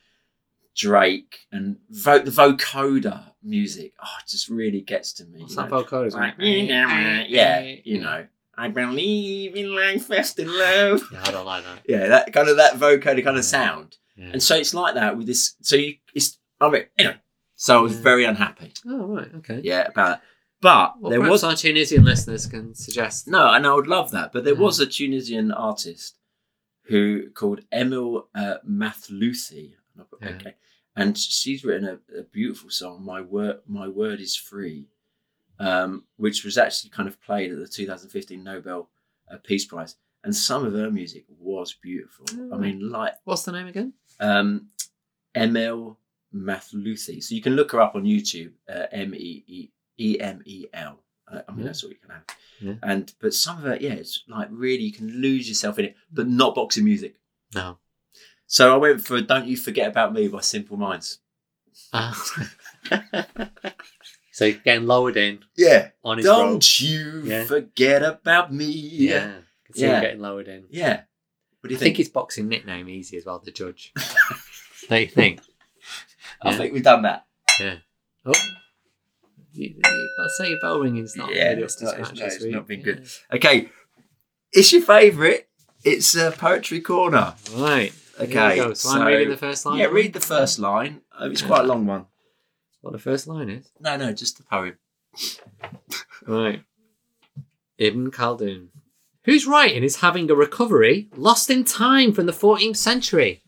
[0.76, 3.94] Drake and vo- the vocoder music.
[4.02, 5.40] Oh, it just really gets to me.
[5.40, 5.82] What's that know?
[5.82, 6.12] vocoder?
[6.12, 8.26] Like, eh, eh, yeah, eh, you know.
[8.56, 11.02] I believe in life, fast in love.
[11.12, 11.78] Yeah, I don't like that.
[11.88, 13.38] Yeah, that kind of that vocoder kind Yeah.
[13.38, 13.96] of sound.
[14.16, 14.30] Yeah.
[14.32, 15.55] And so it's like that with this.
[15.62, 17.16] So you, it's, I mean, anyway.
[17.56, 18.02] So I was Yeah.
[18.02, 18.72] very unhappy.
[18.86, 19.35] oh, right.
[19.36, 19.60] Okay.
[19.64, 20.22] Yeah, about that.
[20.60, 23.28] But Well, there perhaps was our Tunisian listeners can suggest.
[23.28, 24.32] no, and I would love that.
[24.32, 24.60] But there Yeah.
[24.60, 26.16] was a Tunisian artist
[26.85, 29.74] who called Emel uh, Mathlouthi.
[29.97, 30.28] Yeah.
[30.30, 30.55] Okay,
[30.97, 33.05] and she's written a, a beautiful song.
[33.05, 34.89] My word, my word is free,
[35.60, 38.89] um, which was actually kind of played at the 2015 Nobel
[39.30, 39.97] uh, Peace Prize.
[40.24, 42.26] And some of her music was beautiful.
[42.32, 43.93] Oh, I mean, like What's the name again?
[44.18, 44.68] um,
[45.36, 45.97] Emel
[46.34, 47.22] Mathlouthi.
[47.22, 48.52] So you can look her up on YouTube.
[48.68, 49.68] Uh, M E E
[49.98, 51.00] E M E L.
[51.30, 51.64] Uh, I mean, Yeah.
[51.66, 52.24] that's all you can have.
[52.60, 52.74] Yeah.
[52.82, 55.96] And but some of it, yeah, it's like really you can lose yourself in it,
[56.12, 57.16] but not boxing music.
[57.55, 57.78] No.
[58.46, 61.18] So I went for "Don't You Forget About Me" by Simple Minds.
[61.92, 62.12] Ah.
[64.32, 65.90] so getting lowered in Yeah.
[66.05, 66.26] on his.
[66.26, 67.44] Don't you Yeah.
[67.44, 68.66] forget about me.
[68.66, 69.38] Yeah.
[69.74, 70.00] Yeah.
[70.00, 70.66] getting lowered in.
[70.70, 71.02] Yeah.
[71.60, 71.96] What do I you think think?
[71.98, 73.92] his boxing nickname easy as well, the judge.
[74.88, 75.40] Don't you think?
[76.43, 76.56] I yeah.
[76.56, 77.27] think we've done that.
[77.60, 77.77] Yeah.
[78.24, 78.32] Oh.
[79.52, 79.82] You, you
[80.16, 82.55] gotta say your bell ringing's not Yeah, really it's not- scratch it's- no, it's week.
[82.55, 82.98] not been good.
[83.31, 83.36] Yeah.
[83.36, 83.69] Okay.
[84.52, 85.47] It's your favourite.
[85.85, 87.35] It's uh, poetry corner.
[87.55, 87.93] Right.
[88.20, 88.56] Okay.
[88.56, 88.73] go.
[88.74, 89.78] So, I'm reading the first line.
[89.78, 91.02] Yeah, read the first line.
[91.19, 92.06] Uh, it's quite a long one.
[92.81, 93.70] What the first line is.
[93.81, 94.77] No, no, just the poem.
[96.27, 96.62] Right.
[97.78, 98.69] Ibn Khaldun.
[99.24, 103.43] Whose writing is having a recovery lost in time from the 14th century?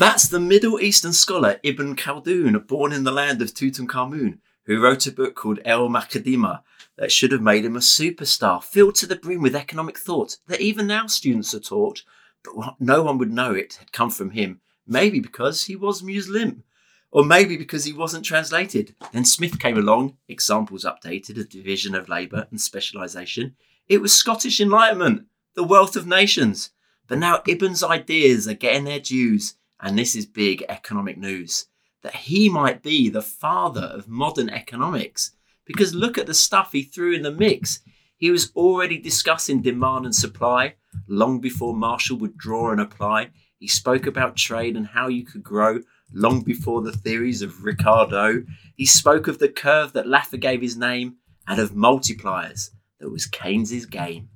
[0.00, 5.06] That's the Middle Eastern scholar Ibn Khaldun, born in the land of Tutankhamun, who wrote
[5.06, 6.62] a book called El Muqaddimah
[6.96, 10.62] that should have made him a superstar, filled to the brim with economic thought that
[10.62, 12.02] even now students are taught,
[12.42, 16.64] but no one would know it had come from him, maybe because he was Muslim.
[17.10, 18.94] Or maybe because he wasn't translated.
[19.12, 23.54] Then Smith came along, examples updated, a division of labour and specialisation.
[23.86, 26.70] It was Scottish Enlightenment, the wealth of nations.
[27.06, 31.66] But now Ibn's ideas are getting their dues, and this is big economic news
[32.02, 35.32] that he might be the father of modern economics.
[35.66, 37.80] Because look at the stuff he threw in the mix.
[38.16, 40.74] He was already discussing demand and supply
[41.06, 43.30] long before Marshall would draw and apply.
[43.58, 45.80] He spoke about trade and how you could grow
[46.12, 48.44] long before the theories of Ricardo.
[48.74, 51.16] He spoke of the curve that Laffer gave his name
[51.46, 54.28] and of multipliers that was Keynes's game.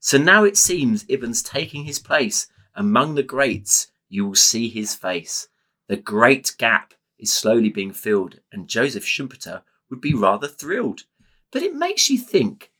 [0.00, 3.88] So now it seems Ibn's taking his place among the greats.
[4.12, 5.48] You will see his face.
[5.88, 11.04] The great gap is slowly being filled, and Joseph Schumpeter would be rather thrilled.
[11.50, 12.70] But it makes you think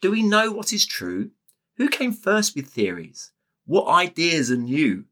[0.00, 1.30] do we know what is true?
[1.76, 3.30] Who came first with theories?
[3.64, 5.04] What ideas are new?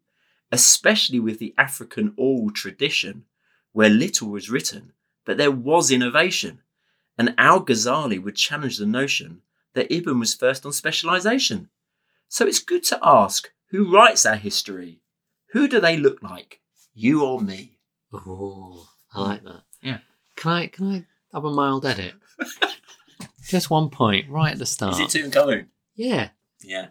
[0.51, 3.27] Especially with the African oral tradition,
[3.71, 4.93] where little was written,
[5.25, 6.63] but there was innovation.
[7.17, 9.43] And Al Ghazali would challenge the notion
[9.75, 11.71] that Ibn was first on specialization.
[12.29, 15.00] So it's good to ask who writes our history?
[15.53, 16.61] Who do they look like?
[16.95, 17.79] You or me?
[18.13, 19.63] Oh, I like that.
[19.83, 19.99] Yeah.
[20.37, 21.05] Can I can I
[21.35, 22.15] have a mild edit?
[23.49, 25.01] Just one point right at the start.
[25.01, 25.67] Is it Tutankhamun?
[25.95, 26.29] yeah.
[26.63, 26.89] Yeah.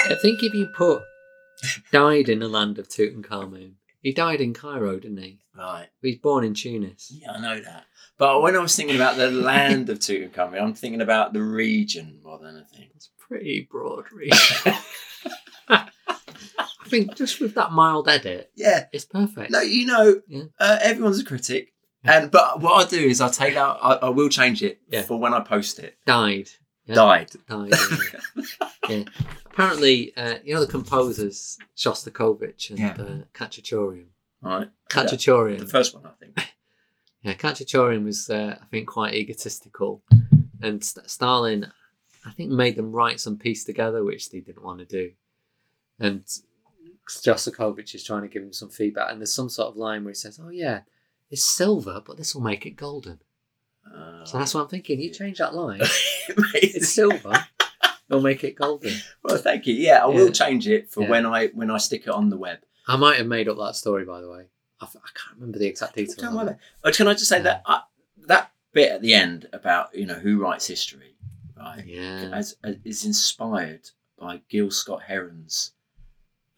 [0.00, 1.02] I think if you put
[1.92, 5.40] died in the land of Tutankhamun, he died in Cairo, didn't he?
[5.56, 5.88] Right.
[6.02, 7.10] He was born in Tunis.
[7.20, 7.84] Yeah, I know that.
[8.16, 12.20] But when I was thinking about the land of Tutankhamun, I'm thinking about the region
[12.22, 12.90] more than anything.
[12.94, 14.30] It's pretty broad, really.
[16.88, 18.86] I think just with that mild edit, Yeah.
[18.92, 19.50] it's perfect.
[19.50, 20.44] No, you know, Yeah.
[20.58, 21.74] uh, everyone's a critic.
[22.02, 25.02] And but what I do is I take out, I, I will change it Yeah.
[25.02, 25.98] for when I post it.
[26.06, 26.48] Died.
[26.86, 27.30] Died.
[27.48, 27.72] Died.
[28.88, 29.04] Yeah.
[29.52, 32.96] Apparently, uh, you know the composers Shostakovich and Yeah.
[32.98, 34.06] uh, Khachaturian.
[34.40, 34.68] Right.
[34.88, 35.58] Khachaturian.
[35.58, 36.38] The first one, I think.
[37.20, 40.02] Yeah, Khachaturian was, uh, I think, quite egotistical,
[40.62, 41.70] and St- Stalin,
[42.24, 45.10] I think, made them write some piece together, which they didn't want to do.
[45.98, 46.22] And
[47.08, 50.10] Shostakovich is trying to give him some feedback, and there's some sort of line where
[50.10, 50.80] he says, "Oh yeah,
[51.30, 53.20] it's silver, but this will make it golden."
[53.86, 55.00] Uh, So that's what I'm thinking.
[55.00, 55.80] You change that line.
[56.54, 57.46] It's silver.
[58.10, 58.94] It'll make it golden.
[59.22, 59.74] well, thank you.
[59.74, 61.08] Yeah, I will change it for Yeah.
[61.10, 62.58] when I when I stick it on the web.
[62.86, 64.44] I might have made up that story, by the way.
[64.80, 66.16] I, f- I can't remember the exact details.
[66.16, 66.58] Don't of worry it.
[66.82, 67.80] But can I just say that uh,
[68.26, 71.16] that bit at the end about you know who writes history,
[71.56, 71.84] right?
[71.84, 72.30] Yeah.
[72.32, 75.72] as, as is inspired by Gil Scott Heron's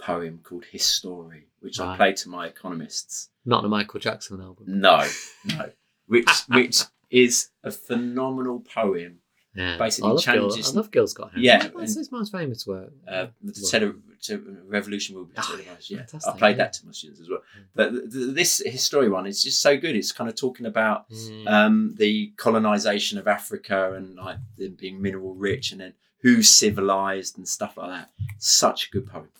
[0.00, 1.96] poem called His Story, which I Right.
[1.96, 3.28] played to my economists.
[3.44, 4.64] Not the Michael Jackson album.
[4.68, 5.06] No,
[5.46, 5.70] no,
[6.06, 9.18] which which is a phenomenal poem.
[9.54, 9.76] Yeah.
[9.78, 11.30] Basically I love Gil, changes- I love Gil Scott.
[11.30, 11.42] Heron.
[11.42, 12.92] Yeah, That's his most famous work.
[13.08, 13.26] Uh,
[13.68, 15.90] tele- to revolution will be Oh, televised.
[15.90, 16.56] Yeah, I played yeah.
[16.64, 17.40] that to my students as well.
[17.58, 17.64] Mm.
[17.74, 19.96] But th- th- this his story one is just so good.
[19.96, 21.64] It's kind of talking about Yeah.
[21.66, 27.36] um, the colonization of Africa and like them being mineral rich, and then who's civilized
[27.36, 28.10] and stuff like that.
[28.38, 29.30] Such a good poem.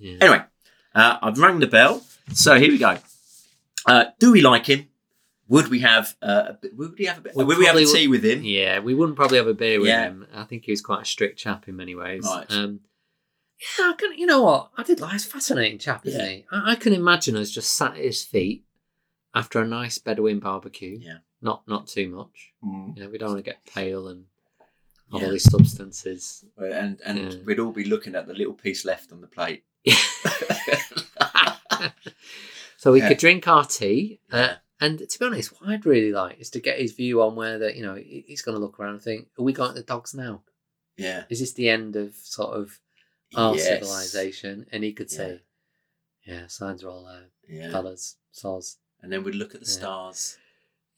[0.00, 0.16] Yeah.
[0.20, 0.42] Anyway,
[0.94, 2.02] uh, I've rang the bell,
[2.32, 2.98] so here we go.
[3.86, 4.88] Uh, do we like him?
[5.48, 6.14] Would we have?
[6.22, 7.34] Uh, bit- would we have a bit?
[7.34, 8.42] Would we have a tea with him?
[8.44, 10.04] Yeah, we wouldn't probably have a beer with Yeah.
[10.04, 10.26] him.
[10.34, 12.24] I think he was quite a strict chap in many ways.
[12.24, 12.46] Right.
[12.50, 12.80] Um,
[13.78, 14.70] yeah, I can, you know what?
[14.78, 15.12] I did like.
[15.12, 16.28] He's a fascinating chap, isn't Yeah.
[16.28, 16.44] he?
[16.52, 18.64] I, I can imagine us just sat at his feet
[19.34, 20.98] after a nice Bedouin barbecue.
[21.02, 21.18] Yeah.
[21.42, 22.52] Not not too much.
[22.64, 22.96] Mm.
[22.96, 24.26] You know, we don't want to get pale and
[25.12, 25.26] have Yeah.
[25.26, 26.44] all these substances.
[26.58, 27.38] And and Yeah.
[27.44, 29.64] we'd all be looking at the little piece left on the plate.
[32.76, 33.08] So we Yeah.
[33.08, 34.20] could drink our tea.
[34.30, 37.34] Uh, and to be honest, what I'd really like is to get his view on
[37.36, 39.86] whether, you know, he's going to look around and think, are we going to the
[39.86, 40.42] dogs now?
[40.96, 41.24] yeah.
[41.30, 42.78] Is this the end of sort of
[43.34, 43.64] our Yes.
[43.68, 44.66] civilization?
[44.70, 45.16] And he could Yeah.
[45.16, 45.40] say,
[46.26, 47.28] yeah, signs are all there.
[47.48, 47.70] Yeah.
[47.70, 48.76] Fellas, soz.
[49.00, 49.72] And then we'd look at the Yeah.
[49.78, 50.38] stars.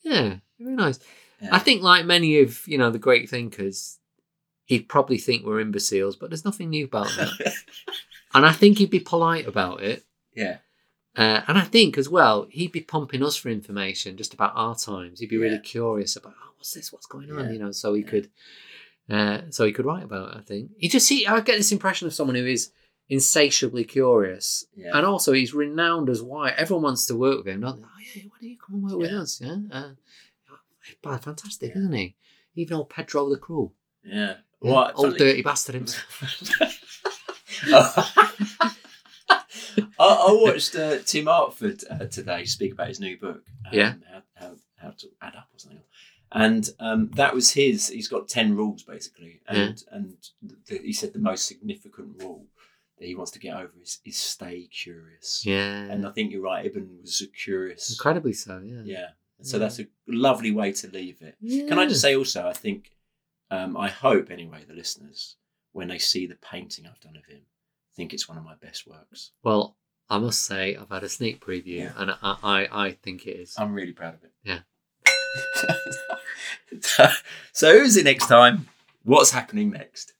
[0.02, 0.98] Yeah, very nice.
[1.40, 1.54] Yeah.
[1.54, 3.98] I think, like many of, you know, the great thinkers,
[4.64, 7.54] he'd probably think we're imbeciles, but there's nothing new about that.
[8.34, 10.04] and I think he'd be polite about it.
[10.34, 10.58] yeah.
[11.14, 14.74] Uh, and I think as well, he'd be pumping us for information just about our
[14.74, 15.20] times.
[15.20, 16.90] He'd be really curious about, oh, what's this?
[16.90, 17.44] What's going on?
[17.44, 17.50] Yeah.
[17.52, 18.08] You know, so he Yeah.
[18.08, 18.30] could,
[19.10, 20.38] uh, so he could write about it.
[20.38, 21.26] I think he just see.
[21.26, 22.70] I get this impression of someone who is
[23.10, 24.92] insatiably curious, Yeah.
[24.96, 27.60] and also he's renowned as why everyone wants to work with him.
[27.60, 27.84] Don't?
[27.84, 29.38] Oh yeah, why don't you come and work with us?
[29.38, 29.90] Yeah, uh,
[31.04, 31.78] oh, fantastic, Yeah.
[31.80, 32.16] isn't he?
[32.54, 34.36] Even old Pedro the Cruel, Yeah.
[34.62, 34.92] Yeah, What?
[34.96, 36.22] old dirty bastard himself.
[39.30, 39.38] I,
[39.98, 43.42] I watched uh, Tim Harford uh, today speak about his new book.
[43.66, 43.94] Um, Yeah.
[44.10, 45.82] How, how, how to add up or something.
[46.34, 47.88] And um, that was his.
[47.88, 52.46] He's got ten rules basically, and and the, he said the most significant rule
[52.98, 55.42] that he wants to get over is, is stay curious.
[55.44, 56.64] Yeah, And I think you're right.
[56.64, 57.90] Ibn was a curious.
[57.90, 58.62] incredibly so.
[58.64, 58.80] Yeah.
[58.84, 59.06] Yeah.
[59.42, 59.60] So Yeah.
[59.60, 61.36] that's a lovely way to leave it.
[61.68, 62.92] Can I just say also, I think,
[63.50, 65.36] um, I hope anyway, the listeners,
[65.72, 67.40] when they see the painting I've done of him,
[67.96, 69.32] think it's one of my best works.
[69.42, 69.76] Well,
[70.10, 71.92] I must say I've had a sneak preview, Yeah.
[71.96, 73.54] and I, I, I think it is.
[73.58, 74.32] I'm really proud of it.
[74.44, 74.60] Yeah.
[77.52, 78.68] so who's it next time?
[79.04, 80.12] What's happening next?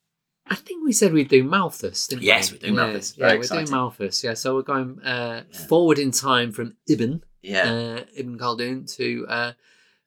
[0.47, 2.57] I think we said we'd do Malthus, didn't Yes, we?
[2.57, 3.15] we're doing yeah, Malthus.
[3.17, 3.71] Yeah, we're doing.
[3.71, 4.25] Malthus.
[4.25, 5.59] Yeah, so we're going uh, Yeah.
[5.67, 7.73] forward in time from Ibn, Yeah.
[7.73, 9.53] uh, Ibn Khaldun to uh,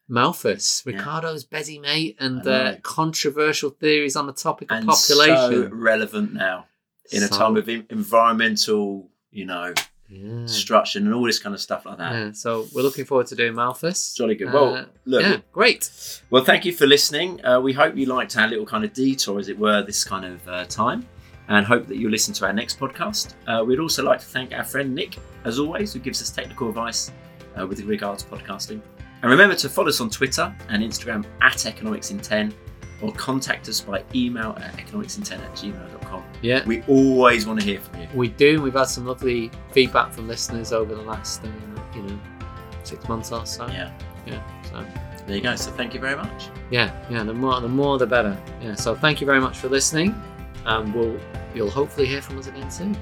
[0.07, 0.93] Malthus, Yeah.
[0.97, 5.35] Ricardo's busy mate, and uh, controversial theories on the topic of and population.
[5.35, 6.67] so relevant now
[7.11, 9.73] in a time of environmental, you know,
[10.09, 10.41] yeah.
[10.45, 12.13] destruction and all this kind of stuff like that.
[12.13, 14.13] yeah, so we're looking forward to doing Malthus.
[14.13, 14.53] Jolly good.
[14.53, 16.21] Well, Uh, look, yeah, great.
[16.29, 17.43] Well, thank you for listening.
[17.45, 20.25] Uh, we hope you liked our little kind of detour, as it were, this kind
[20.25, 21.07] of uh, time,
[21.47, 23.33] and hope that you'll listen to our next podcast.
[23.47, 26.69] Uh, we'd also like to thank our friend Nick, as always, who gives us technical
[26.69, 27.11] advice
[27.59, 28.81] uh, with regards to podcasting.
[29.21, 32.53] And remember to follow us on Twitter and Instagram at Economics in 10
[33.05, 36.23] or contact us by email at economicsin10 at gmail.com.
[36.41, 38.07] Yeah, We always want to hear from you.
[38.15, 38.61] We do.
[38.61, 41.47] We've had some lovely feedback from listeners over the last, uh,
[41.95, 42.19] you know,
[42.83, 43.67] six months or so.
[43.67, 43.91] Yeah,
[44.25, 44.41] Yeah.
[44.63, 44.85] So
[45.27, 45.55] there you go.
[45.55, 46.49] So thank you very much.
[46.71, 47.23] yeah, yeah.
[47.23, 48.37] The more, the more, the better.
[48.61, 48.75] Yeah.
[48.75, 50.13] So thank you very much for listening,
[50.65, 51.19] and we'll,
[51.53, 52.95] you'll hopefully hear from us again soon.